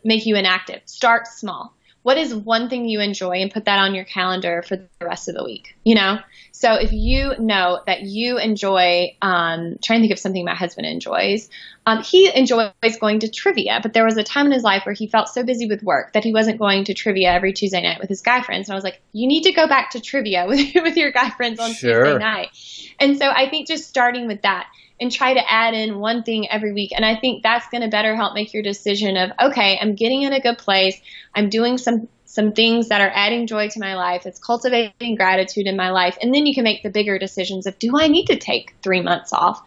make 0.03 0.25
you 0.25 0.35
inactive. 0.35 0.81
Start 0.85 1.25
small 1.27 1.73
what 2.07 2.17
is 2.17 2.33
one 2.33 2.69
thing 2.69 2.87
you 2.87 3.01
enjoy 3.01 3.41
and 3.41 3.51
put 3.51 3.65
that 3.65 3.79
on 3.79 3.93
your 3.93 4.05
calendar 4.05 4.63
for 4.65 4.77
the 4.77 4.87
rest 5.01 5.27
of 5.27 5.35
the 5.35 5.43
week 5.43 5.75
you 5.83 5.93
know 5.93 6.17
so 6.53 6.75
if 6.75 6.93
you 6.93 7.33
know 7.37 7.81
that 7.85 8.03
you 8.03 8.37
enjoy 8.37 9.13
um, 9.21 9.75
trying 9.83 9.99
to 9.99 10.03
think 10.03 10.13
of 10.13 10.17
something 10.17 10.45
my 10.45 10.55
husband 10.55 10.87
enjoys 10.87 11.49
um, 11.85 12.01
he 12.01 12.33
enjoys 12.33 12.71
going 13.01 13.19
to 13.19 13.29
trivia 13.29 13.81
but 13.83 13.91
there 13.91 14.05
was 14.05 14.15
a 14.15 14.23
time 14.23 14.45
in 14.45 14.53
his 14.53 14.63
life 14.63 14.85
where 14.85 14.95
he 14.95 15.07
felt 15.07 15.27
so 15.27 15.43
busy 15.43 15.67
with 15.67 15.83
work 15.83 16.13
that 16.13 16.23
he 16.23 16.31
wasn't 16.31 16.57
going 16.57 16.85
to 16.85 16.93
trivia 16.93 17.29
every 17.29 17.51
tuesday 17.51 17.81
night 17.81 17.99
with 17.99 18.07
his 18.07 18.21
guy 18.21 18.41
friends 18.41 18.69
and 18.69 18.73
i 18.73 18.77
was 18.77 18.85
like 18.85 19.01
you 19.11 19.27
need 19.27 19.43
to 19.43 19.51
go 19.51 19.67
back 19.67 19.89
to 19.89 19.99
trivia 19.99 20.45
with, 20.47 20.75
with 20.75 20.95
your 20.95 21.11
guy 21.11 21.29
friends 21.31 21.59
on 21.59 21.73
sure. 21.73 22.05
tuesday 22.05 22.19
night 22.19 22.47
and 23.01 23.17
so 23.17 23.27
i 23.29 23.49
think 23.49 23.67
just 23.67 23.85
starting 23.89 24.27
with 24.27 24.43
that 24.43 24.69
and 24.99 25.11
try 25.11 25.33
to 25.33 25.51
add 25.51 25.73
in 25.73 25.99
one 25.99 26.23
thing 26.23 26.49
every 26.49 26.73
week. 26.73 26.91
And 26.95 27.05
I 27.05 27.15
think 27.15 27.43
that's 27.43 27.67
going 27.69 27.81
to 27.81 27.89
better 27.89 28.15
help 28.15 28.33
make 28.33 28.53
your 28.53 28.63
decision 28.63 29.15
of, 29.17 29.31
okay, 29.39 29.77
I'm 29.79 29.95
getting 29.95 30.23
in 30.23 30.33
a 30.33 30.39
good 30.39 30.57
place. 30.57 30.99
I'm 31.35 31.49
doing 31.49 31.77
some 31.77 32.07
some 32.25 32.51
things 32.51 32.89
that 32.89 33.01
are 33.01 33.11
adding 33.13 33.47
joy 33.47 33.69
to 33.69 33.79
my 33.79 33.95
life. 33.95 34.25
It's 34.25 34.37
cultivating 34.37 35.15
gratitude 35.15 35.65
in 35.65 35.75
my 35.77 35.91
life. 35.91 36.17
And 36.21 36.35
then 36.35 36.45
you 36.45 36.53
can 36.53 36.65
make 36.65 36.83
the 36.83 36.89
bigger 36.89 37.17
decisions 37.17 37.65
of, 37.65 37.79
do 37.79 37.93
I 37.97 38.09
need 38.09 38.25
to 38.25 38.35
take 38.35 38.75
three 38.83 39.01
months 39.01 39.33
off? 39.33 39.63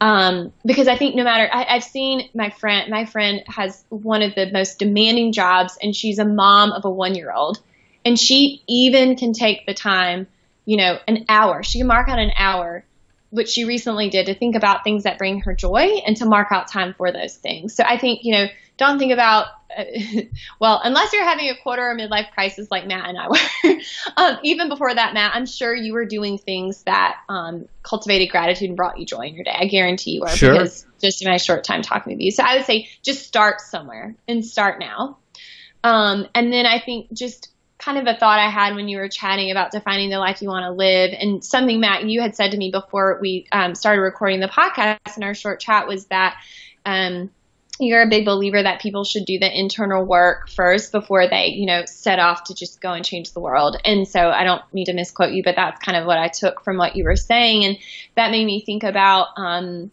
Um, 0.00 0.52
because 0.64 0.88
I 0.88 0.96
think 0.96 1.16
no 1.16 1.24
matter, 1.24 1.48
I, 1.50 1.64
I've 1.64 1.82
seen 1.82 2.28
my 2.34 2.50
friend, 2.50 2.90
my 2.90 3.06
friend 3.06 3.42
has 3.46 3.82
one 3.88 4.22
of 4.22 4.34
the 4.34 4.50
most 4.52 4.78
demanding 4.78 5.32
jobs 5.32 5.78
and 5.82 5.96
she's 5.96 6.18
a 6.18 6.24
mom 6.24 6.70
of 6.72 6.84
a 6.84 6.90
one 6.90 7.14
year 7.14 7.32
old 7.32 7.60
and 8.04 8.18
she 8.18 8.62
even 8.68 9.16
can 9.16 9.32
take 9.32 9.64
the 9.66 9.74
time, 9.74 10.26
you 10.64 10.76
know, 10.76 10.98
an 11.08 11.24
hour. 11.28 11.62
She 11.62 11.78
can 11.78 11.86
mark 11.86 12.08
out 12.08 12.18
an 12.18 12.32
hour 12.36 12.84
which 13.32 13.48
she 13.48 13.64
recently 13.64 14.10
did 14.10 14.26
to 14.26 14.34
think 14.34 14.54
about 14.54 14.84
things 14.84 15.04
that 15.04 15.16
bring 15.16 15.40
her 15.40 15.54
joy 15.54 16.02
and 16.06 16.18
to 16.18 16.26
mark 16.26 16.48
out 16.50 16.68
time 16.68 16.92
for 16.92 17.10
those 17.10 17.34
things. 17.34 17.74
So 17.74 17.82
I 17.82 17.96
think, 17.96 18.20
you 18.24 18.34
know, 18.34 18.46
don't 18.76 18.98
think 18.98 19.10
about, 19.10 19.46
uh, 19.76 19.84
well, 20.60 20.82
unless 20.84 21.14
you're 21.14 21.24
having 21.24 21.48
a 21.48 21.56
quarter 21.62 21.82
or 21.82 21.96
midlife 21.96 22.30
crisis 22.32 22.70
like 22.70 22.86
Matt 22.86 23.08
and 23.08 23.16
I 23.18 23.28
were. 23.28 23.80
um, 24.18 24.38
even 24.42 24.68
before 24.68 24.94
that, 24.94 25.14
Matt, 25.14 25.34
I'm 25.34 25.46
sure 25.46 25.74
you 25.74 25.94
were 25.94 26.04
doing 26.04 26.36
things 26.36 26.82
that 26.82 27.16
um, 27.30 27.68
cultivated 27.82 28.30
gratitude 28.30 28.68
and 28.68 28.76
brought 28.76 28.98
you 28.98 29.06
joy 29.06 29.22
in 29.22 29.34
your 29.34 29.44
day. 29.44 29.56
I 29.58 29.64
guarantee 29.64 30.10
you 30.10 30.20
were 30.20 30.28
sure. 30.28 30.52
because 30.52 30.86
just 31.00 31.22
in 31.22 31.30
my 31.30 31.38
short 31.38 31.64
time 31.64 31.80
talking 31.80 32.12
with 32.12 32.20
you. 32.20 32.32
So 32.32 32.42
I 32.42 32.58
would 32.58 32.66
say 32.66 32.90
just 33.02 33.26
start 33.26 33.62
somewhere 33.62 34.14
and 34.28 34.44
start 34.44 34.78
now. 34.78 35.16
Um, 35.82 36.28
and 36.34 36.52
then 36.52 36.66
I 36.66 36.80
think 36.80 37.10
just 37.14 37.48
kind 37.82 37.98
of 37.98 38.06
a 38.06 38.16
thought 38.16 38.38
I 38.38 38.48
had 38.48 38.74
when 38.74 38.88
you 38.88 38.98
were 38.98 39.08
chatting 39.08 39.50
about 39.50 39.72
defining 39.72 40.10
the 40.10 40.18
life 40.18 40.40
you 40.40 40.48
want 40.48 40.64
to 40.64 40.70
live. 40.70 41.10
And 41.18 41.44
something, 41.44 41.80
Matt, 41.80 42.08
you 42.08 42.20
had 42.20 42.36
said 42.36 42.52
to 42.52 42.56
me 42.56 42.70
before 42.70 43.18
we 43.20 43.46
um, 43.50 43.74
started 43.74 44.00
recording 44.00 44.40
the 44.40 44.48
podcast 44.48 45.16
in 45.16 45.24
our 45.24 45.34
short 45.34 45.60
chat 45.60 45.88
was 45.88 46.06
that 46.06 46.36
um, 46.86 47.30
you're 47.80 48.02
a 48.02 48.08
big 48.08 48.24
believer 48.24 48.62
that 48.62 48.80
people 48.80 49.02
should 49.02 49.24
do 49.24 49.38
the 49.38 49.58
internal 49.58 50.04
work 50.04 50.48
first 50.48 50.92
before 50.92 51.28
they, 51.28 51.46
you 51.46 51.66
know, 51.66 51.84
set 51.84 52.20
off 52.20 52.44
to 52.44 52.54
just 52.54 52.80
go 52.80 52.92
and 52.92 53.04
change 53.04 53.32
the 53.32 53.40
world. 53.40 53.76
And 53.84 54.06
so 54.06 54.30
I 54.30 54.44
don't 54.44 54.62
need 54.72 54.84
to 54.84 54.92
misquote 54.92 55.32
you, 55.32 55.42
but 55.42 55.56
that's 55.56 55.84
kind 55.84 55.96
of 55.96 56.06
what 56.06 56.18
I 56.18 56.28
took 56.28 56.62
from 56.62 56.76
what 56.76 56.94
you 56.94 57.04
were 57.04 57.16
saying. 57.16 57.64
And 57.64 57.78
that 58.14 58.30
made 58.30 58.44
me 58.44 58.64
think 58.64 58.84
about, 58.84 59.28
um, 59.36 59.90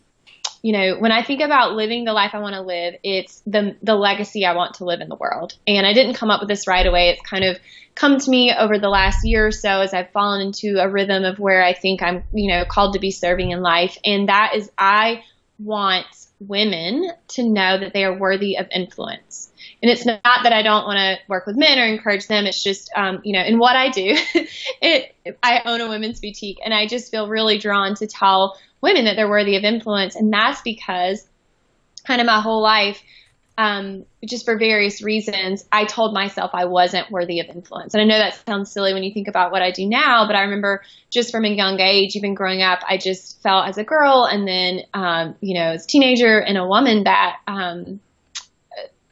you 0.62 0.74
know, 0.74 0.98
when 1.00 1.12
I 1.12 1.24
think 1.24 1.42
about 1.42 1.76
living 1.76 2.04
the 2.04 2.14
life 2.14 2.32
I 2.34 2.40
want 2.40 2.56
to 2.56 2.62
live, 2.62 2.96
it's 3.04 3.42
the 3.46 3.76
the 3.82 3.96
legacy 3.96 4.46
I 4.46 4.56
want 4.56 4.76
to 4.76 4.86
live 4.86 5.02
in 5.02 5.10
the 5.10 5.16
world. 5.16 5.54
And 5.68 5.86
I 5.86 5.94
didn't 5.94 6.16
come 6.16 6.30
up 6.30 6.42
with 6.42 6.50
this 6.50 6.68
right 6.68 6.86
away. 6.86 7.10
It's 7.10 7.22
kind 7.22 7.46
of 7.46 7.58
come 7.96 8.18
to 8.18 8.30
me 8.30 8.54
over 8.58 8.78
the 8.78 8.90
last 8.90 9.26
year 9.26 9.48
or 9.48 9.52
so 9.52 9.82
as 9.82 9.94
I've 9.94 10.12
fallen 10.12 10.42
into 10.42 10.82
a 10.82 10.90
rhythm 10.90 11.24
of 11.24 11.40
where 11.40 11.64
I 11.64 11.74
think 11.74 12.02
I'm, 12.02 12.24
you 12.34 12.50
know, 12.50 12.66
called 12.66 12.94
to 12.94 13.00
be 13.00 13.12
serving 13.12 13.52
in 13.52 13.62
life. 13.62 13.98
And 14.04 14.30
that 14.30 14.54
is 14.56 14.72
I 14.78 15.24
want 15.60 16.06
women 16.40 17.10
to 17.28 17.44
know 17.44 17.78
that 17.78 17.94
they 17.94 18.06
are 18.06 18.18
worthy 18.18 18.58
of 18.58 18.68
influence. 18.72 19.52
And 19.82 19.92
it's 19.92 20.06
not 20.06 20.22
that 20.24 20.54
I 20.54 20.62
don't 20.62 20.86
want 20.86 20.98
to 20.98 21.18
work 21.28 21.46
with 21.46 21.58
men 21.58 21.80
or 21.80 21.86
encourage 21.86 22.28
them. 22.28 22.46
It's 22.46 22.64
just, 22.64 22.90
um, 22.96 23.20
you 23.24 23.34
know, 23.34 23.44
in 23.44 23.60
what 23.60 23.76
I 23.76 23.90
do, 23.90 24.16
it, 24.82 25.16
I 25.44 25.62
own 25.66 25.82
a 25.82 25.90
women's 25.90 26.20
boutique 26.20 26.60
and 26.64 26.74
I 26.74 26.88
just 26.88 27.12
feel 27.12 27.28
really 27.28 27.58
drawn 27.58 27.96
to 27.96 28.08
tell 28.08 28.58
women 28.82 29.06
that 29.06 29.16
they're 29.16 29.30
worthy 29.30 29.56
of 29.56 29.64
influence. 29.64 30.16
And 30.16 30.32
that's 30.32 30.62
because 30.62 31.28
kind 32.06 32.22
of 32.22 32.28
my 32.28 32.42
whole 32.42 32.62
life, 32.62 33.02
um, 33.58 34.06
just 34.26 34.46
for 34.46 34.58
various 34.58 35.02
reasons, 35.02 35.66
I 35.70 35.84
told 35.84 36.14
myself 36.14 36.52
I 36.54 36.66
wasn't 36.66 37.12
worthy 37.12 37.42
of 37.42 37.48
influence. 37.48 37.94
And 37.94 38.02
I 38.02 38.06
know 38.06 38.18
that 38.18 38.46
sounds 38.46 38.72
silly 38.72 38.94
when 38.94 39.04
you 39.04 39.14
think 39.14 39.28
about 39.28 39.52
what 39.52 39.62
I 39.62 39.72
do 39.72 39.86
now, 39.86 40.28
but 40.28 40.36
I 40.36 40.44
remember 40.44 40.82
just 41.10 41.32
from 41.32 41.44
a 41.44 41.50
young 41.50 41.80
age, 41.82 42.16
even 42.16 42.36
growing 42.36 42.62
up, 42.62 42.80
I 42.88 42.98
just 42.98 43.42
felt 43.44 43.68
as 43.68 43.78
a 43.78 43.84
girl 43.84 44.26
and 44.26 44.48
then, 44.48 44.84
um, 44.94 45.36
you 45.42 45.56
know, 45.56 45.72
as 45.72 45.84
a 45.84 45.88
teenager 45.88 46.40
and 46.40 46.58
a 46.58 46.66
woman 46.66 47.04
that 47.04 47.38
um, 47.48 48.00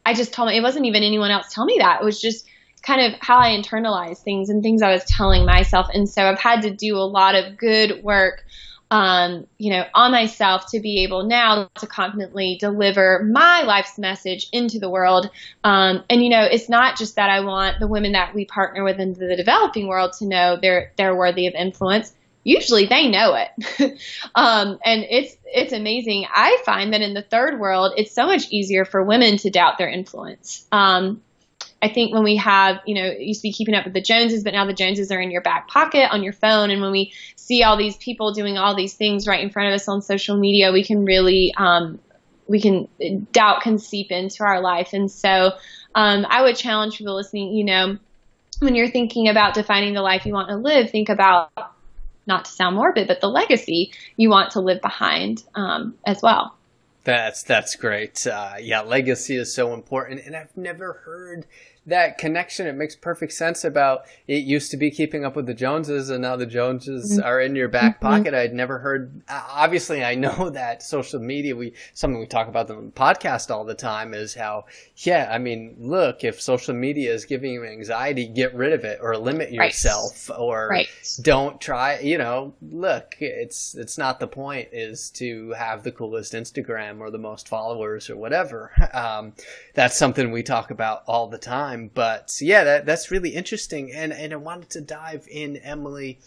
I 0.06 0.14
just 0.14 0.32
told 0.32 0.48
me 0.48 0.58
it 0.58 0.62
wasn't 0.62 0.86
even 0.86 1.04
anyone 1.04 1.32
else 1.32 1.54
tell 1.54 1.66
me 1.66 1.80
that. 1.80 2.00
It 2.02 2.06
was 2.06 2.22
just 2.22 2.48
kind 2.82 3.02
of 3.02 3.20
how 3.20 3.40
I 3.40 3.50
internalized 3.50 4.20
things 4.20 4.50
and 4.50 4.64
things 4.64 4.82
I 4.82 4.94
was 4.94 5.04
telling 5.04 5.46
myself. 5.46 5.88
And 5.94 6.08
so 6.08 6.24
I've 6.24 6.40
had 6.40 6.62
to 6.62 6.70
do 6.70 6.96
a 6.96 7.04
lot 7.04 7.36
of 7.36 7.58
good 7.58 8.02
work 8.02 8.46
um, 8.90 9.48
you 9.58 9.72
know, 9.72 9.86
on 9.94 10.12
myself 10.12 10.70
to 10.72 10.80
be 10.80 11.04
able 11.04 11.24
now 11.24 11.70
to 11.80 11.88
confidently 11.88 12.58
deliver 12.60 13.24
my 13.24 13.64
life's 13.64 13.98
message 13.98 14.48
into 14.52 14.80
the 14.80 14.90
world. 14.90 15.30
Um, 15.64 16.04
and 16.10 16.24
you 16.24 16.30
know, 16.30 16.44
it's 16.44 16.70
not 16.70 16.98
just 16.98 17.16
that 17.16 17.30
I 17.30 17.42
want 17.42 17.80
the 17.80 17.88
women 17.88 18.14
that 18.14 18.34
we 18.34 18.46
partner 18.46 18.84
with 18.84 19.00
in 19.00 19.14
the 19.14 19.36
developing 19.36 19.88
world 19.88 20.14
to 20.20 20.26
know 20.26 20.58
they're 20.62 20.94
they're 20.98 21.16
worthy 21.16 21.48
of 21.48 21.54
influence. 21.54 22.14
Usually 22.44 22.86
they 22.86 23.10
know 23.10 23.36
it, 23.36 24.00
um, 24.36 24.80
and 24.86 25.06
it's 25.10 25.36
it's 25.44 25.74
amazing. 25.74 26.26
I 26.34 26.62
find 26.66 26.94
that 26.94 27.02
in 27.02 27.14
the 27.14 27.22
third 27.22 27.60
world, 27.60 27.94
it's 27.98 28.14
so 28.14 28.26
much 28.26 28.50
easier 28.52 28.86
for 28.86 29.04
women 29.04 29.36
to 29.40 29.50
doubt 29.50 29.78
their 29.78 29.90
influence. 29.90 30.66
Um, 30.72 31.22
I 31.88 31.94
think 31.94 32.14
when 32.14 32.24
we 32.24 32.36
have, 32.38 32.82
you 32.86 32.96
know, 32.96 33.06
it 33.06 33.22
used 33.22 33.42
to 33.42 33.48
be 33.48 33.54
keeping 33.54 33.76
up 33.76 33.86
with 33.86 33.94
the 33.94 34.02
Joneses, 34.02 34.44
but 34.44 34.54
now 34.54 34.66
the 34.66 34.74
Joneses 34.74 35.12
are 35.12 35.20
in 35.20 35.32
your 35.32 35.42
back 35.42 35.68
pocket 35.68 36.12
on 36.12 36.24
your 36.24 36.34
phone. 36.34 36.70
And 36.70 36.82
when 36.82 36.92
we 36.92 37.14
see 37.36 37.64
all 37.64 37.78
these 37.78 37.96
people 37.98 38.34
doing 38.34 38.58
all 38.58 38.76
these 38.76 38.96
things 38.96 39.28
right 39.28 39.42
in 39.42 39.50
front 39.50 39.70
of 39.70 39.76
us 39.76 39.88
on 39.88 40.02
social 40.02 40.38
media, 40.38 40.72
we 40.72 40.84
can 40.84 41.06
really, 41.06 41.54
um, 41.56 42.00
we 42.48 42.60
can 42.62 42.88
doubt 43.32 43.62
can 43.62 43.80
seep 43.80 44.12
into 44.12 44.44
our 44.44 44.62
life. 44.62 44.90
And 44.94 45.10
so, 45.10 45.52
um, 45.96 46.26
I 46.30 46.42
would 46.44 46.56
challenge 46.56 46.98
people 46.98 47.16
listening, 47.16 47.54
you 47.54 47.64
know, 47.64 47.98
when 48.60 48.76
you're 48.76 48.90
thinking 48.90 49.30
about 49.30 49.54
defining 49.54 49.94
the 49.94 50.02
life 50.02 50.26
you 50.26 50.34
want 50.34 50.50
to 50.50 50.58
live, 50.58 50.90
think 50.90 51.10
about 51.10 51.52
not 52.26 52.46
to 52.46 52.52
sound 52.52 52.76
morbid, 52.76 53.08
but 53.08 53.22
the 53.22 53.28
legacy 53.28 53.92
you 54.16 54.30
want 54.30 54.52
to 54.52 54.60
live 54.60 54.82
behind 54.82 55.44
um, 55.56 55.96
as 56.06 56.22
well. 56.22 56.58
That's 57.04 57.44
that's 57.44 57.78
great. 57.78 58.28
Uh, 58.28 58.56
yeah, 58.60 58.82
legacy 58.82 59.38
is 59.38 59.54
so 59.54 59.74
important, 59.74 60.26
and 60.26 60.36
I've 60.36 60.56
never 60.58 61.02
heard 61.06 61.46
that 61.88 62.18
connection. 62.18 62.68
It 62.68 62.76
makes 62.76 62.96
perfect 62.96 63.34
sense 63.34 63.64
about 63.64 64.06
it 64.28 64.44
used 64.44 64.72
to 64.72 64.78
be 64.78 64.92
keeping 64.92 65.26
up 65.26 65.36
with 65.36 65.46
the 65.46 65.54
Joneses 65.54 66.10
and 66.10 66.22
now 66.22 66.36
the 66.36 66.46
Joneses 66.46 67.14
mm-hmm. 67.14 67.26
are 67.26 67.40
in 67.42 67.56
your 67.56 67.70
back 67.70 67.96
mm-hmm. 67.96 68.08
pocket. 68.08 68.34
I'd 68.34 68.54
never 68.54 68.80
heard, 68.80 69.22
obviously 69.30 70.04
I 70.04 70.16
know 70.16 70.50
that 70.54 70.84
social 70.84 71.20
media, 71.20 71.56
we, 71.56 71.74
something 71.94 72.20
we 72.20 72.28
talk 72.28 72.48
about 72.48 72.68
the 72.68 72.76
podcast 72.76 73.50
all 73.50 73.64
the 73.64 73.74
time 73.74 74.14
is 74.14 74.34
how, 74.34 74.66
yeah, 74.98 75.30
I 75.32 75.38
mean, 75.38 75.76
look, 75.80 76.24
if 76.24 76.42
social 76.42 76.76
media 76.76 77.14
is 77.14 77.26
giving 77.26 77.52
you 77.54 77.66
anxiety, 77.66 78.28
get 78.28 78.54
rid 78.54 78.74
of 78.74 78.84
it 78.84 79.00
or 79.02 79.18
limit 79.18 79.52
yourself 79.52 80.30
right. 80.30 80.38
or 80.38 80.68
right. 80.70 80.88
don't 81.22 81.60
try, 81.62 82.00
you 82.00 82.18
know, 82.18 82.54
look, 82.62 83.16
it's, 83.20 83.76
it's 83.76 83.98
not 83.98 84.20
the 84.20 84.28
point 84.28 84.68
is 84.74 85.10
to 85.12 85.52
have 85.52 85.84
the 85.84 85.92
coolest 85.92 86.34
Instagram 86.34 87.00
or 87.00 87.12
the 87.12 87.18
most 87.18 87.48
followers 87.48 88.10
or 88.10 88.18
whatever. 88.18 88.72
Um, 88.98 89.34
that's 89.76 89.96
something 89.96 90.32
we 90.32 90.42
talk 90.42 90.72
about 90.72 91.04
all 91.06 91.28
the 91.28 91.38
time. 91.38 91.77
But 91.94 92.36
yeah, 92.42 92.64
that, 92.64 92.86
that's 92.86 93.12
really 93.12 93.30
interesting. 93.30 93.92
And, 93.94 94.12
and 94.12 94.34
I 94.34 94.38
wanted 94.38 94.70
to 94.72 94.82
dive 94.82 95.28
in, 95.30 95.58
Emily. 95.58 96.20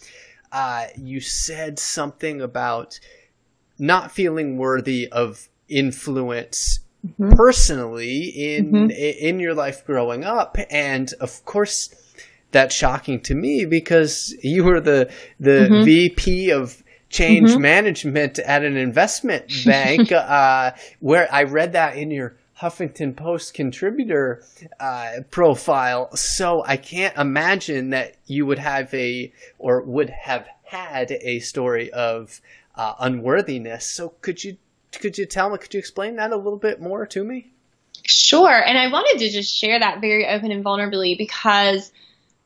Uh, 0.52 0.86
you 0.96 1.20
said 1.20 1.78
something 1.78 2.40
about 2.40 2.98
not 3.78 4.12
feeling 4.12 4.58
worthy 4.58 5.08
of 5.10 5.48
influence 5.68 6.80
mm-hmm. 7.06 7.32
personally 7.32 8.26
in 8.26 8.72
mm-hmm. 8.72 8.90
in 8.90 9.40
your 9.40 9.54
life 9.54 9.84
growing 9.86 10.24
up, 10.24 10.56
and 10.70 11.12
of 11.20 11.44
course, 11.44 11.94
that's 12.50 12.74
shocking 12.74 13.20
to 13.22 13.34
me 13.34 13.64
because 13.64 14.34
you 14.42 14.64
were 14.64 14.80
the 14.80 15.10
the 15.38 15.68
mm-hmm. 15.68 15.84
VP 15.84 16.50
of 16.50 16.82
change 17.08 17.50
mm-hmm. 17.50 17.62
management 17.62 18.38
at 18.38 18.64
an 18.64 18.76
investment 18.76 19.50
bank, 19.64 20.12
uh, 20.12 20.72
where 21.00 21.28
I 21.32 21.44
read 21.44 21.72
that 21.72 21.96
in 21.96 22.10
your 22.10 22.36
Huffington 22.60 23.16
Post 23.16 23.54
contributor 23.54 24.44
uh, 24.78 25.20
profile. 25.30 26.14
So 26.14 26.62
I 26.66 26.76
can't 26.76 27.16
imagine 27.16 27.90
that 27.90 28.16
you 28.26 28.46
would 28.46 28.58
have 28.58 28.92
a 28.94 29.32
or 29.58 29.82
would 29.82 30.10
have 30.10 30.46
had 30.64 31.10
a 31.10 31.40
story 31.40 31.90
of 31.90 32.40
uh, 32.74 32.94
unworthiness. 33.00 33.86
So 33.86 34.10
could 34.20 34.44
you 34.44 34.56
could 34.92 35.16
you 35.16 35.26
tell 35.26 35.50
me? 35.50 35.58
Could 35.58 35.74
you 35.74 35.78
explain 35.78 36.16
that 36.16 36.32
a 36.32 36.36
little 36.36 36.58
bit 36.58 36.80
more 36.80 37.06
to 37.06 37.24
me? 37.24 37.52
Sure. 38.04 38.62
And 38.66 38.76
I 38.76 38.90
wanted 38.90 39.20
to 39.20 39.30
just 39.30 39.54
share 39.54 39.78
that 39.78 40.00
very 40.00 40.26
open 40.26 40.50
and 40.50 40.64
vulnerably 40.64 41.16
because. 41.16 41.92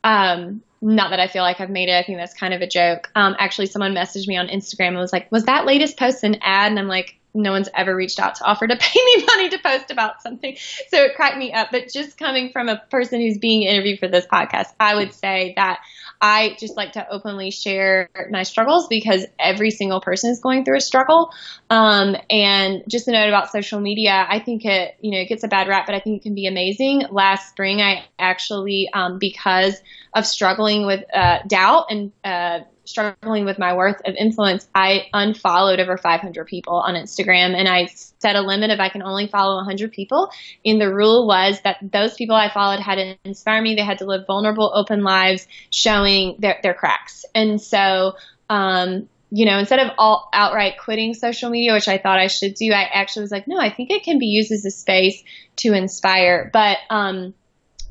Um, 0.03 0.61
not 0.81 1.09
that 1.09 1.19
I 1.19 1.27
feel 1.27 1.41
like 1.41 1.59
I've 1.59 1.71
made 1.71 1.89
it. 1.89 1.93
I 1.93 2.03
think 2.03 2.19
that's 2.19 2.35
kind 2.35 2.53
of 2.53 2.61
a 2.61 2.67
joke. 2.67 3.09
Um, 3.15 3.35
actually, 3.39 3.65
someone 3.65 3.95
messaged 3.95 4.27
me 4.27 4.37
on 4.37 4.47
Instagram 4.49 4.89
and 4.89 4.97
was 4.97 5.11
like, 5.11 5.31
"Was 5.31 5.45
that 5.45 5.65
latest 5.65 5.97
post 5.97 6.23
an 6.23 6.37
ad?" 6.43 6.69
And 6.69 6.77
I'm 6.77 6.87
like, 6.87 7.15
no 7.35 7.51
one's 7.51 7.69
ever 7.73 7.95
reached 7.95 8.19
out 8.19 8.35
to 8.35 8.43
offer 8.43 8.65
to 8.65 8.75
pay 8.79 8.99
me 9.05 9.25
money 9.25 9.49
to 9.49 9.59
post 9.59 9.91
about 9.91 10.21
something. 10.21 10.55
So 10.89 11.03
it 11.03 11.15
cracked 11.15 11.37
me 11.37 11.53
up. 11.53 11.69
But 11.71 11.89
just 11.91 12.17
coming 12.17 12.51
from 12.51 12.69
a 12.69 12.81
person 12.89 13.19
who's 13.19 13.37
being 13.37 13.63
interviewed 13.63 13.99
for 13.99 14.07
this 14.07 14.25
podcast, 14.25 14.67
I 14.79 14.95
would 14.95 15.13
say 15.13 15.53
that 15.55 15.79
I 16.21 16.55
just 16.59 16.77
like 16.77 16.93
to 16.93 17.07
openly 17.07 17.51
share 17.51 18.09
my 18.29 18.43
struggles 18.43 18.87
because 18.87 19.25
every 19.37 19.71
single 19.71 20.01
person 20.01 20.31
is 20.31 20.39
going 20.39 20.65
through 20.65 20.77
a 20.77 20.81
struggle. 20.81 21.31
Um, 21.69 22.15
and 22.29 22.83
just 22.87 23.07
a 23.07 23.11
note 23.11 23.27
about 23.27 23.51
social 23.51 23.79
media, 23.79 24.25
I 24.27 24.39
think 24.39 24.65
it, 24.65 24.95
you 25.01 25.11
know, 25.11 25.17
it 25.17 25.27
gets 25.27 25.43
a 25.43 25.47
bad 25.47 25.67
rap, 25.67 25.85
but 25.85 25.95
I 25.95 25.99
think 25.99 26.21
it 26.21 26.23
can 26.23 26.35
be 26.35 26.47
amazing. 26.47 27.03
Last 27.11 27.49
spring, 27.49 27.81
I 27.81 28.05
actually, 28.17 28.89
um, 28.93 29.19
because 29.19 29.75
of 30.13 30.25
struggling 30.25 30.85
with 30.85 31.03
uh, 31.13 31.39
doubt 31.47 31.87
and 31.89 32.11
uh, 32.23 32.59
struggling 32.85 33.45
with 33.45 33.59
my 33.59 33.75
worth 33.75 34.01
of 34.05 34.15
influence, 34.15 34.67
I 34.73 35.07
unfollowed 35.13 35.79
over 35.79 35.97
500 35.97 36.45
people 36.47 36.75
on 36.75 36.95
Instagram 36.95 37.55
and 37.55 37.67
I 37.67 37.87
set 37.87 38.35
a 38.35 38.41
limit 38.41 38.71
of 38.71 38.79
I 38.79 38.89
can 38.89 39.03
only 39.03 39.27
follow 39.27 39.55
100 39.57 39.91
people. 39.91 40.29
And 40.63 40.79
the 40.79 40.93
rule 40.93 41.27
was 41.27 41.59
that 41.63 41.77
those 41.81 42.13
people 42.15 42.35
I 42.35 42.51
followed 42.51 42.79
had 42.79 42.95
to 42.95 43.17
inspire 43.25 43.61
me. 43.61 43.75
They 43.75 43.83
had 43.83 43.99
to 43.99 44.05
live 44.05 44.25
vulnerable, 44.27 44.71
open 44.73 45.03
lives 45.03 45.47
showing 45.71 46.37
their, 46.39 46.59
their 46.63 46.73
cracks. 46.73 47.25
And 47.33 47.61
so, 47.61 48.13
um, 48.49 49.09
you 49.31 49.45
know, 49.45 49.57
instead 49.57 49.79
of 49.79 49.91
all 49.97 50.29
outright 50.33 50.75
quitting 50.83 51.13
social 51.13 51.49
media, 51.49 51.73
which 51.73 51.87
I 51.87 51.97
thought 51.97 52.19
I 52.19 52.27
should 52.27 52.53
do, 52.53 52.71
I 52.71 52.83
actually 52.83 53.23
was 53.23 53.31
like, 53.31 53.47
no, 53.47 53.57
I 53.59 53.69
think 53.69 53.91
it 53.91 54.03
can 54.03 54.19
be 54.19 54.27
used 54.27 54.51
as 54.51 54.65
a 54.65 54.71
space 54.71 55.21
to 55.57 55.73
inspire. 55.73 56.49
But, 56.53 56.77
um, 56.89 57.33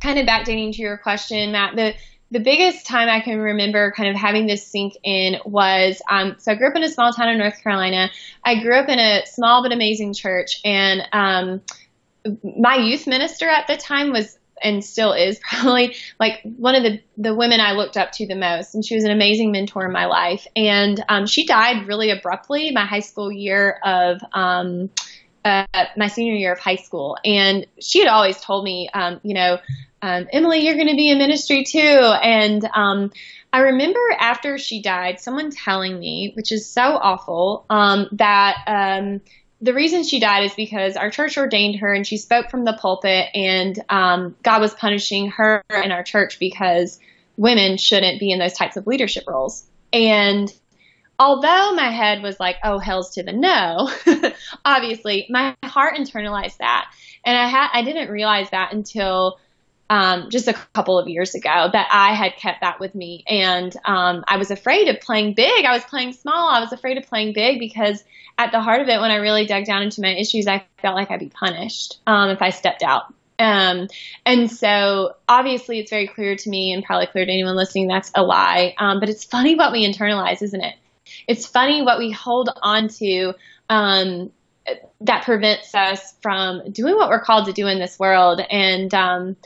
kind 0.01 0.19
of 0.19 0.27
backdating 0.27 0.73
to 0.73 0.83
your 0.83 0.99
question, 0.99 1.53
Matt, 1.53 1.77
the, 1.77 1.95
the 2.35 2.41
biggest 2.41 2.85
time 2.85 3.09
I 3.09 3.20
can 3.20 3.39
remember 3.39 3.93
kind 3.97 4.09
of 4.09 4.16
having 4.16 4.49
this 4.49 4.66
sink 4.66 4.95
in 5.05 5.37
was 5.47 6.03
um, 6.11 6.35
so 6.39 6.51
I 6.51 6.57
grew 6.57 6.66
up 6.66 6.74
in 6.74 6.82
a 6.82 6.89
small 6.89 7.12
town 7.12 7.28
in 7.28 7.39
North 7.39 7.62
Carolina. 7.62 8.11
I 8.45 8.61
grew 8.61 8.76
up 8.76 8.89
in 8.89 8.99
a 8.99 9.24
small 9.24 9.62
but 9.62 9.72
amazing 9.72 10.14
church, 10.14 10.61
and 10.64 11.03
um, 11.12 11.62
my 12.43 12.74
youth 12.74 13.07
minister 13.07 13.49
at 13.49 13.68
the 13.68 13.76
time 13.76 14.11
was 14.11 14.37
and 14.61 14.85
still 14.85 15.12
is 15.12 15.39
probably 15.49 15.95
like 16.18 16.41
one 16.43 16.74
of 16.74 16.82
the 16.82 17.01
the 17.16 17.37
women 17.37 17.61
I 17.61 17.74
looked 17.74 17.97
up 17.97 18.11
to 18.14 18.26
the 18.26 18.35
most, 18.35 18.74
and 18.74 18.85
she 18.85 18.97
was 18.97 19.05
an 19.05 19.12
amazing 19.12 19.53
mentor 19.53 19.87
in 19.87 19.93
my 19.93 20.07
life. 20.07 20.45
And 20.57 21.03
um, 21.09 21.26
she 21.26 21.47
died 21.47 21.87
really 21.87 22.11
abruptly 22.11 22.72
my 22.72 22.85
high 22.85 23.01
school 23.01 23.30
year 23.30 23.78
of. 23.85 24.20
Um, 24.32 24.91
uh, 25.45 25.67
my 25.97 26.09
senior 26.09 26.35
year 26.35 26.53
of 26.53 26.59
high 26.59 26.77
school, 26.77 27.19
and 27.25 27.67
she 27.81 27.99
had 27.99 28.09
always 28.09 28.41
told 28.41 28.65
me, 28.65 28.89
um, 28.93 29.21
you 29.23 29.35
know, 29.35 29.59
um, 30.03 30.27
Emily, 30.33 30.61
you're 30.61 30.75
going 30.75 30.89
to 30.89 30.97
be 30.97 31.11
in 31.11 31.19
ministry 31.19 31.65
too. 31.65 31.79
And 31.79 32.63
um, 32.75 33.11
I 33.53 33.61
remember 33.61 34.01
after 34.19 34.59
she 34.59 34.83
died, 34.83 35.21
someone 35.21 35.51
telling 35.51 35.99
me, 35.99 36.33
which 36.35 36.53
is 36.53 36.69
so 36.69 36.83
awful, 36.83 37.65
um, 37.71 38.09
that 38.13 38.57
um, 38.67 39.21
the 39.61 39.73
reason 39.73 40.03
she 40.03 40.21
died 40.21 40.45
is 40.45 40.55
because 40.55 40.97
our 40.97 41.11
church 41.11 41.39
ordained 41.39 41.77
her 41.77 41.93
and 41.93 42.07
she 42.07 42.19
spoke 42.19 42.51
from 42.51 42.65
the 42.65 42.75
pulpit, 42.75 43.29
and 43.35 43.83
um, 43.89 44.37
God 44.43 44.61
was 44.61 44.75
punishing 44.75 45.31
her 45.31 45.63
in 45.71 45.91
our 45.91 46.03
church 46.03 46.39
because 46.39 46.99
women 47.37 47.79
shouldn't 47.79 48.21
be 48.21 48.31
in 48.31 48.39
those 48.39 48.53
types 48.53 48.77
of 48.77 48.87
leadership 48.87 49.25
roles. 49.27 49.65
And 49.93 50.53
although 51.25 51.72
my 51.72 51.91
head 51.91 52.22
was 52.22 52.39
like, 52.39 52.57
oh, 52.62 52.79
hell's 52.79 53.14
to 53.14 53.22
the 53.22 53.33
no, 53.33 53.91
obviously 54.64 55.27
my 55.31 55.57
heart 55.64 55.97
internalized 55.97 56.59
that. 56.59 56.93
And 57.25 57.37
I 57.37 57.49
had, 57.49 57.70
I 57.72 57.83
didn't 57.83 58.11
realize 58.11 58.51
that 58.51 58.75
until 58.75 59.39
um, 59.89 60.29
just 60.29 60.49
a 60.49 60.53
couple 60.75 60.99
of 60.99 61.09
years 61.09 61.35
ago 61.35 61.70
that 61.72 61.89
I 61.91 62.12
had 62.12 62.37
kept 62.37 62.61
that 62.61 62.79
with 62.79 62.95
me. 62.95 63.25
And 63.27 63.75
um, 63.87 64.25
I 64.29 64.37
was 64.37 64.51
afraid 64.51 64.89
of 64.89 65.01
playing 65.01 65.33
big. 65.33 65.64
I 65.64 65.72
was 65.72 65.83
playing 65.85 66.12
small. 66.12 66.51
I 66.51 66.61
was 66.61 66.72
afraid 66.72 66.99
of 66.99 67.07
playing 67.07 67.33
big 67.33 67.59
because 67.59 68.05
at 68.37 68.53
the 68.53 68.61
heart 68.61 68.83
of 68.83 68.89
it, 68.89 69.01
when 69.01 69.11
I 69.11 69.16
really 69.16 69.47
dug 69.47 69.64
down 69.64 69.83
into 69.83 70.03
my 70.03 70.14
issues, 70.14 70.47
I 70.47 70.66
felt 70.83 70.95
like 70.95 71.11
I'd 71.11 71.20
be 71.20 71.31
punished 71.31 72.01
um, 72.07 72.29
if 72.29 72.43
I 72.43 72.51
stepped 72.51 72.83
out. 72.83 73.05
Um, 73.39 73.89
and 74.27 74.51
so 74.51 75.14
obviously 75.27 75.79
it's 75.79 75.91
very 75.91 76.07
clear 76.07 76.37
to 76.37 76.51
me 76.51 76.75
and 76.75 76.85
probably 76.85 77.07
clear 77.07 77.25
to 77.25 77.33
anyone 77.33 77.57
listening 77.57 77.89
that's 77.89 78.12
a 78.14 78.22
lie. 78.22 78.75
Um, 78.77 79.01
but 79.01 79.09
it's 79.09 79.25
funny 79.25 79.55
what 79.55 79.72
we 79.72 79.91
internalize, 79.91 80.43
isn't 80.43 80.61
it? 80.61 80.75
It's 81.27 81.47
funny 81.47 81.83
what 81.83 81.99
we 81.99 82.11
hold 82.11 82.49
on 82.62 82.89
to 82.89 83.35
um, 83.68 84.31
that 85.03 85.25
prevents 85.25 85.75
us 85.75 86.14
from 86.22 86.70
doing 86.70 86.97
what 86.97 87.09
we're 87.09 87.20
called 87.20 87.47
to 87.47 87.53
do 87.53 87.66
in 87.66 87.79
this 87.79 87.99
world. 87.99 88.41
And 88.41 88.93
um, 88.95 89.37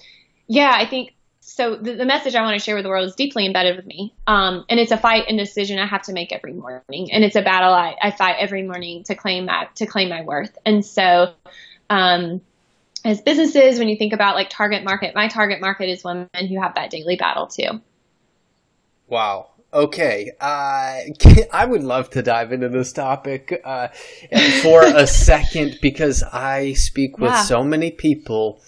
yeah, 0.47 0.73
I 0.75 0.87
think 0.87 1.15
so. 1.41 1.77
The, 1.77 1.95
the, 1.95 2.05
message 2.05 2.35
I 2.35 2.43
want 2.43 2.59
to 2.59 2.65
share 2.65 2.75
with 2.75 2.85
the 2.85 2.89
world 2.89 3.09
is 3.09 3.15
deeply 3.15 3.47
embedded 3.47 3.77
with 3.77 3.87
me. 3.87 4.15
Um, 4.27 4.65
and 4.69 4.79
it's 4.79 4.93
a 4.93 4.97
fight 4.97 5.25
and 5.29 5.39
decision 5.39 5.79
I 5.79 5.87
have 5.87 6.03
to 6.03 6.13
make 6.13 6.33
every 6.33 6.53
morning. 6.53 7.13
And 7.13 7.25
it's 7.25 7.37
a 7.37 7.43
battle 7.43 7.73
I, 7.73 7.97
I 8.01 8.11
fight 8.11 8.37
every 8.39 8.63
morning 8.63 9.05
to 9.05 9.15
claim 9.15 9.47
that, 9.47 9.77
to 9.77 9.87
claim 9.87 10.09
my 10.09 10.23
worth. 10.23 10.57
And 10.65 10.85
so, 10.85 11.35
um, 11.91 12.41
as 13.05 13.21
businesses, 13.21 13.79
when 13.79 13.89
you 13.89 13.97
think 13.97 14.13
about 14.13 14.35
like 14.35 14.51
target 14.51 14.85
market, 14.85 15.15
my 15.15 15.29
target 15.29 15.61
market 15.61 15.89
is 15.89 16.05
women 16.05 16.29
who 16.35 16.61
have 16.61 16.75
that 16.75 16.91
daily 16.91 17.17
battle 17.17 17.47
too. 17.47 17.81
Wow. 19.07 19.49
Okay, 19.73 20.33
uh, 20.41 21.01
I 21.53 21.65
would 21.67 21.83
love 21.85 22.11
to 22.11 22.23
dive 22.23 22.53
into 22.53 22.69
this 22.69 22.93
topic 22.93 23.61
uh, 23.65 23.89
for 24.63 24.83
a 24.85 25.07
second 25.31 25.79
because 25.83 26.23
I 26.23 26.73
speak 26.75 27.19
with 27.19 27.37
so 27.37 27.63
many 27.65 27.91
people 27.91 28.61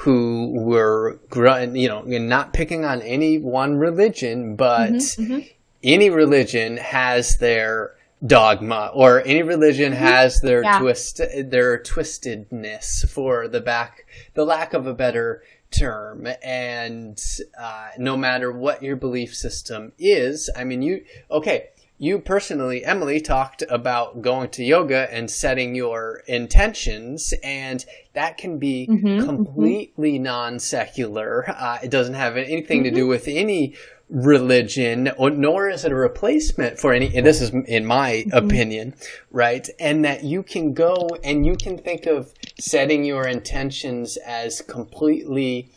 who 0.00 0.52
were, 0.54 1.18
you 1.34 1.88
know, 1.88 2.02
not 2.02 2.52
picking 2.52 2.84
on 2.84 3.00
any 3.02 3.38
one 3.38 3.76
religion, 3.76 4.56
but 4.56 4.92
Mm-hmm, 4.92 5.38
any 5.82 6.10
religion 6.10 6.76
has 6.78 7.36
their 7.38 7.94
dogma 8.26 8.90
or 8.94 9.22
any 9.26 9.42
religion 9.42 9.92
has 9.92 10.40
their 10.40 10.62
Mm-hmm. 10.62 10.72
Yeah. 10.72 10.78
twist 10.78 11.20
their 11.50 11.78
twistedness 11.82 13.08
for 13.08 13.46
the 13.46 13.60
back 13.60 14.06
the 14.34 14.44
lack 14.44 14.72
of 14.72 14.86
a 14.86 14.94
better 14.94 15.42
term 15.78 16.26
and 16.42 17.22
uh, 17.58 17.90
no 17.98 18.16
matter 18.16 18.50
what 18.52 18.82
your 18.82 18.96
belief 18.96 19.34
system 19.34 19.92
is 19.98 20.50
i 20.56 20.64
mean 20.64 20.82
you 20.82 21.04
okay 21.30 21.68
you 21.98 22.18
personally 22.18 22.84
emily 22.84 23.20
talked 23.20 23.62
about 23.70 24.20
going 24.20 24.48
to 24.50 24.62
yoga 24.62 25.12
and 25.12 25.30
setting 25.30 25.74
your 25.74 26.22
intentions 26.26 27.32
and 27.42 27.84
that 28.12 28.36
can 28.38 28.58
be 28.58 28.86
Mhm, 28.86 29.22
completely 29.24 30.18
non-secular. 30.18 31.44
Uh, 31.48 31.78
it 31.82 31.90
doesn't 31.90 32.14
have 32.14 32.36
anything 32.38 32.84
to 32.84 32.90
do 32.90 33.06
with 33.06 33.28
any 33.28 33.74
religion 34.08 35.10
or, 35.16 35.30
nor 35.30 35.68
is 35.68 35.84
it 35.84 35.90
a 35.90 35.94
replacement 35.96 36.78
for 36.78 36.92
any 36.92 37.14
and 37.16 37.26
this 37.26 37.40
is 37.40 37.50
in 37.50 37.84
my 37.84 38.24
opinion 38.32 38.94
right? 39.30 39.68
And 39.80 40.04
that 40.04 40.24
you 40.24 40.42
can 40.42 40.74
go 40.74 41.08
and 41.24 41.44
you 41.44 41.56
can 41.56 41.78
think 41.78 42.06
of 42.06 42.32
setting 42.58 43.04
your 43.04 43.26
intentions 43.26 44.16
as 44.18 44.62
completely 44.62 45.68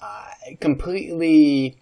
uh, 0.00 0.30
completely 0.60 1.78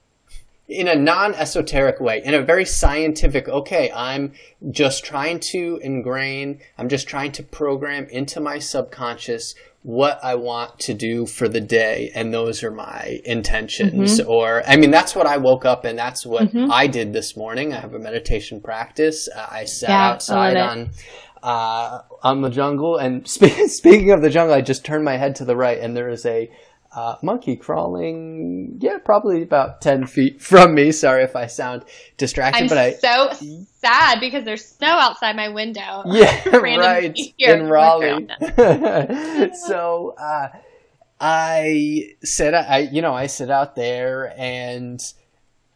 in 0.68 0.88
a 0.88 0.94
non-esoteric 0.94 2.00
way 2.00 2.20
in 2.24 2.34
a 2.34 2.42
very 2.42 2.64
scientific 2.64 3.48
okay 3.48 3.90
i'm 3.94 4.32
just 4.70 5.04
trying 5.04 5.38
to 5.38 5.78
ingrain 5.82 6.58
i'm 6.76 6.88
just 6.88 7.06
trying 7.06 7.30
to 7.30 7.42
program 7.42 8.04
into 8.06 8.40
my 8.40 8.58
subconscious 8.58 9.54
what 9.88 10.18
i 10.24 10.34
want 10.34 10.76
to 10.80 10.92
do 10.92 11.24
for 11.26 11.46
the 11.48 11.60
day 11.60 12.10
and 12.16 12.34
those 12.34 12.64
are 12.64 12.72
my 12.72 13.20
intentions 13.24 14.18
or 14.26 14.60
i 14.66 14.76
mean 14.76 14.90
that's 14.90 15.14
what 15.14 15.28
i 15.28 15.36
woke 15.36 15.64
up 15.64 15.84
and 15.84 15.96
that's 15.96 16.26
what 16.26 16.52
i 16.72 16.88
did 16.88 17.12
this 17.12 17.36
morning. 17.36 17.72
I 17.72 17.78
have 17.78 17.94
a 17.94 17.98
meditation 18.00 18.60
practice. 18.60 19.28
Uh, 19.28 19.46
i 19.48 19.64
sat 19.64 19.90
Yeah, 19.90 20.08
outside 20.08 20.56
on 20.56 20.90
uh, 21.40 22.00
on 22.24 22.40
the 22.42 22.50
jungle. 22.50 22.96
And 22.96 23.28
spe- 23.36 23.68
speaking 23.68 24.10
of 24.10 24.22
the 24.22 24.30
jungle 24.30 24.56
i 24.56 24.60
just 24.60 24.84
turned 24.84 25.04
my 25.04 25.16
head 25.16 25.36
to 25.36 25.44
the 25.44 25.54
right 25.54 25.78
and 25.78 25.96
there 25.96 26.08
is 26.08 26.26
a 26.26 26.50
uh, 26.96 27.16
monkey 27.22 27.56
crawling, 27.56 28.78
yeah, 28.80 28.96
probably 28.96 29.42
about 29.42 29.82
10 29.82 30.06
feet 30.06 30.40
from 30.42 30.74
me. 30.74 30.90
Sorry 30.90 31.22
if 31.22 31.36
I 31.36 31.46
sound 31.46 31.84
distracted, 32.16 32.70
but 32.70 32.78
I'm 32.78 32.92
but 33.02 33.06
I. 33.06 33.28
so 33.30 33.66
sad 33.80 34.18
because 34.18 34.44
there's 34.44 34.64
snow 34.64 34.88
outside 34.88 35.36
my 35.36 35.50
window. 35.50 36.02
Yeah, 36.16 36.48
right. 36.56 37.14
here 37.36 37.54
In 37.54 37.68
Raleigh. 37.68 38.26
So, 39.54 40.14
uh, 40.18 40.48
I 41.20 42.14
sit, 42.22 42.54
I, 42.54 42.88
you 42.90 43.02
know, 43.02 43.12
I 43.12 43.26
sit 43.26 43.50
out 43.50 43.76
there 43.76 44.32
and 44.38 45.00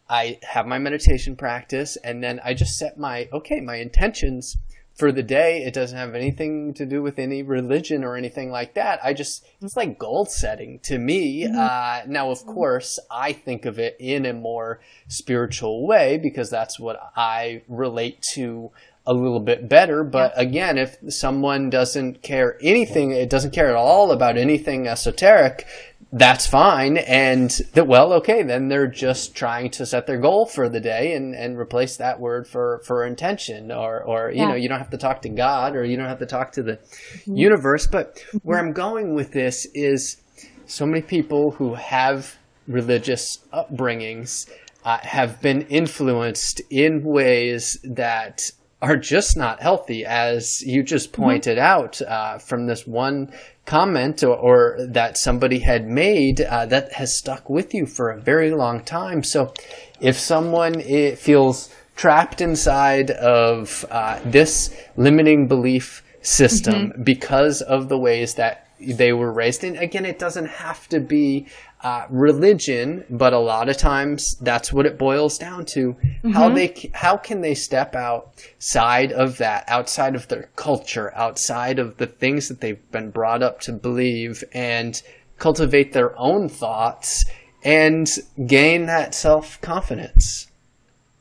I 0.09 0.39
have 0.41 0.65
my 0.65 0.79
meditation 0.79 1.35
practice 1.35 1.97
and 1.97 2.23
then 2.23 2.39
I 2.43 2.55
just 2.55 2.79
set 2.79 2.97
my, 2.97 3.29
okay, 3.31 3.61
my 3.61 3.75
intentions 3.75 4.57
for 5.01 5.11
the 5.11 5.23
day. 5.23 5.63
It 5.63 5.73
doesn't 5.73 5.97
have 5.97 6.13
anything 6.13 6.75
to 6.75 6.85
do 6.85 7.01
with 7.01 7.17
any 7.17 7.41
religion 7.41 8.03
or 8.03 8.15
anything 8.15 8.51
like 8.51 8.75
that. 8.75 8.99
I 9.03 9.15
just, 9.15 9.43
it's 9.59 9.75
like 9.75 9.97
goal 9.97 10.25
setting 10.25 10.77
to 10.83 10.99
me. 10.99 11.47
Uh, 11.47 12.01
now, 12.05 12.29
of 12.29 12.45
course, 12.45 12.99
I 13.09 13.33
think 13.33 13.65
of 13.65 13.79
it 13.79 13.95
in 13.99 14.27
a 14.27 14.33
more 14.33 14.79
spiritual 15.07 15.87
way 15.87 16.19
because 16.19 16.51
that's 16.51 16.79
what 16.79 16.99
I 17.15 17.63
relate 17.67 18.21
to 18.33 18.69
a 19.07 19.13
little 19.15 19.39
bit 19.39 19.67
better. 19.67 20.03
But 20.03 20.33
again, 20.35 20.77
if 20.77 20.97
someone 21.09 21.71
doesn't 21.71 22.21
care 22.21 22.59
anything, 22.61 23.09
it 23.09 23.31
doesn't 23.31 23.55
care 23.55 23.71
at 23.71 23.75
all 23.75 24.11
about 24.11 24.37
anything 24.37 24.87
esoteric, 24.87 25.65
that's 26.11 26.45
fine. 26.45 26.97
And 26.97 27.49
that, 27.73 27.87
well, 27.87 28.11
okay, 28.13 28.43
then 28.43 28.67
they're 28.67 28.87
just 28.87 29.33
trying 29.35 29.71
to 29.71 29.85
set 29.85 30.07
their 30.07 30.19
goal 30.19 30.45
for 30.45 30.67
the 30.67 30.79
day 30.79 31.13
and, 31.13 31.33
and 31.33 31.57
replace 31.57 31.97
that 31.97 32.19
word 32.19 32.47
for, 32.47 32.81
for 32.85 33.05
intention 33.05 33.71
or, 33.71 34.03
or, 34.03 34.29
you 34.31 34.39
Yeah. 34.41 34.49
know, 34.49 34.55
you 34.55 34.67
don't 34.67 34.79
have 34.79 34.89
to 34.89 34.97
talk 34.97 35.21
to 35.21 35.29
God 35.29 35.75
or 35.75 35.85
you 35.85 35.95
don't 35.95 36.07
have 36.09 36.19
to 36.19 36.25
talk 36.25 36.51
to 36.53 36.63
the 36.63 36.79
universe. 37.25 37.87
But 37.87 38.19
where 38.43 38.59
I'm 38.59 38.73
going 38.73 39.15
with 39.15 39.31
this 39.31 39.65
is 39.73 40.17
so 40.65 40.85
many 40.85 41.01
people 41.01 41.51
who 41.51 41.75
have 41.75 42.37
religious 42.67 43.39
upbringings 43.53 44.49
uh, 44.83 44.97
have 45.03 45.41
been 45.41 45.61
influenced 45.63 46.61
in 46.69 47.03
ways 47.03 47.77
that 47.83 48.51
are 48.81 48.97
just 48.97 49.37
not 49.37 49.61
healthy, 49.61 50.05
as 50.05 50.61
you 50.63 50.81
just 50.83 51.13
pointed 51.13 51.57
out 51.57 52.01
uh, 52.01 52.37
from 52.39 52.65
this 52.65 52.87
one 52.87 53.31
comment 53.65 54.23
or, 54.23 54.35
or 54.35 54.77
that 54.79 55.17
somebody 55.17 55.59
had 55.59 55.87
made 55.87 56.41
uh, 56.41 56.65
that 56.65 56.93
has 56.93 57.15
stuck 57.15 57.49
with 57.49 57.73
you 57.73 57.85
for 57.85 58.09
a 58.09 58.19
very 58.19 58.51
long 58.51 58.83
time. 58.83 59.23
So, 59.23 59.53
if 59.99 60.17
someone 60.17 60.81
eh, 60.81 61.15
feels 61.15 61.73
trapped 61.95 62.41
inside 62.41 63.11
of 63.11 63.85
uh, 63.91 64.19
this 64.25 64.75
limiting 64.97 65.47
belief 65.47 66.03
system 66.21 66.93
because 67.03 67.61
of 67.61 67.89
the 67.89 67.97
ways 67.97 68.35
that 68.35 68.67
they 68.79 69.13
were 69.13 69.31
raised 69.31 69.63
in. 69.63 69.77
Again, 69.77 70.05
it 70.05 70.17
doesn't 70.17 70.47
have 70.47 70.87
to 70.89 70.99
be 70.99 71.47
uh, 71.83 72.05
religion, 72.09 73.03
but 73.09 73.33
a 73.33 73.39
lot 73.39 73.69
of 73.69 73.77
times 73.77 74.35
that's 74.41 74.71
what 74.71 74.85
it 74.85 74.97
boils 74.97 75.37
down 75.37 75.65
to. 75.65 75.95
How 76.33 76.49
they 76.49 76.91
how 76.93 77.17
can 77.17 77.41
they 77.41 77.55
step 77.55 77.95
outside 77.95 79.11
of 79.11 79.37
that, 79.37 79.65
outside 79.67 80.15
of 80.15 80.27
their 80.27 80.49
culture, 80.55 81.11
outside 81.15 81.79
of 81.79 81.97
the 81.97 82.07
things 82.07 82.47
that 82.49 82.61
they've 82.61 82.91
been 82.91 83.09
brought 83.11 83.41
up 83.41 83.61
to 83.61 83.73
believe, 83.73 84.43
and 84.53 85.01
cultivate 85.37 85.93
their 85.93 86.17
own 86.19 86.49
thoughts 86.49 87.25
and 87.63 88.09
gain 88.45 88.85
that 88.85 89.13
self 89.15 89.59
confidence. 89.61 90.47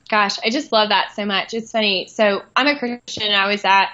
Gosh, 0.09 0.39
I 0.45 0.51
just 0.51 0.73
love 0.73 0.89
that 0.89 1.13
so 1.15 1.25
much. 1.25 1.55
It's 1.55 1.71
funny. 1.71 2.09
So 2.09 2.43
I'm 2.57 2.67
a 2.67 2.79
Christian. 2.79 3.33
I 3.33 3.49
was 3.49 3.65
at 3.65 3.91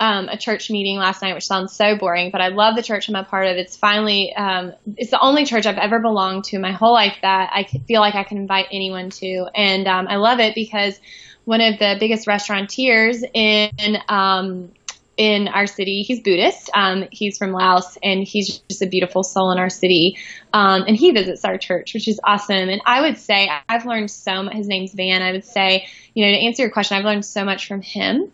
um, 0.00 0.28
a 0.28 0.36
church 0.36 0.70
meeting 0.70 0.96
last 0.98 1.22
night, 1.22 1.34
which 1.34 1.46
sounds 1.46 1.72
so 1.72 1.96
boring, 1.96 2.30
but 2.30 2.40
I 2.40 2.48
love 2.48 2.76
the 2.76 2.82
church 2.82 3.08
I'm 3.08 3.14
a 3.14 3.24
part 3.24 3.46
of. 3.46 3.56
It's 3.56 3.76
finally, 3.76 4.34
um, 4.34 4.72
it's 4.96 5.10
the 5.10 5.20
only 5.20 5.44
church 5.44 5.66
I've 5.66 5.78
ever 5.78 6.00
belonged 6.00 6.44
to 6.44 6.58
my 6.58 6.72
whole 6.72 6.92
life 6.92 7.16
that 7.22 7.50
I 7.52 7.64
feel 7.64 8.00
like 8.00 8.14
I 8.14 8.24
can 8.24 8.38
invite 8.38 8.66
anyone 8.72 9.10
to. 9.10 9.46
And 9.54 9.86
um, 9.86 10.06
I 10.08 10.16
love 10.16 10.40
it 10.40 10.54
because 10.54 10.98
one 11.44 11.60
of 11.60 11.78
the 11.78 11.96
biggest 12.00 12.26
restaurateurs 12.26 13.22
in 13.34 13.98
um, 14.08 14.70
in 15.16 15.48
our 15.48 15.66
city. 15.66 16.02
He's 16.02 16.20
Buddhist. 16.20 16.70
Um, 16.74 17.04
he's 17.10 17.38
from 17.38 17.52
Laos, 17.52 17.96
and 18.02 18.24
he's 18.24 18.58
just 18.68 18.82
a 18.82 18.86
beautiful 18.86 19.22
soul 19.22 19.52
in 19.52 19.58
our 19.58 19.70
city. 19.70 20.18
Um, 20.52 20.84
and 20.86 20.96
he 20.96 21.12
visits 21.12 21.44
our 21.44 21.58
church, 21.58 21.94
which 21.94 22.08
is 22.08 22.20
awesome. 22.24 22.68
And 22.68 22.80
I 22.84 23.02
would 23.02 23.18
say 23.18 23.50
I've 23.68 23.86
learned 23.86 24.10
so 24.10 24.42
much. 24.42 24.54
His 24.54 24.68
name's 24.68 24.92
Van. 24.92 25.22
I 25.22 25.32
would 25.32 25.44
say, 25.44 25.86
you 26.14 26.26
know, 26.26 26.32
to 26.32 26.38
answer 26.46 26.62
your 26.62 26.70
question, 26.70 26.96
I've 26.96 27.04
learned 27.04 27.24
so 27.24 27.44
much 27.44 27.68
from 27.68 27.80
him 27.80 28.32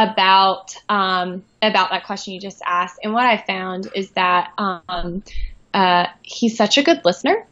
about 0.00 0.74
um, 0.88 1.44
about 1.60 1.90
that 1.90 2.04
question 2.04 2.34
you 2.34 2.40
just 2.40 2.62
asked. 2.64 3.00
And 3.02 3.12
what 3.12 3.26
I 3.26 3.36
found 3.36 3.88
is 3.94 4.10
that 4.12 4.52
um, 4.56 5.22
uh, 5.74 6.06
he's 6.22 6.56
such 6.56 6.78
a 6.78 6.82
good 6.82 7.04
listener. 7.04 7.46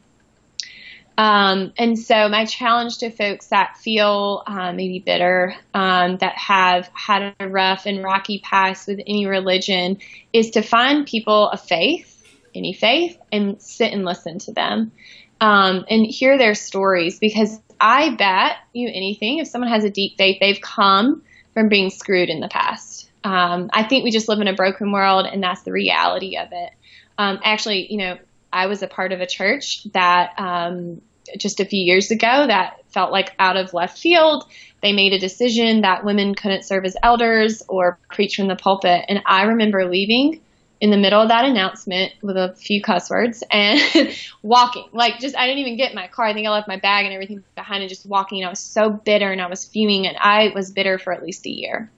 Um, 1.19 1.73
and 1.77 1.99
so 1.99 2.29
my 2.29 2.45
challenge 2.45 2.99
to 2.99 3.11
folks 3.11 3.49
that 3.49 3.77
feel 3.77 4.45
uh, 4.47 4.73
maybe 4.73 5.01
bitter, 5.01 5.53
um, 5.75 6.17
that 6.19 6.37
have 6.37 6.89
had 6.95 7.35
a 7.41 7.49
rough 7.49 7.87
and 7.87 8.05
rocky 8.05 8.39
past 8.39 8.87
with 8.87 9.01
any 9.05 9.27
religion, 9.27 9.99
is 10.33 10.51
to 10.51 10.63
find 10.63 11.07
people 11.07 11.49
of 11.51 11.61
faith, 11.61 12.25
any 12.55 12.73
faith, 12.73 13.19
and 13.33 13.61
sit 13.61 13.93
and 13.93 14.05
listen 14.05 14.39
to 14.39 14.53
them 14.53 14.93
um, 15.41 15.85
and 15.91 16.07
hear 16.07 16.39
their 16.39 16.55
stories. 16.55 17.19
Because 17.19 17.61
I 17.81 18.15
bet 18.15 18.57
you 18.73 18.89
anything, 18.89 19.39
if 19.39 19.49
someone 19.49 19.71
has 19.71 19.83
a 19.83 19.91
deep 19.91 20.17
faith, 20.17 20.39
they've 20.41 20.61
come 20.61 21.23
from 21.59 21.69
being 21.69 21.91
screwed 21.91 22.29
in 22.29 22.39
the 22.39 22.47
past. 22.47 23.11
Um, 23.25 23.69
I 23.73 23.83
think 23.83 24.05
we 24.05 24.13
just 24.13 24.29
live 24.29 24.39
in 24.39 24.47
a 24.47 24.55
broken 24.55 24.93
world, 24.93 25.27
and 25.27 25.43
that's 25.43 25.63
the 25.63 25.73
reality 25.73 26.37
of 26.37 26.49
it. 26.53 26.71
Um, 27.19 27.41
actually, 27.43 27.91
you 27.91 27.99
know, 27.99 28.19
I 28.53 28.67
was 28.67 28.85
a 28.85 28.87
part 28.87 29.11
of 29.11 29.21
a 29.21 29.27
church 29.27 29.83
that 29.93 30.39
um, 30.39 31.03
just 31.37 31.59
a 31.59 31.65
few 31.65 31.83
years 31.83 32.13
ago 32.13 32.47
that 32.47 32.85
felt 32.91 33.11
like 33.11 33.35
out 33.41 33.57
of 33.57 33.75
left 33.75 33.99
field. 33.99 34.45
They 34.83 34.93
made 34.93 35.13
a 35.15 35.19
decision 35.19 35.81
that 35.81 36.05
women 36.05 36.37
couldn't 36.37 36.63
serve 36.63 36.85
as 36.85 36.97
elders 37.03 37.61
or 37.69 37.99
preach 38.09 38.37
from 38.37 38.47
the 38.47 38.55
pulpit. 38.55 39.07
And 39.09 39.21
I 39.27 39.47
remember 39.47 39.85
leaving 39.85 40.41
in 40.81 40.91
the 40.91 40.97
middle 40.97 41.21
of 41.21 41.29
that 41.29 41.45
announcement 41.45 42.13
with 42.23 42.37
a 42.37 42.55
few 42.55 42.81
cuss 42.81 43.11
words 43.11 43.43
and 43.51 43.81
walking. 44.43 44.85
Like, 44.93 45.19
just, 45.19 45.37
I 45.37 45.47
didn't 45.47 45.59
even 45.59 45.77
get 45.77 45.91
in 45.91 45.97
my 45.97 46.07
car. 46.07 46.27
I 46.27 46.35
think 46.35 46.47
I 46.47 46.51
left 46.51 46.69
my 46.69 46.79
bag 46.79 47.05
and 47.05 47.13
everything 47.13 47.43
behind 47.57 47.83
and 47.83 47.89
just 47.89 48.07
walking. 48.07 48.39
And 48.39 48.47
I 48.47 48.51
was 48.51 48.61
so 48.61 48.89
bitter 48.91 49.33
and 49.33 49.41
I 49.41 49.49
was 49.49 49.65
fuming 49.65 50.07
and 50.07 50.17
I 50.17 50.53
was 50.55 50.71
bitter 50.71 50.99
for 50.99 51.13
at 51.13 51.23
least 51.23 51.47
a 51.47 51.51
year. 51.51 51.91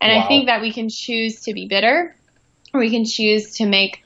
And 0.00 0.12
Wow. 0.12 0.24
I 0.24 0.28
think 0.28 0.46
that 0.46 0.60
we 0.62 0.72
can 0.72 0.88
choose 0.88 1.42
to 1.42 1.52
be 1.52 1.68
bitter 1.68 2.16
or 2.72 2.80
we 2.80 2.90
can 2.90 3.04
choose 3.04 3.56
to 3.56 3.66
make 3.66 4.02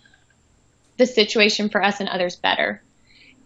the 0.97 1.07
situation 1.07 1.69
for 1.69 1.83
us 1.83 2.01
and 2.01 2.09
others 2.09 2.37
better. 2.37 2.83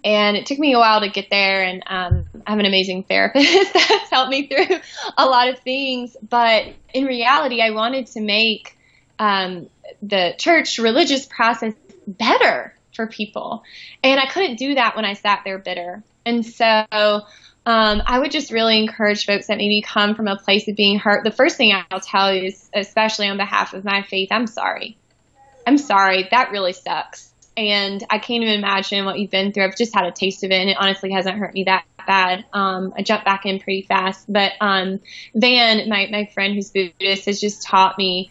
And 0.03 0.37
it 0.37 0.47
took 0.47 0.59
me 0.59 0.73
a 0.73 0.79
while 0.79 1.01
to 1.01 1.11
get 1.11 1.29
there. 1.31 1.63
And 1.63 1.83
um, 1.87 2.27
I 2.47 2.51
have 2.51 2.59
an 2.59 2.65
amazing 2.65 3.05
therapist 3.05 3.73
that's 3.75 4.11
helped 4.11 4.31
me 4.31 4.47
through 4.47 4.79
a 5.19 5.27
lot 5.27 5.49
of 5.49 5.59
things. 5.59 6.17
But 6.27 6.65
in 6.95 7.05
reality, 7.05 7.61
I 7.61 7.71
wanted 7.71 8.07
to 8.09 8.21
make 8.21 8.79
um, 9.21 9.69
the 10.03 10.35
church 10.39 10.79
religious 10.79 11.27
process 11.27 11.75
better 12.07 12.75
for 12.97 13.07
people. 13.07 13.63
And 14.03 14.19
I 14.19 14.27
couldn't 14.27 14.57
do 14.57 14.75
that 14.75 14.97
when 14.97 15.05
I 15.05 15.13
sat 15.13 15.43
there 15.45 15.59
bitter. 15.59 16.03
And 16.25 16.45
so 16.45 16.65
um, 16.91 17.23
I 17.67 18.19
would 18.19 18.31
just 18.31 18.51
really 18.51 18.79
encourage 18.79 19.27
folks 19.27 19.49
that 19.49 19.59
maybe 19.59 19.83
come 19.83 20.15
from 20.15 20.27
a 20.27 20.37
place 20.37 20.67
of 20.69 20.75
being 20.75 20.99
hurt. 20.99 21.23
The 21.23 21.31
first 21.31 21.57
thing 21.57 21.73
I'll 21.91 22.01
tell 22.01 22.35
you 22.35 22.45
is, 22.45 22.69
especially 22.75 23.29
on 23.29 23.37
behalf 23.37 23.75
of 23.75 23.85
my 23.85 24.03
faith, 24.03 24.29
I'm 24.33 24.47
sorry. 24.47 24.97
I'm 25.67 25.77
sorry. 25.77 26.27
That 26.31 26.51
really 26.51 26.73
sucks. 26.73 27.31
And 27.57 28.03
I 28.09 28.19
can't 28.19 28.43
even 28.43 28.55
imagine 28.55 29.05
what 29.05 29.19
you've 29.19 29.31
been 29.31 29.53
through. 29.53 29.65
I've 29.65 29.77
just 29.77 29.95
had 29.95 30.07
a 30.07 30.13
taste 30.13 30.45
of 30.45 30.51
it, 30.51 30.55
and 30.55 30.71
it 30.71 30.79
honestly 30.81 31.13
hasn't 31.13 31.37
hurt 31.37 31.53
me 31.53 31.65
that 31.65 31.85
bad. 32.07 32.47
Um, 32.55 32.95
I 32.97 33.03
jumped 33.03 33.27
back 33.27 33.45
in 33.45 33.61
pretty 33.61 33.83
fast. 33.83 34.33
But 34.33 34.53
um, 34.63 35.01
Van, 35.35 35.87
my, 35.91 36.09
my 36.11 36.31
friend 36.33 36.55
who's 36.55 36.71
Buddhist, 36.71 37.27
has 37.27 37.39
just 37.39 37.63
taught 37.63 37.99
me 37.99 38.31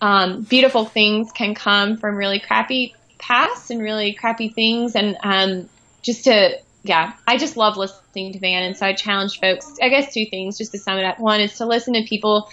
um, 0.00 0.42
beautiful 0.42 0.84
things 0.84 1.32
can 1.32 1.54
come 1.54 1.96
from 1.96 2.16
really 2.16 2.40
crappy 2.40 2.94
past 3.18 3.70
and 3.70 3.80
really 3.80 4.12
crappy 4.14 4.48
things. 4.48 4.94
And 4.94 5.16
um, 5.22 5.68
just 6.02 6.24
to, 6.24 6.58
yeah, 6.82 7.12
I 7.26 7.36
just 7.36 7.56
love 7.56 7.76
listening 7.76 8.32
to 8.32 8.38
Van. 8.38 8.62
And 8.62 8.76
so 8.76 8.86
I 8.86 8.92
challenge 8.94 9.40
folks, 9.40 9.76
I 9.82 9.88
guess, 9.88 10.12
two 10.12 10.26
things 10.30 10.58
just 10.58 10.72
to 10.72 10.78
sum 10.78 10.98
it 10.98 11.04
up. 11.04 11.18
One 11.18 11.40
is 11.40 11.56
to 11.58 11.66
listen 11.66 11.94
to 11.94 12.04
people 12.04 12.50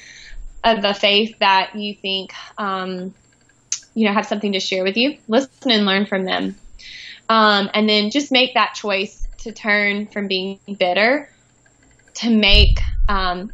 of 0.63 0.81
the 0.81 0.93
faith 0.93 1.37
that 1.39 1.75
you 1.75 1.93
think, 1.93 2.31
um, 2.57 3.13
you 3.93 4.07
know, 4.07 4.13
have 4.13 4.25
something 4.25 4.53
to 4.53 4.59
share 4.59 4.83
with 4.83 4.97
you. 4.97 5.17
Listen 5.27 5.71
and 5.71 5.85
learn 5.85 6.05
from 6.05 6.25
them. 6.25 6.55
Um, 7.29 7.69
and 7.73 7.87
then 7.87 8.11
just 8.11 8.31
make 8.31 8.55
that 8.55 8.73
choice 8.73 9.27
to 9.39 9.51
turn 9.51 10.07
from 10.07 10.27
being 10.27 10.59
bitter 10.79 11.29
to 12.15 12.29
make 12.29 12.79
um, 13.07 13.51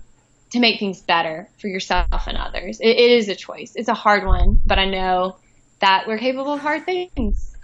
to 0.52 0.60
make 0.60 0.80
things 0.80 1.02
better 1.02 1.48
for 1.60 1.68
yourself 1.68 2.28
and 2.28 2.38
others. 2.38 2.80
It, 2.80 2.98
it 2.98 3.12
is 3.12 3.30
a 3.30 3.36
choice. 3.36 3.74
It's 3.76 3.90
a 3.90 3.94
hard 3.94 4.26
one, 4.26 4.62
but 4.66 4.80
I 4.80 4.86
know 4.86 5.38
that 5.80 6.06
we're 6.08 6.18
capable 6.18 6.54
of 6.54 6.62
hard 6.62 6.86
things. 6.86 7.56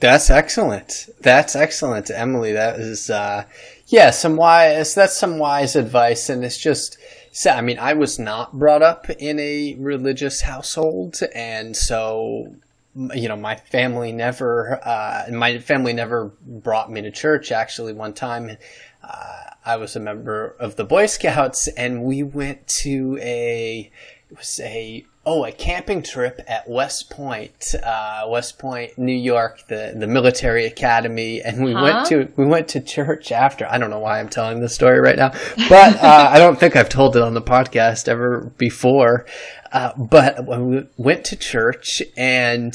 That's 0.00 0.30
excellent. 0.30 1.08
That's 1.20 1.54
excellent, 1.54 2.10
Emily. 2.10 2.52
That 2.52 2.80
is, 2.80 3.08
uh, 3.08 3.44
yeah, 3.86 4.10
some 4.10 4.36
wise. 4.36 4.94
That's 4.94 5.16
some 5.16 5.38
wise 5.38 5.76
advice, 5.76 6.28
and 6.28 6.44
it's 6.44 6.58
just. 6.58 6.98
So, 7.34 7.50
I 7.50 7.62
mean, 7.62 7.78
I 7.78 7.94
was 7.94 8.18
not 8.18 8.58
brought 8.58 8.82
up 8.82 9.08
in 9.08 9.38
a 9.38 9.74
religious 9.78 10.42
household, 10.42 11.18
and 11.34 11.74
so 11.74 12.56
you 12.94 13.28
know, 13.28 13.36
my 13.36 13.56
family 13.56 14.12
never, 14.12 14.78
uh, 14.84 15.24
my 15.32 15.58
family 15.58 15.92
never 15.92 16.32
brought 16.42 16.90
me 16.90 17.00
to 17.02 17.10
church. 17.10 17.50
Actually, 17.50 17.92
one 17.92 18.12
time, 18.12 18.56
uh, 19.02 19.41
I 19.64 19.76
was 19.76 19.94
a 19.94 20.00
member 20.00 20.56
of 20.58 20.76
the 20.76 20.84
Boy 20.84 21.06
Scouts, 21.06 21.68
and 21.68 22.02
we 22.02 22.22
went 22.22 22.66
to 22.82 23.18
a 23.20 23.90
it 24.30 24.38
was 24.38 24.60
a 24.60 25.04
oh 25.24 25.44
a 25.44 25.52
camping 25.52 26.02
trip 26.02 26.40
at 26.48 26.68
West 26.68 27.10
Point, 27.10 27.74
uh, 27.82 28.26
West 28.28 28.58
Point, 28.58 28.98
New 28.98 29.14
York, 29.14 29.66
the 29.68 29.94
the 29.96 30.06
military 30.06 30.66
academy, 30.66 31.40
and 31.40 31.62
we 31.64 31.72
huh? 31.72 31.82
went 31.82 32.06
to 32.08 32.32
we 32.36 32.46
went 32.46 32.68
to 32.68 32.80
church 32.80 33.30
after. 33.30 33.66
I 33.70 33.78
don't 33.78 33.90
know 33.90 34.00
why 34.00 34.18
I'm 34.18 34.28
telling 34.28 34.60
this 34.60 34.74
story 34.74 35.00
right 35.00 35.16
now, 35.16 35.30
but 35.68 36.02
uh, 36.02 36.28
I 36.30 36.38
don't 36.38 36.58
think 36.58 36.74
I've 36.74 36.88
told 36.88 37.14
it 37.16 37.22
on 37.22 37.34
the 37.34 37.42
podcast 37.42 38.08
ever 38.08 38.52
before. 38.58 39.26
Uh, 39.70 39.92
but 39.96 40.44
when 40.44 40.68
we 40.68 40.86
went 40.96 41.24
to 41.26 41.36
church 41.36 42.02
and 42.16 42.74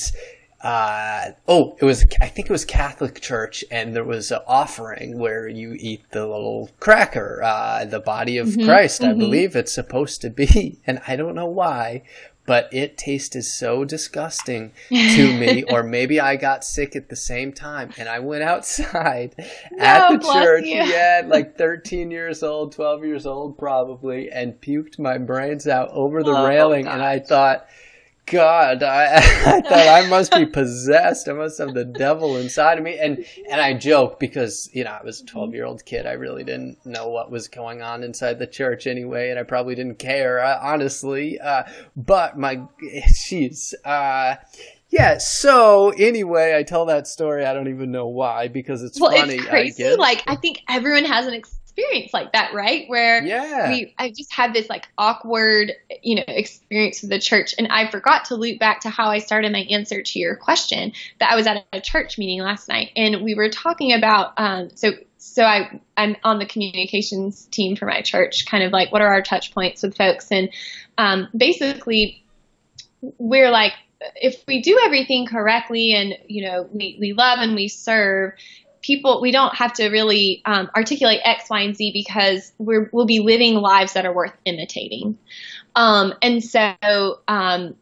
uh, 0.62 1.32
oh, 1.48 1.78
it 1.80 1.86
was, 1.86 2.06
I 2.20 2.28
think 2.28 2.50
it 2.50 2.52
was 2.52 2.66
Catholic 2.66 3.22
Church, 3.22 3.64
and 3.70 3.96
there 3.96 4.04
was 4.04 4.32
an 4.32 4.40
offering 4.48 5.20
where 5.20 5.48
you 5.48 5.76
eat 5.80 6.04
the 6.12 6.26
little 6.26 6.72
cracker, 6.80 7.42
uh, 7.44 7.86
the 7.86 8.00
body 8.00 8.38
of 8.38 8.48
mm-hmm, 8.48 8.66
Christ, 8.66 9.02
mm-hmm. 9.02 9.12
I 9.12 9.14
believe 9.14 9.56
it's 9.56 9.72
supposed 9.72 10.22
to 10.22 10.30
be. 10.30 10.80
And 10.88 11.02
I 11.08 11.18
don't 11.18 11.36
know 11.36 11.48
why, 11.48 12.04
but 12.48 12.70
it 12.72 12.98
tasted 12.98 13.44
so 13.44 13.84
disgusting 13.84 14.72
to 14.90 15.34
me, 15.40 15.64
or 15.64 15.84
maybe 15.84 16.20
I 16.20 16.38
got 16.38 16.64
sick 16.64 16.96
at 16.96 17.10
the 17.10 17.16
same 17.16 17.52
time. 17.52 17.92
And 17.98 18.08
I 18.08 18.20
went 18.20 18.44
outside 18.44 19.36
no, 19.72 19.84
at 19.84 20.10
the 20.10 20.34
church, 20.34 20.66
you. 20.66 20.76
yeah, 20.76 21.24
like 21.26 21.58
13 21.58 22.10
years 22.10 22.42
old, 22.42 22.72
12 22.72 23.06
years 23.06 23.26
old 23.26 23.58
probably, 23.58 24.32
and 24.32 24.60
puked 24.62 24.98
my 24.98 25.18
brains 25.18 25.68
out 25.68 25.90
over 25.92 26.24
the 26.24 26.32
oh, 26.32 26.48
railing. 26.48 26.86
Gosh. 26.86 26.94
And 26.94 27.04
I 27.04 27.20
thought, 27.20 27.68
God, 28.28 28.84
I, 28.84 29.16
I 29.16 29.62
thought 29.62 29.74
I 29.74 30.06
must 30.10 30.34
be 30.34 30.46
possessed. 30.46 31.30
I 31.30 31.34
must 31.34 31.58
have 31.60 31.74
the 31.74 31.86
devil 31.86 32.36
inside 32.36 32.78
of 32.78 32.84
me. 32.84 32.98
And 33.00 33.26
and 33.50 33.62
I 33.62 33.74
joke 33.74 34.20
because 34.20 34.70
you 34.74 34.84
know 34.84 34.92
I 34.92 35.04
was 35.04 35.22
a 35.22 35.26
twelve 35.26 35.54
year 35.54 35.66
old 35.66 35.86
kid. 35.86 36.06
I 36.06 36.14
really 36.14 36.44
didn't 36.44 36.86
know 36.86 37.08
what 37.08 37.32
was 37.32 37.48
going 37.48 37.82
on 37.82 38.04
inside 38.04 38.38
the 38.38 38.48
church 38.48 38.86
anyway, 38.86 39.30
and 39.30 39.40
I 39.40 39.44
probably 39.44 39.76
didn't 39.76 39.98
care 40.00 40.44
uh, 40.44 40.60
honestly. 40.62 41.40
Uh, 41.40 41.64
but 41.96 42.38
my, 42.38 42.64
jeez, 43.30 43.74
uh, 43.86 44.36
yeah. 44.90 45.18
So 45.20 45.92
anyway, 45.92 46.56
I 46.58 46.64
tell 46.64 46.86
that 46.88 47.08
story. 47.08 47.46
I 47.46 47.54
don't 47.54 47.70
even 47.70 47.92
know 47.92 48.08
why 48.08 48.50
because 48.50 48.84
it's 48.84 49.00
well, 49.00 49.12
funny. 49.12 49.36
It's 49.36 49.46
crazy. 49.46 49.88
I 49.88 49.96
like 49.96 50.24
I 50.28 50.36
think 50.36 50.64
everyone 50.68 51.06
has 51.06 51.28
an. 51.28 51.36
Ex- 51.36 51.58
experience 51.78 52.14
like 52.14 52.34
that, 52.34 52.54
right? 52.54 52.88
Where 52.88 53.24
yeah. 53.24 53.70
we 53.70 53.94
I 53.98 54.10
just 54.10 54.34
had 54.34 54.54
this 54.54 54.70
like 54.70 54.88
awkward, 54.98 55.74
you 56.02 56.16
know, 56.16 56.24
experience 56.28 57.02
with 57.02 57.12
the 57.12 57.20
church 57.20 57.54
and 57.58 57.68
I 57.68 57.90
forgot 57.90 58.26
to 58.26 58.36
loop 58.36 58.60
back 58.60 58.82
to 58.82 58.90
how 58.90 59.10
I 59.10 59.20
started 59.20 59.52
my 59.52 59.66
answer 59.70 60.02
to 60.02 60.20
your 60.20 60.36
question 60.36 60.94
that 61.20 61.32
I 61.32 61.36
was 61.36 61.48
at 61.48 61.66
a 61.72 61.82
church 61.82 62.18
meeting 62.18 62.42
last 62.42 62.68
night 62.68 62.92
and 62.96 63.24
we 63.24 63.36
were 63.36 63.50
talking 63.50 63.94
about 63.94 64.34
um 64.38 64.70
so 64.76 64.94
so 65.18 65.44
I 65.44 65.80
I'm 65.96 66.16
on 66.24 66.40
the 66.40 66.46
communications 66.46 67.46
team 67.46 67.76
for 67.76 67.86
my 67.86 68.02
church, 68.02 68.46
kind 68.46 68.64
of 68.64 68.72
like 68.72 68.92
what 68.92 69.02
are 69.02 69.14
our 69.14 69.22
touch 69.22 69.54
points 69.54 69.84
with 69.84 69.96
folks 69.96 70.32
and 70.32 70.50
um 70.98 71.28
basically 71.36 72.24
we're 73.20 73.52
like 73.52 73.74
if 74.16 74.44
we 74.48 74.62
do 74.62 74.80
everything 74.84 75.28
correctly 75.28 75.94
and 75.94 76.18
you 76.28 76.46
know 76.46 76.68
we, 76.72 76.98
we 77.00 77.14
love 77.14 77.40
and 77.40 77.56
we 77.56 77.68
serve 77.68 78.34
people 78.88 79.22
we 79.22 79.32
don't 79.32 79.54
have 79.54 79.74
to 79.74 79.90
really 79.90 80.42
um, 80.46 80.72
articulate 80.76 81.20
X, 81.24 81.50
Y, 81.50 81.60
and 81.60 81.76
Z 81.76 81.92
because 81.94 82.54
we 82.58 82.78
will 82.92 83.06
be 83.06 83.20
living 83.20 83.56
lives 83.56 83.94
that 83.94 84.06
are 84.06 84.14
worth 84.14 84.34
imitating. 84.46 85.18
Um, 85.76 86.14
and 86.22 86.44
so 86.44 86.74
um, 87.28 87.76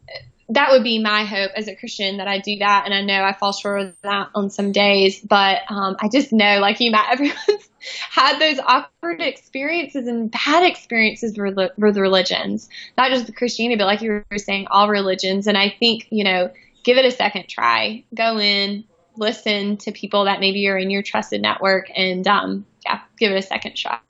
that 0.50 0.72
would 0.72 0.84
be 0.84 1.00
my 1.02 1.24
hope 1.24 1.52
as 1.56 1.68
a 1.68 1.76
Christian 1.76 2.18
that 2.18 2.28
I 2.28 2.40
do 2.40 2.58
that. 2.58 2.84
And 2.86 2.94
I 2.94 3.02
know 3.02 3.24
I 3.24 3.34
fall 3.34 3.54
short 3.54 3.82
of 3.82 3.96
that 4.02 4.30
on 4.34 4.50
some 4.50 4.72
days, 4.72 5.22
but 5.22 5.60
um, 5.70 5.96
I 6.00 6.10
just 6.10 6.34
know, 6.34 6.60
like 6.60 6.80
you, 6.80 6.92
Matt, 6.92 7.10
everyone's 7.12 7.70
had 8.10 8.40
those 8.40 8.60
awkward 8.60 9.22
experiences 9.22 10.08
and 10.08 10.32
bad 10.32 10.64
experiences 10.64 11.38
with, 11.38 11.58
with 11.78 11.98
religions, 11.98 12.68
not 12.98 13.12
just 13.12 13.36
Christianity, 13.36 13.78
but 13.78 13.86
like 13.86 14.02
you 14.02 14.24
were 14.30 14.38
saying, 14.38 14.68
all 14.72 14.90
religions. 14.90 15.48
And 15.48 15.58
I 15.58 15.70
think, 15.70 16.08
you 16.10 16.24
know, 16.24 16.52
give 16.84 16.98
it 16.98 17.06
a 17.06 17.12
second 17.12 17.48
try. 17.48 18.04
Go 18.14 18.40
in, 18.40 18.86
listen 19.18 19.78
to 19.78 19.92
people 19.92 20.26
that 20.26 20.40
maybe 20.40 20.60
you're 20.60 20.78
in 20.78 20.90
your 20.90 21.04
trusted 21.04 21.42
network 21.42 21.88
and 21.96 22.28
um, 22.28 22.66
yeah, 22.86 23.02
give 23.18 23.32
it 23.32 23.38
a 23.38 23.42
second 23.42 23.78
shot. 23.78 24.02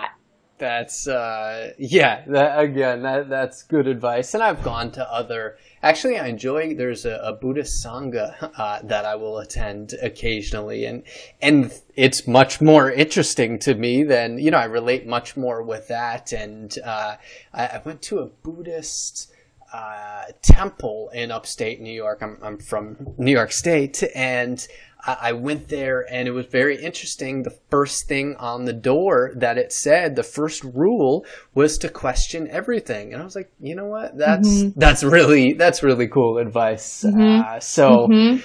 That's 0.58 1.06
uh, 1.06 1.74
yeah. 1.78 2.24
That, 2.28 2.60
again, 2.60 3.02
that 3.04 3.28
that's 3.28 3.64
good 3.64 3.88
advice. 3.88 4.34
And 4.34 4.42
I've 4.42 4.64
gone 4.64 4.92
to 4.94 5.14
other. 5.14 5.58
Actually, 5.84 6.18
I 6.18 6.28
enjoy. 6.28 6.76
There's 6.76 7.06
a, 7.06 7.20
a 7.22 7.34
Buddhist 7.34 7.86
sangha 7.86 8.52
uh, 8.58 8.80
that 8.84 9.04
I 9.04 9.16
will 9.16 9.40
attend 9.40 9.96
occasionally, 10.02 10.86
and 10.86 11.04
and 11.42 11.74
it's 11.96 12.26
much 12.26 12.62
more 12.62 12.90
interesting 12.90 13.60
to 13.60 13.76
me 13.76 14.04
than 14.04 14.38
you 14.38 14.50
know. 14.50 14.58
I 14.58 14.66
relate 14.66 15.06
much 15.06 15.36
more 15.36 15.62
with 15.62 15.90
that. 15.90 16.32
And 16.32 16.74
uh, 16.86 17.18
I, 17.54 17.66
I 17.66 17.82
went 17.84 18.02
to 18.04 18.20
a 18.20 18.26
Buddhist. 18.26 19.32
Uh, 19.74 20.28
temple 20.42 21.10
in 21.14 21.32
upstate 21.32 21.82
New 21.82 21.92
York. 21.92 22.20
I'm, 22.22 22.38
I'm 22.42 22.58
from 22.58 22.96
New 23.18 23.32
York 23.32 23.52
State, 23.52 24.04
and 24.16 24.66
I 25.08 25.34
went 25.34 25.68
there 25.68 26.04
and 26.12 26.28
it 26.28 26.32
was 26.32 26.48
very 26.48 26.82
interesting. 26.82 27.44
The 27.44 27.56
first 27.70 28.08
thing 28.08 28.36
on 28.40 28.66
the 28.66 28.74
door 28.74 29.34
that 29.36 29.58
it 29.58 29.72
said, 29.72 30.16
the 30.16 30.24
first 30.24 30.64
rule 30.64 31.26
was 31.54 31.78
to 31.80 31.90
question 31.90 32.48
everything. 32.50 33.14
And 33.14 33.22
I 33.22 33.26
was 33.26 33.36
like, 33.36 33.52
you 33.60 33.76
know 33.76 33.86
what? 33.86 34.18
That's, 34.18 34.48
mm-hmm. 34.48 34.80
that's 34.80 35.04
really, 35.04 35.54
that's 35.54 35.84
really 35.84 36.08
cool 36.08 36.40
advice. 36.40 37.04
Mm-hmm. 37.04 37.42
Uh, 37.48 37.60
so, 37.60 38.08
mm-hmm. 38.10 38.42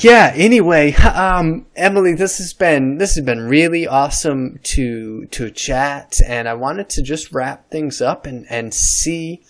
yeah, 0.00 0.32
anyway, 0.34 0.94
um, 0.94 1.66
Emily, 1.76 2.14
this 2.14 2.38
has 2.38 2.52
been, 2.54 2.98
this 2.98 3.14
has 3.14 3.24
been 3.24 3.40
really 3.40 3.86
awesome 3.86 4.58
to, 4.64 5.26
to 5.26 5.50
chat. 5.52 6.16
And 6.26 6.48
I 6.48 6.54
wanted 6.54 6.88
to 6.90 7.02
just 7.02 7.32
wrap 7.32 7.70
things 7.70 8.00
up 8.00 8.26
and, 8.26 8.46
and 8.50 8.74
see, 8.74 9.44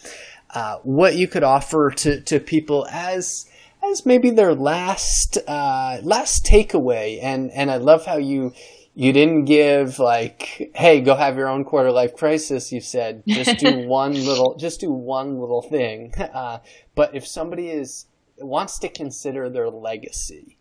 uh, 0.51 0.77
what 0.83 1.17
you 1.17 1.27
could 1.27 1.43
offer 1.43 1.91
to, 1.91 2.21
to 2.21 2.39
people 2.39 2.87
as, 2.91 3.47
as 3.91 4.07
maybe 4.07 4.31
their 4.31 4.55
last 4.55 5.39
uh, 5.47 5.99
last 6.03 6.45
takeaway. 6.45 7.19
And 7.23 7.51
and 7.53 7.71
I 7.71 7.77
love 7.77 8.07
how 8.07 8.17
you 8.17 8.53
you 8.95 9.13
didn't 9.13 9.47
give 9.47 9.99
like, 9.99 10.71
hey, 10.75 11.01
go 11.01 11.17
have 11.17 11.37
your 11.37 11.49
own 11.49 11.65
quarter 11.65 11.91
life 11.91 12.15
crisis. 12.15 12.71
You 12.71 12.81
said 12.81 13.23
just 13.27 13.59
do 13.59 13.79
one 13.89 14.13
little, 14.13 14.57
just 14.57 14.81
do 14.81 14.93
one 14.93 15.39
little 15.39 15.63
thing. 15.63 16.13
Uh, 16.35 16.59
but 16.97 17.15
if 17.15 17.27
somebody 17.27 17.69
is 17.69 18.07
wants 18.39 18.79
to 18.81 18.89
consider 18.89 19.49
their 19.49 19.71
legacy, 19.71 20.59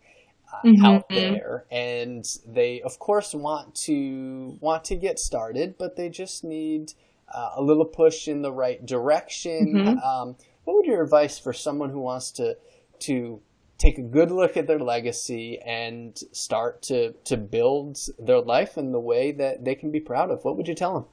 uh, 0.53 0.67
mm-hmm. 0.67 0.85
out 0.85 1.09
there, 1.09 1.65
and 1.71 2.25
they 2.45 2.81
of 2.81 2.99
course 2.99 3.33
want 3.33 3.73
to 3.73 4.57
want 4.59 4.83
to 4.85 4.95
get 4.95 5.17
started, 5.17 5.75
but 5.79 5.95
they 5.95 6.09
just 6.09 6.43
need 6.43 6.93
uh, 7.33 7.51
a 7.55 7.61
little 7.61 7.85
push 7.85 8.27
in 8.27 8.43
the 8.43 8.51
right 8.51 8.85
direction. 8.85 9.73
Mm-hmm. 9.73 9.97
Um, 9.99 10.35
what 10.63 10.75
would 10.75 10.85
your 10.85 11.01
advice 11.01 11.39
for 11.39 11.53
someone 11.53 11.89
who 11.89 11.99
wants 11.99 12.31
to 12.33 12.55
to 13.03 13.41
take 13.77 13.97
a 13.97 14.01
good 14.01 14.31
look 14.31 14.55
at 14.55 14.67
their 14.67 14.79
legacy 14.79 15.59
and 15.59 16.17
start 16.31 16.81
to 16.83 17.11
to 17.25 17.37
build 17.37 17.99
their 18.17 18.39
life 18.39 18.77
in 18.77 18.91
the 18.91 18.99
way 18.99 19.31
that 19.31 19.65
they 19.65 19.75
can 19.75 19.91
be 19.91 19.99
proud 19.99 20.31
of? 20.31 20.43
What 20.43 20.57
would 20.57 20.67
you 20.67 20.75
tell 20.75 20.93
them? 20.93 21.05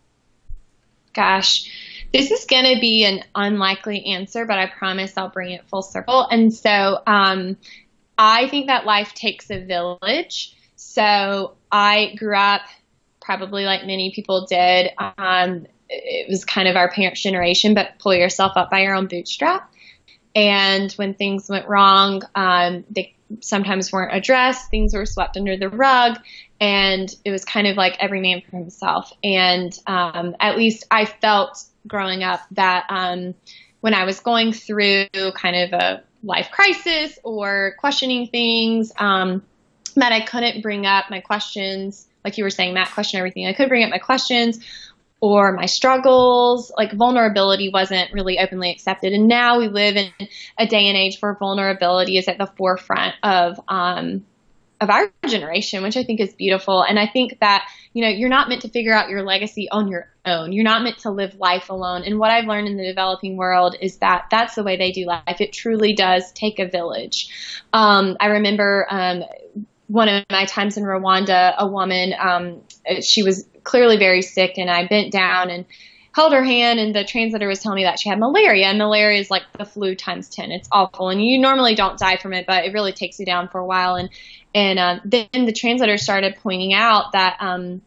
Gosh, 1.12 1.68
this 2.12 2.30
is 2.30 2.44
going 2.44 2.72
to 2.72 2.80
be 2.80 3.04
an 3.04 3.24
unlikely 3.34 4.04
answer, 4.06 4.46
but 4.46 4.58
I 4.58 4.66
promise 4.66 5.12
I'll 5.16 5.28
bring 5.28 5.50
it 5.50 5.66
full 5.68 5.82
circle. 5.82 6.28
And 6.28 6.54
so, 6.54 7.02
um, 7.06 7.56
I 8.16 8.48
think 8.48 8.66
that 8.66 8.84
life 8.86 9.14
takes 9.14 9.50
a 9.50 9.64
village. 9.64 10.54
So 10.76 11.56
I 11.72 12.14
grew 12.16 12.36
up 12.36 12.62
probably 13.20 13.64
like 13.64 13.86
many 13.86 14.12
people 14.14 14.46
did. 14.46 14.90
Um, 14.98 15.66
it 15.88 16.28
was 16.28 16.44
kind 16.44 16.68
of 16.68 16.76
our 16.76 16.90
parents' 16.90 17.22
generation, 17.22 17.74
but 17.74 17.98
pull 17.98 18.14
yourself 18.14 18.52
up 18.56 18.70
by 18.70 18.82
your 18.82 18.94
own 18.94 19.06
bootstrap. 19.06 19.72
And 20.34 20.92
when 20.92 21.14
things 21.14 21.48
went 21.48 21.68
wrong, 21.68 22.22
um, 22.34 22.84
they 22.90 23.14
sometimes 23.40 23.92
weren't 23.92 24.14
addressed. 24.14 24.70
Things 24.70 24.94
were 24.94 25.06
swept 25.06 25.36
under 25.36 25.56
the 25.56 25.68
rug, 25.68 26.18
and 26.60 27.14
it 27.24 27.30
was 27.30 27.44
kind 27.44 27.66
of 27.66 27.76
like 27.76 27.96
every 28.00 28.20
man 28.20 28.42
for 28.42 28.56
himself. 28.56 29.12
And 29.22 29.76
um, 29.86 30.36
at 30.40 30.56
least 30.56 30.86
I 30.90 31.04
felt 31.04 31.64
growing 31.86 32.22
up 32.22 32.40
that 32.52 32.86
um, 32.88 33.34
when 33.80 33.94
I 33.94 34.04
was 34.04 34.20
going 34.20 34.52
through 34.52 35.06
kind 35.34 35.56
of 35.56 35.72
a 35.72 36.02
life 36.22 36.50
crisis 36.50 37.18
or 37.24 37.74
questioning 37.78 38.26
things, 38.26 38.92
um, 38.98 39.42
that 39.96 40.12
I 40.12 40.20
couldn't 40.20 40.62
bring 40.62 40.86
up 40.86 41.10
my 41.10 41.20
questions, 41.20 42.06
like 42.24 42.38
you 42.38 42.44
were 42.44 42.50
saying, 42.50 42.74
Matt, 42.74 42.92
question 42.92 43.18
everything. 43.18 43.46
I 43.46 43.52
could 43.52 43.68
bring 43.68 43.82
up 43.82 43.90
my 43.90 43.98
questions 43.98 44.64
or 45.20 45.52
my 45.52 45.66
struggles. 45.66 46.72
Like 46.76 46.92
vulnerability 46.92 47.70
wasn't 47.72 48.12
really 48.12 48.38
openly 48.38 48.70
accepted. 48.70 49.12
And 49.12 49.28
now 49.28 49.58
we 49.58 49.68
live 49.68 49.96
in 49.96 50.10
a 50.58 50.66
day 50.66 50.88
and 50.88 50.96
age 50.96 51.18
where 51.20 51.34
vulnerability 51.34 52.16
is 52.16 52.28
at 52.28 52.38
the 52.38 52.50
forefront 52.56 53.14
of, 53.22 53.60
um, 53.68 54.24
of 54.80 54.88
our 54.88 55.12
generation, 55.26 55.82
which 55.82 55.98
I 55.98 56.04
think 56.04 56.20
is 56.20 56.32
beautiful. 56.32 56.82
And 56.82 56.98
I 56.98 57.06
think 57.06 57.38
that, 57.40 57.68
you 57.92 58.02
know, 58.02 58.08
you're 58.08 58.30
not 58.30 58.48
meant 58.48 58.62
to 58.62 58.70
figure 58.70 58.94
out 58.94 59.10
your 59.10 59.22
legacy 59.22 59.68
on 59.70 59.88
your 59.88 60.08
own. 60.24 60.52
You're 60.52 60.64
not 60.64 60.82
meant 60.82 60.98
to 61.00 61.10
live 61.10 61.34
life 61.34 61.68
alone. 61.68 62.04
And 62.04 62.18
what 62.18 62.30
I've 62.30 62.46
learned 62.46 62.66
in 62.66 62.78
the 62.78 62.86
developing 62.86 63.36
world 63.36 63.76
is 63.78 63.98
that 63.98 64.28
that's 64.30 64.54
the 64.54 64.62
way 64.62 64.78
they 64.78 64.90
do 64.90 65.04
life. 65.04 65.40
It 65.40 65.52
truly 65.52 65.92
does 65.92 66.32
take 66.32 66.58
a 66.58 66.66
village. 66.66 67.28
Um, 67.74 68.16
I 68.20 68.28
remember, 68.28 68.86
um, 68.88 69.24
one 69.86 70.08
of 70.08 70.24
my 70.30 70.44
times 70.44 70.76
in 70.76 70.84
Rwanda, 70.84 71.52
a 71.58 71.66
woman, 71.66 72.14
um, 72.18 72.62
she 73.02 73.24
was 73.24 73.46
clearly 73.64 73.96
very 73.96 74.22
sick, 74.22 74.58
and 74.58 74.70
I 74.70 74.86
bent 74.86 75.12
down 75.12 75.50
and 75.50 75.64
held 76.12 76.32
her 76.32 76.42
hand, 76.42 76.80
and 76.80 76.94
the 76.94 77.04
translator 77.04 77.46
was 77.46 77.60
telling 77.60 77.76
me 77.76 77.84
that 77.84 78.00
she 78.00 78.08
had 78.08 78.18
malaria, 78.18 78.66
and 78.66 78.78
malaria 78.78 79.20
is 79.20 79.30
like 79.30 79.44
the 79.56 79.64
flu 79.64 79.94
times 79.94 80.28
ten. 80.28 80.50
It's 80.50 80.68
awful, 80.72 81.08
and 81.08 81.24
you 81.24 81.38
normally 81.38 81.74
don't 81.74 81.98
die 81.98 82.16
from 82.16 82.32
it, 82.32 82.46
but 82.46 82.64
it 82.64 82.72
really 82.72 82.92
takes 82.92 83.18
you 83.18 83.26
down 83.26 83.48
for 83.48 83.58
a 83.58 83.66
while. 83.66 83.94
And 83.94 84.10
and 84.54 84.78
um, 84.78 85.00
then 85.04 85.28
the 85.32 85.52
translator 85.52 85.98
started 85.98 86.36
pointing 86.42 86.72
out 86.72 87.12
that. 87.12 87.36
Um, 87.40 87.82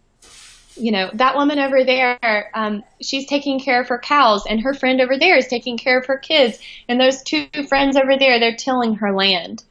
you 0.75 0.91
know, 0.91 1.11
that 1.13 1.35
woman 1.35 1.59
over 1.59 1.83
there, 1.83 2.49
um, 2.55 2.83
she's 2.99 3.27
taking 3.27 3.59
care 3.59 3.79
of 3.79 3.89
her 3.89 3.99
cows, 3.99 4.47
and 4.47 4.59
her 4.61 4.73
friend 4.73 5.01
over 5.01 5.19
there 5.19 5.37
is 5.37 5.45
taking 5.45 5.77
care 5.77 5.99
of 5.99 6.07
her 6.07 6.17
kids, 6.17 6.57
and 6.89 6.99
those 6.99 7.21
two 7.21 7.47
friends 7.69 7.95
over 7.95 8.17
there, 8.17 8.39
they're 8.39 8.55
tilling 8.55 8.95
her 8.95 9.13
land. 9.13 9.63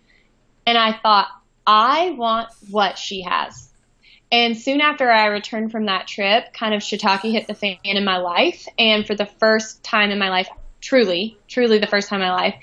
And 0.64 0.78
I 0.78 0.92
thought, 0.92 1.26
I 1.66 2.10
want 2.10 2.50
what 2.70 2.98
she 2.98 3.22
has. 3.22 3.71
And 4.32 4.56
soon 4.56 4.80
after 4.80 5.12
I 5.12 5.26
returned 5.26 5.70
from 5.70 5.84
that 5.86 6.08
trip, 6.08 6.54
kind 6.54 6.72
of 6.72 6.80
shiitake 6.80 7.30
hit 7.30 7.46
the 7.46 7.54
fan 7.54 7.76
in 7.84 8.02
my 8.02 8.16
life. 8.16 8.66
And 8.78 9.06
for 9.06 9.14
the 9.14 9.26
first 9.26 9.84
time 9.84 10.10
in 10.10 10.18
my 10.18 10.30
life, 10.30 10.48
truly, 10.80 11.36
truly 11.48 11.78
the 11.78 11.86
first 11.86 12.08
time 12.08 12.22
in 12.22 12.28
my 12.28 12.34
life, 12.34 12.54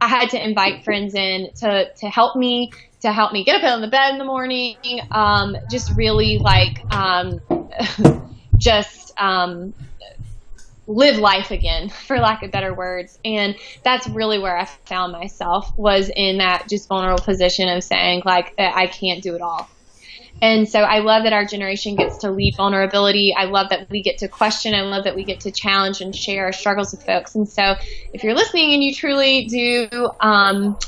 I 0.00 0.08
had 0.08 0.30
to 0.30 0.42
invite 0.42 0.84
friends 0.84 1.14
in 1.14 1.50
to, 1.56 1.92
to 1.92 2.08
help 2.08 2.34
me, 2.34 2.72
to 3.02 3.12
help 3.12 3.32
me 3.34 3.44
get 3.44 3.62
up 3.62 3.74
in 3.74 3.82
the 3.82 3.88
bed 3.88 4.12
in 4.12 4.18
the 4.18 4.24
morning. 4.24 4.76
Um, 5.10 5.54
just 5.70 5.94
really 5.94 6.38
like, 6.38 6.82
um, 6.94 7.40
just, 8.56 9.12
um, 9.20 9.74
live 10.86 11.18
life 11.18 11.50
again 11.50 11.90
for 12.06 12.18
lack 12.18 12.42
of 12.42 12.50
better 12.50 12.72
words 12.72 13.18
and 13.22 13.54
that's 13.82 14.08
really 14.08 14.38
where 14.38 14.56
i 14.56 14.64
found 14.64 15.12
myself 15.12 15.70
was 15.76 16.10
in 16.16 16.38
that 16.38 16.66
just 16.66 16.88
vulnerable 16.88 17.22
position 17.22 17.68
of 17.68 17.84
saying 17.84 18.22
like 18.24 18.54
i 18.58 18.86
can't 18.86 19.22
do 19.22 19.34
it 19.34 19.42
all 19.42 19.68
and 20.40 20.68
so 20.68 20.80
I 20.80 21.00
love 21.00 21.24
that 21.24 21.32
our 21.32 21.44
generation 21.44 21.96
gets 21.96 22.18
to 22.18 22.30
lead 22.30 22.54
vulnerability. 22.56 23.34
I 23.36 23.44
love 23.44 23.70
that 23.70 23.90
we 23.90 24.02
get 24.02 24.18
to 24.18 24.28
question. 24.28 24.74
I 24.74 24.82
love 24.82 25.04
that 25.04 25.16
we 25.16 25.24
get 25.24 25.40
to 25.40 25.50
challenge 25.50 26.00
and 26.00 26.14
share 26.14 26.44
our 26.44 26.52
struggles 26.52 26.92
with 26.92 27.04
folks. 27.04 27.34
And 27.34 27.48
so 27.48 27.74
if 28.12 28.22
you're 28.22 28.34
listening 28.34 28.72
and 28.72 28.82
you 28.82 28.94
truly 28.94 29.46
do 29.46 30.10
um, 30.20 30.78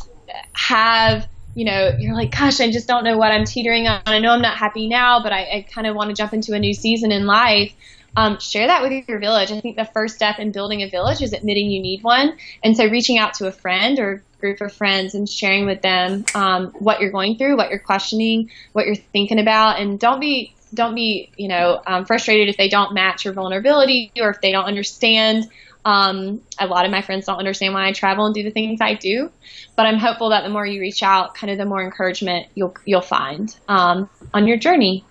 have, 0.52 1.26
you 1.54 1.64
know, 1.64 1.92
you're 1.98 2.14
like, 2.14 2.30
gosh, 2.30 2.60
I 2.60 2.70
just 2.70 2.86
don't 2.86 3.02
know 3.02 3.18
what 3.18 3.32
I'm 3.32 3.44
teetering 3.44 3.88
on. 3.88 4.02
I 4.06 4.20
know 4.20 4.30
I'm 4.30 4.42
not 4.42 4.56
happy 4.56 4.88
now, 4.88 5.22
but 5.22 5.32
I, 5.32 5.40
I 5.40 5.66
kind 5.68 5.86
of 5.86 5.96
want 5.96 6.10
to 6.10 6.14
jump 6.14 6.32
into 6.32 6.54
a 6.54 6.58
new 6.58 6.74
season 6.74 7.10
in 7.10 7.26
life. 7.26 7.74
Um, 8.16 8.38
share 8.40 8.66
that 8.66 8.82
with 8.82 9.08
your 9.08 9.20
village. 9.20 9.52
I 9.52 9.60
think 9.60 9.76
the 9.76 9.84
first 9.84 10.16
step 10.16 10.38
in 10.38 10.52
building 10.52 10.82
a 10.82 10.90
village 10.90 11.22
is 11.22 11.32
admitting 11.32 11.70
you 11.70 11.80
need 11.80 12.02
one. 12.02 12.36
And 12.62 12.76
so 12.76 12.86
reaching 12.86 13.18
out 13.18 13.34
to 13.34 13.46
a 13.46 13.52
friend 13.52 13.98
or 13.98 14.22
group 14.40 14.60
of 14.60 14.72
friends 14.72 15.14
and 15.14 15.28
sharing 15.28 15.66
with 15.66 15.82
them 15.82 16.24
um, 16.34 16.68
what 16.78 17.00
you're 17.00 17.12
going 17.12 17.36
through, 17.36 17.56
what 17.56 17.70
you're 17.70 17.78
questioning, 17.78 18.50
what 18.72 18.86
you're 18.86 18.96
thinking 18.96 19.38
about, 19.38 19.78
and 19.78 20.00
don't 20.00 20.20
be 20.20 20.54
don't 20.72 20.94
be 20.94 21.30
you 21.36 21.48
know 21.48 21.82
um, 21.86 22.04
frustrated 22.04 22.48
if 22.48 22.56
they 22.56 22.68
don't 22.68 22.94
match 22.94 23.24
your 23.24 23.34
vulnerability 23.34 24.12
or 24.20 24.30
if 24.30 24.40
they 24.40 24.52
don't 24.52 24.64
understand. 24.66 25.48
Um, 25.82 26.42
a 26.58 26.66
lot 26.66 26.84
of 26.84 26.90
my 26.90 27.00
friends 27.00 27.24
don't 27.24 27.38
understand 27.38 27.72
why 27.72 27.88
I 27.88 27.92
travel 27.92 28.26
and 28.26 28.34
do 28.34 28.42
the 28.42 28.50
things 28.50 28.82
I 28.82 28.94
do, 28.94 29.30
but 29.76 29.86
I'm 29.86 29.98
hopeful 29.98 30.28
that 30.30 30.42
the 30.42 30.50
more 30.50 30.66
you 30.66 30.78
reach 30.78 31.02
out, 31.02 31.34
kind 31.34 31.50
of 31.50 31.56
the 31.56 31.64
more 31.64 31.82
encouragement 31.82 32.48
you'll 32.54 32.74
you'll 32.84 33.00
find 33.00 33.54
um, 33.68 34.10
on 34.34 34.46
your 34.46 34.58
journey. 34.58 35.04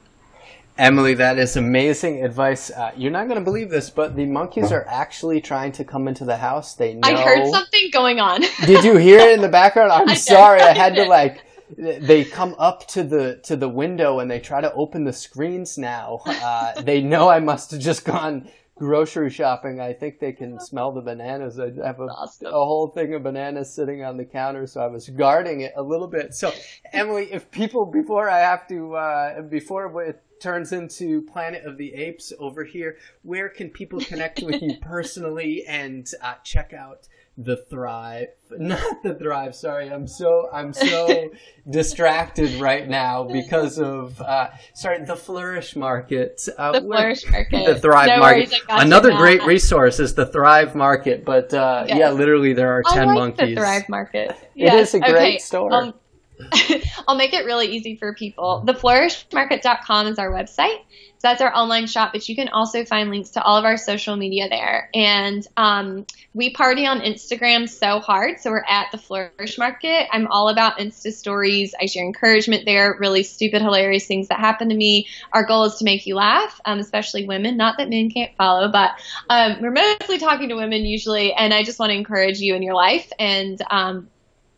Emily, 0.79 1.13
that 1.15 1.37
is 1.37 1.57
amazing 1.57 2.23
advice. 2.23 2.71
Uh, 2.71 2.91
you're 2.95 3.11
not 3.11 3.27
going 3.27 3.37
to 3.37 3.43
believe 3.43 3.69
this, 3.69 3.89
but 3.89 4.15
the 4.15 4.25
monkeys 4.25 4.71
are 4.71 4.85
actually 4.87 5.41
trying 5.41 5.73
to 5.73 5.83
come 5.83 6.07
into 6.07 6.23
the 6.23 6.37
house. 6.37 6.73
They 6.73 6.93
know. 6.93 7.01
I 7.03 7.21
heard 7.21 7.45
something 7.47 7.89
going 7.91 8.21
on. 8.21 8.41
Did 8.65 8.85
you 8.85 8.95
hear 8.95 9.19
it 9.19 9.33
in 9.33 9.41
the 9.41 9.49
background? 9.49 9.91
I'm 9.91 10.07
I 10.09 10.13
sorry. 10.13 10.61
I 10.61 10.73
had 10.73 10.95
to 10.95 11.03
like. 11.03 11.43
They 11.77 12.23
come 12.23 12.55
up 12.57 12.87
to 12.87 13.03
the 13.03 13.41
to 13.43 13.57
the 13.57 13.67
window 13.67 14.19
and 14.19 14.31
they 14.31 14.39
try 14.39 14.61
to 14.61 14.71
open 14.73 15.03
the 15.03 15.11
screens 15.11 15.77
now. 15.77 16.21
Uh, 16.25 16.81
they 16.81 17.01
know 17.01 17.29
I 17.29 17.41
must 17.41 17.71
have 17.71 17.81
just 17.81 18.05
gone 18.05 18.49
grocery 18.77 19.29
shopping. 19.29 19.81
I 19.81 19.91
think 19.91 20.19
they 20.19 20.31
can 20.31 20.61
smell 20.61 20.93
the 20.93 21.01
bananas. 21.01 21.59
I 21.59 21.71
have 21.85 21.99
a, 21.99 22.03
awesome. 22.03 22.47
a, 22.47 22.51
whole 22.51 22.87
thing 22.87 23.13
of 23.13 23.23
bananas 23.23 23.71
sitting 23.75 24.01
on 24.03 24.15
the 24.15 24.23
counter, 24.23 24.65
so 24.65 24.79
I 24.79 24.87
was 24.87 25.09
guarding 25.09 25.61
it 25.61 25.73
a 25.75 25.83
little 25.83 26.07
bit. 26.07 26.33
So, 26.33 26.53
Emily, 26.93 27.27
if 27.31 27.51
people 27.51 27.85
before 27.85 28.29
I 28.29 28.39
have 28.39 28.65
to 28.69 28.95
uh, 28.95 29.41
before 29.41 30.01
it 30.03 30.23
turns 30.39 30.71
into 30.71 31.21
Planet 31.23 31.65
of 31.65 31.77
the 31.77 31.93
Apes 31.93 32.33
over 32.39 32.63
here. 32.63 32.97
Where 33.23 33.49
can 33.49 33.69
people 33.69 33.99
connect 33.99 34.41
with 34.41 34.61
you 34.61 34.77
personally 34.81 35.63
and 35.67 36.09
uh, 36.21 36.35
check 36.43 36.73
out 36.73 37.07
the 37.37 37.57
Thrive? 37.57 38.27
Not 38.57 39.03
the 39.03 39.15
Thrive. 39.15 39.55
Sorry, 39.55 39.89
I'm 39.89 40.07
so 40.07 40.49
I'm 40.51 40.73
so 40.73 41.31
distracted 41.69 42.59
right 42.59 42.87
now 42.87 43.23
because 43.23 43.79
of 43.79 44.19
uh, 44.21 44.49
sorry 44.73 45.03
the 45.05 45.15
Flourish 45.15 45.75
Market. 45.75 46.41
Uh, 46.57 46.73
the 46.73 46.81
Flourish 46.81 47.29
Market. 47.29 47.65
The 47.65 47.79
Thrive 47.79 48.07
no 48.07 48.19
Market. 48.19 48.49
Worries, 48.49 48.61
Another 48.69 49.15
great 49.15 49.43
resource 49.45 49.99
is 49.99 50.15
the 50.15 50.25
Thrive 50.25 50.75
Market, 50.75 51.25
but 51.25 51.53
uh, 51.53 51.85
yes. 51.87 51.97
yeah, 51.97 52.09
literally 52.11 52.53
there 52.53 52.71
are 52.71 52.83
ten 52.83 53.07
like 53.07 53.15
monkeys. 53.15 53.55
The 53.55 53.61
Thrive 53.61 53.89
Market. 53.89 54.35
Yes. 54.55 54.73
It 54.73 54.79
is 54.79 54.93
a 54.95 54.99
great 54.99 55.13
okay. 55.13 55.37
store. 55.37 55.73
Um, 55.73 55.93
I'll 57.07 57.15
make 57.15 57.33
it 57.33 57.45
really 57.45 57.67
easy 57.67 57.95
for 57.95 58.13
people. 58.13 58.63
Theflourishmarket.com 58.65 60.07
is 60.07 60.19
our 60.19 60.31
website. 60.31 60.79
So 61.19 61.27
that's 61.27 61.41
our 61.41 61.53
online 61.53 61.87
shop, 61.87 62.13
but 62.13 62.29
you 62.29 62.35
can 62.35 62.47
also 62.47 62.85
find 62.85 63.09
links 63.09 63.31
to 63.31 63.43
all 63.43 63.57
of 63.57 63.65
our 63.65 63.75
social 63.75 64.15
media 64.15 64.47
there. 64.47 64.89
And 64.93 65.45
um, 65.57 66.05
we 66.33 66.51
party 66.51 66.85
on 66.85 67.01
Instagram 67.01 67.67
so 67.67 67.99
hard. 67.99 68.39
So 68.39 68.51
we're 68.51 68.63
at 68.65 68.87
the 68.93 68.97
Flourish 68.97 69.57
Market. 69.57 70.07
I'm 70.13 70.27
all 70.27 70.47
about 70.47 70.77
Insta 70.77 71.11
stories. 71.11 71.75
I 71.79 71.87
share 71.87 72.05
encouragement 72.05 72.63
there, 72.65 72.95
really 72.97 73.23
stupid, 73.23 73.61
hilarious 73.61 74.05
things 74.05 74.29
that 74.29 74.39
happen 74.39 74.69
to 74.69 74.75
me. 74.75 75.07
Our 75.33 75.45
goal 75.45 75.65
is 75.65 75.75
to 75.75 75.83
make 75.83 76.07
you 76.07 76.15
laugh, 76.15 76.61
um, 76.63 76.79
especially 76.79 77.25
women. 77.25 77.57
Not 77.57 77.79
that 77.79 77.89
men 77.89 78.09
can't 78.09 78.33
follow, 78.37 78.71
but 78.71 78.91
um, 79.29 79.57
we're 79.61 79.71
mostly 79.71 80.19
talking 80.19 80.47
to 80.47 80.55
women 80.55 80.85
usually. 80.85 81.33
And 81.33 81.53
I 81.53 81.63
just 81.63 81.79
want 81.79 81.89
to 81.89 81.97
encourage 81.97 82.39
you 82.39 82.55
in 82.55 82.63
your 82.63 82.75
life 82.75 83.11
and 83.19 83.61
um, 83.69 84.09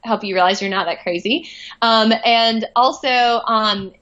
help 0.04 0.24
you 0.24 0.34
realize 0.34 0.62
you're 0.62 0.72
not 0.72 0.86
that 0.86 1.02
crazy. 1.04 1.50
Um, 1.82 2.12
and 2.26 2.66
also, 2.76 3.08
um, 3.10 3.94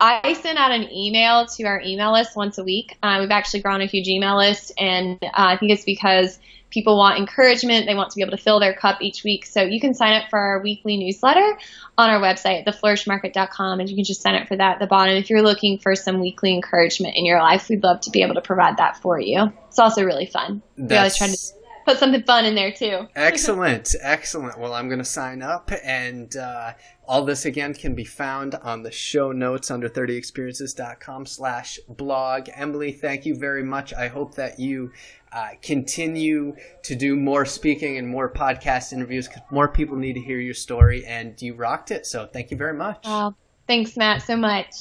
I 0.00 0.34
send 0.34 0.58
out 0.58 0.70
an 0.70 0.90
email 0.92 1.46
to 1.46 1.64
our 1.64 1.80
email 1.80 2.12
list 2.12 2.36
once 2.36 2.58
a 2.58 2.64
week. 2.64 2.96
Uh, 3.02 3.18
we've 3.20 3.30
actually 3.30 3.60
grown 3.60 3.80
a 3.80 3.86
huge 3.86 4.08
email 4.08 4.36
list, 4.36 4.72
and 4.78 5.18
uh, 5.22 5.28
I 5.34 5.56
think 5.56 5.72
it's 5.72 5.84
because 5.84 6.38
people 6.70 6.98
want 6.98 7.18
encouragement. 7.18 7.86
They 7.86 7.94
want 7.94 8.10
to 8.10 8.16
be 8.16 8.22
able 8.22 8.36
to 8.36 8.42
fill 8.42 8.60
their 8.60 8.74
cup 8.74 9.00
each 9.00 9.24
week. 9.24 9.46
So 9.46 9.62
you 9.62 9.80
can 9.80 9.94
sign 9.94 10.20
up 10.20 10.30
for 10.30 10.38
our 10.38 10.60
weekly 10.62 10.96
newsletter 10.96 11.58
on 11.96 12.10
our 12.10 12.20
website, 12.20 12.66
theflourishmarket.com, 12.66 13.80
and 13.80 13.88
you 13.88 13.96
can 13.96 14.04
just 14.04 14.20
sign 14.20 14.34
up 14.34 14.48
for 14.48 14.56
that 14.56 14.74
at 14.74 14.78
the 14.78 14.86
bottom. 14.86 15.16
If 15.16 15.30
you're 15.30 15.42
looking 15.42 15.78
for 15.78 15.94
some 15.94 16.20
weekly 16.20 16.52
encouragement 16.54 17.16
in 17.16 17.24
your 17.24 17.40
life, 17.40 17.68
we'd 17.68 17.82
love 17.82 18.00
to 18.02 18.10
be 18.10 18.22
able 18.22 18.34
to 18.34 18.42
provide 18.42 18.76
that 18.76 18.98
for 18.98 19.18
you. 19.18 19.52
It's 19.68 19.78
also 19.78 20.04
really 20.04 20.26
fun. 20.26 20.62
That's... 20.76 20.90
We 20.90 20.96
always 20.96 21.16
try 21.18 21.26
to 21.28 21.57
put 21.88 21.98
something 21.98 22.22
fun 22.22 22.44
in 22.44 22.54
there 22.54 22.70
too. 22.70 23.08
excellent, 23.16 23.94
excellent. 24.02 24.58
Well, 24.58 24.74
I'm 24.74 24.88
going 24.88 24.98
to 24.98 25.04
sign 25.04 25.40
up, 25.40 25.70
and 25.82 26.36
uh, 26.36 26.74
all 27.06 27.24
this 27.24 27.46
again 27.46 27.72
can 27.72 27.94
be 27.94 28.04
found 28.04 28.54
on 28.56 28.82
the 28.82 28.90
show 28.90 29.32
notes 29.32 29.70
under 29.70 29.88
30experiences.com 29.88 31.24
slash 31.24 31.78
blog. 31.88 32.48
Emily, 32.54 32.92
thank 32.92 33.24
you 33.24 33.34
very 33.34 33.62
much. 33.62 33.94
I 33.94 34.08
hope 34.08 34.34
that 34.34 34.60
you 34.60 34.92
uh, 35.32 35.50
continue 35.62 36.54
to 36.82 36.94
do 36.94 37.16
more 37.16 37.46
speaking 37.46 37.96
and 37.96 38.06
more 38.06 38.30
podcast 38.30 38.92
interviews 38.92 39.26
because 39.26 39.42
more 39.50 39.68
people 39.68 39.96
need 39.96 40.14
to 40.14 40.20
hear 40.20 40.40
your 40.40 40.54
story, 40.54 41.06
and 41.06 41.40
you 41.40 41.54
rocked 41.54 41.90
it. 41.90 42.04
So 42.04 42.26
thank 42.26 42.50
you 42.50 42.58
very 42.58 42.74
much. 42.74 43.06
Wow. 43.06 43.34
Thanks, 43.66 43.96
Matt, 43.96 44.22
so 44.22 44.36
much. 44.36 44.74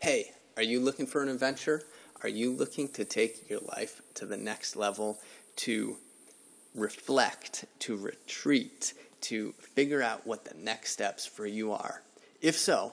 Hey, 0.00 0.32
are 0.56 0.62
you 0.62 0.80
looking 0.80 1.06
for 1.06 1.22
an 1.22 1.28
adventure? 1.28 1.82
Are 2.22 2.28
you 2.28 2.52
looking 2.52 2.88
to 2.90 3.04
take 3.04 3.50
your 3.50 3.58
life 3.60 4.00
to 4.14 4.26
the 4.26 4.36
next 4.36 4.76
level, 4.76 5.18
to 5.56 5.96
reflect, 6.72 7.64
to 7.80 7.96
retreat, 7.96 8.94
to 9.22 9.52
figure 9.58 10.02
out 10.02 10.24
what 10.24 10.44
the 10.44 10.54
next 10.54 10.92
steps 10.92 11.26
for 11.26 11.46
you 11.46 11.72
are? 11.72 12.02
If 12.40 12.56
so, 12.56 12.92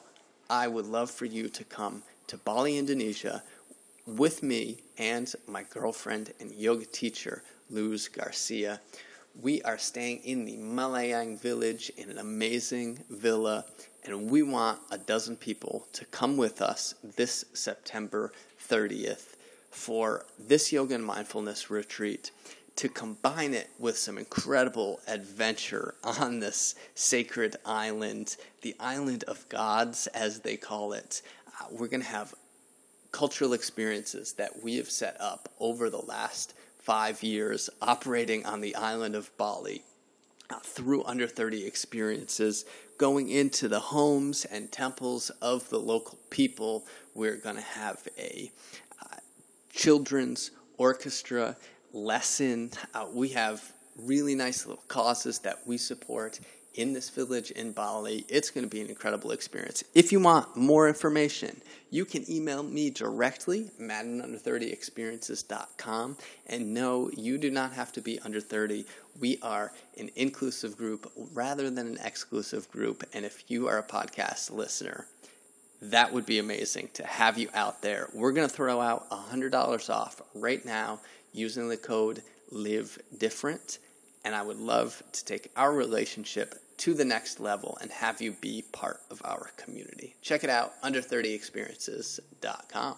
I 0.50 0.68
would 0.68 0.88
love 0.88 1.12
for 1.12 1.26
you 1.26 1.48
to 1.50 1.64
come 1.64 2.02
to 2.26 2.38
Bali, 2.38 2.80
Indonesia 2.80 3.44
with 4.08 4.42
me 4.42 4.80
and 4.98 5.32
my 5.48 5.62
girlfriend 5.62 6.34
and 6.40 6.52
yoga 6.52 6.86
teacher, 6.86 7.44
Luz 7.70 8.08
Garcia. 8.08 8.82
We 9.40 9.62
are 9.62 9.78
staying 9.78 10.24
in 10.24 10.46
the 10.46 10.58
Malayang 10.58 11.40
village 11.40 11.92
in 11.98 12.10
an 12.10 12.18
amazing 12.18 13.04
villa, 13.12 13.66
and 14.04 14.32
we 14.32 14.42
want 14.42 14.80
a 14.90 14.98
dozen 14.98 15.36
people 15.36 15.88
to 15.94 16.06
come 16.06 16.36
with 16.36 16.64
us 16.64 16.96
this 17.16 17.46
September 17.54 18.32
30th 18.68 19.36
for 19.72 20.26
this 20.38 20.72
yoga 20.72 20.95
and 20.95 21.05
mindfulness 21.05 21.70
retreat 21.70 22.32
to 22.76 22.88
combine 22.88 23.53
it 23.53 23.70
with 23.78 23.97
some 23.97 24.18
incredible 24.18 25.01
adventure 25.07 25.95
on 26.03 26.39
this 26.39 26.76
sacred 26.95 27.55
island, 27.66 28.38
the 28.62 28.76
island 28.80 29.24
of 29.26 29.47
gods, 29.49 30.07
as 30.07 30.39
they 30.39 30.55
call 30.55 30.93
it. 30.93 31.22
Uh, 31.47 31.66
we're 31.72 31.88
going 31.88 32.01
to 32.01 32.07
have 32.07 32.34
cultural 33.12 33.53
experiences 33.53 34.34
that 34.34 34.64
we 34.64 34.78
have 34.78 34.89
set 34.89 35.20
up 35.20 35.49
over 35.60 35.89
the 35.89 35.97
last 35.97 36.53
five 36.78 37.22
years 37.22 37.70
operating 37.82 38.45
on 38.45 38.62
the 38.62 38.76
island 38.76 39.16
of 39.16 39.36
Bali 39.38 39.84
uh, 40.49 40.60
through 40.60 41.03
under 41.03 41.28
30 41.28 41.66
experiences, 41.66 42.66
going 42.97 43.30
into 43.30 43.68
the 43.68 43.80
homes 43.80 44.45
and 44.45 44.72
temples 44.72 45.30
of 45.41 45.70
the 45.70 45.80
local 45.80 46.18
people. 46.30 46.86
We're 47.20 47.36
going 47.36 47.58
to 47.58 47.62
have 47.62 48.08
a 48.18 48.50
uh, 49.02 49.18
children's 49.74 50.52
orchestra 50.78 51.58
lesson. 51.92 52.72
Uh, 52.94 53.08
we 53.14 53.28
have 53.30 53.74
really 53.98 54.36
nice 54.36 54.66
little 54.66 54.84
causes 54.88 55.40
that 55.40 55.68
we 55.68 55.78
support 55.78 56.40
in 56.76 56.94
this 56.94 57.10
village 57.10 57.52
in 57.52 57.74
Bali. 57.74 58.24
It's 58.30 58.50
going 58.50 58.64
to 58.64 58.70
be 58.70 58.80
an 58.80 58.88
incredible 58.88 59.32
experience. 59.32 59.84
If 59.94 60.14
you 60.14 60.22
want 60.22 60.56
more 60.56 60.88
information, 60.88 61.62
you 61.90 62.06
can 62.06 62.24
email 62.32 62.64
me 62.64 62.90
directly, 62.90 63.70
matt@under30experiences.com. 63.78 66.18
And 66.48 66.74
no, 66.74 67.12
you 67.18 67.38
do 67.38 67.52
not 67.52 67.74
have 67.74 67.92
to 67.92 68.02
be 68.02 68.18
under 68.22 68.40
30. 68.40 68.86
We 69.20 69.40
are 69.42 69.74
an 69.98 70.10
inclusive 70.16 70.78
group 70.78 71.12
rather 71.34 71.70
than 71.70 71.88
an 71.88 71.98
exclusive 72.02 72.72
group. 72.72 73.04
And 73.12 73.26
if 73.26 73.52
you 73.52 73.68
are 73.68 73.78
a 73.78 73.84
podcast 73.84 74.52
listener, 74.52 75.06
that 75.82 76.14
would 76.14 76.26
be 76.26 76.40
amazing 76.40 76.90
to 76.96 77.06
have 77.06 77.38
you 77.38 77.50
out 77.54 77.82
there. 77.82 78.10
We're 78.14 78.32
going 78.32 78.48
to 78.48 78.54
throw 78.54 78.82
out 78.82 79.10
$100 79.10 79.90
off 79.90 80.22
right 80.34 80.64
now 80.66 81.00
using 81.32 81.70
the 81.70 81.78
code 81.78 82.22
Live 82.52 82.98
Different 83.18 83.80
and 84.26 84.36
I 84.36 84.42
would 84.42 84.60
love 84.60 85.02
to 85.14 85.26
take 85.26 85.50
our 85.56 85.74
relationship 85.74 86.56
to 86.78 86.94
the 86.94 87.06
next 87.06 87.40
level 87.40 87.78
and 87.82 87.92
have 87.92 88.22
you 88.22 88.34
be 88.34 88.64
part 88.72 89.02
of 89.10 89.22
our 89.26 89.52
community. 89.58 90.16
Check 90.22 90.44
it 90.44 90.50
out 90.50 90.74
under 90.82 91.02
30experiences.com. 91.02 92.98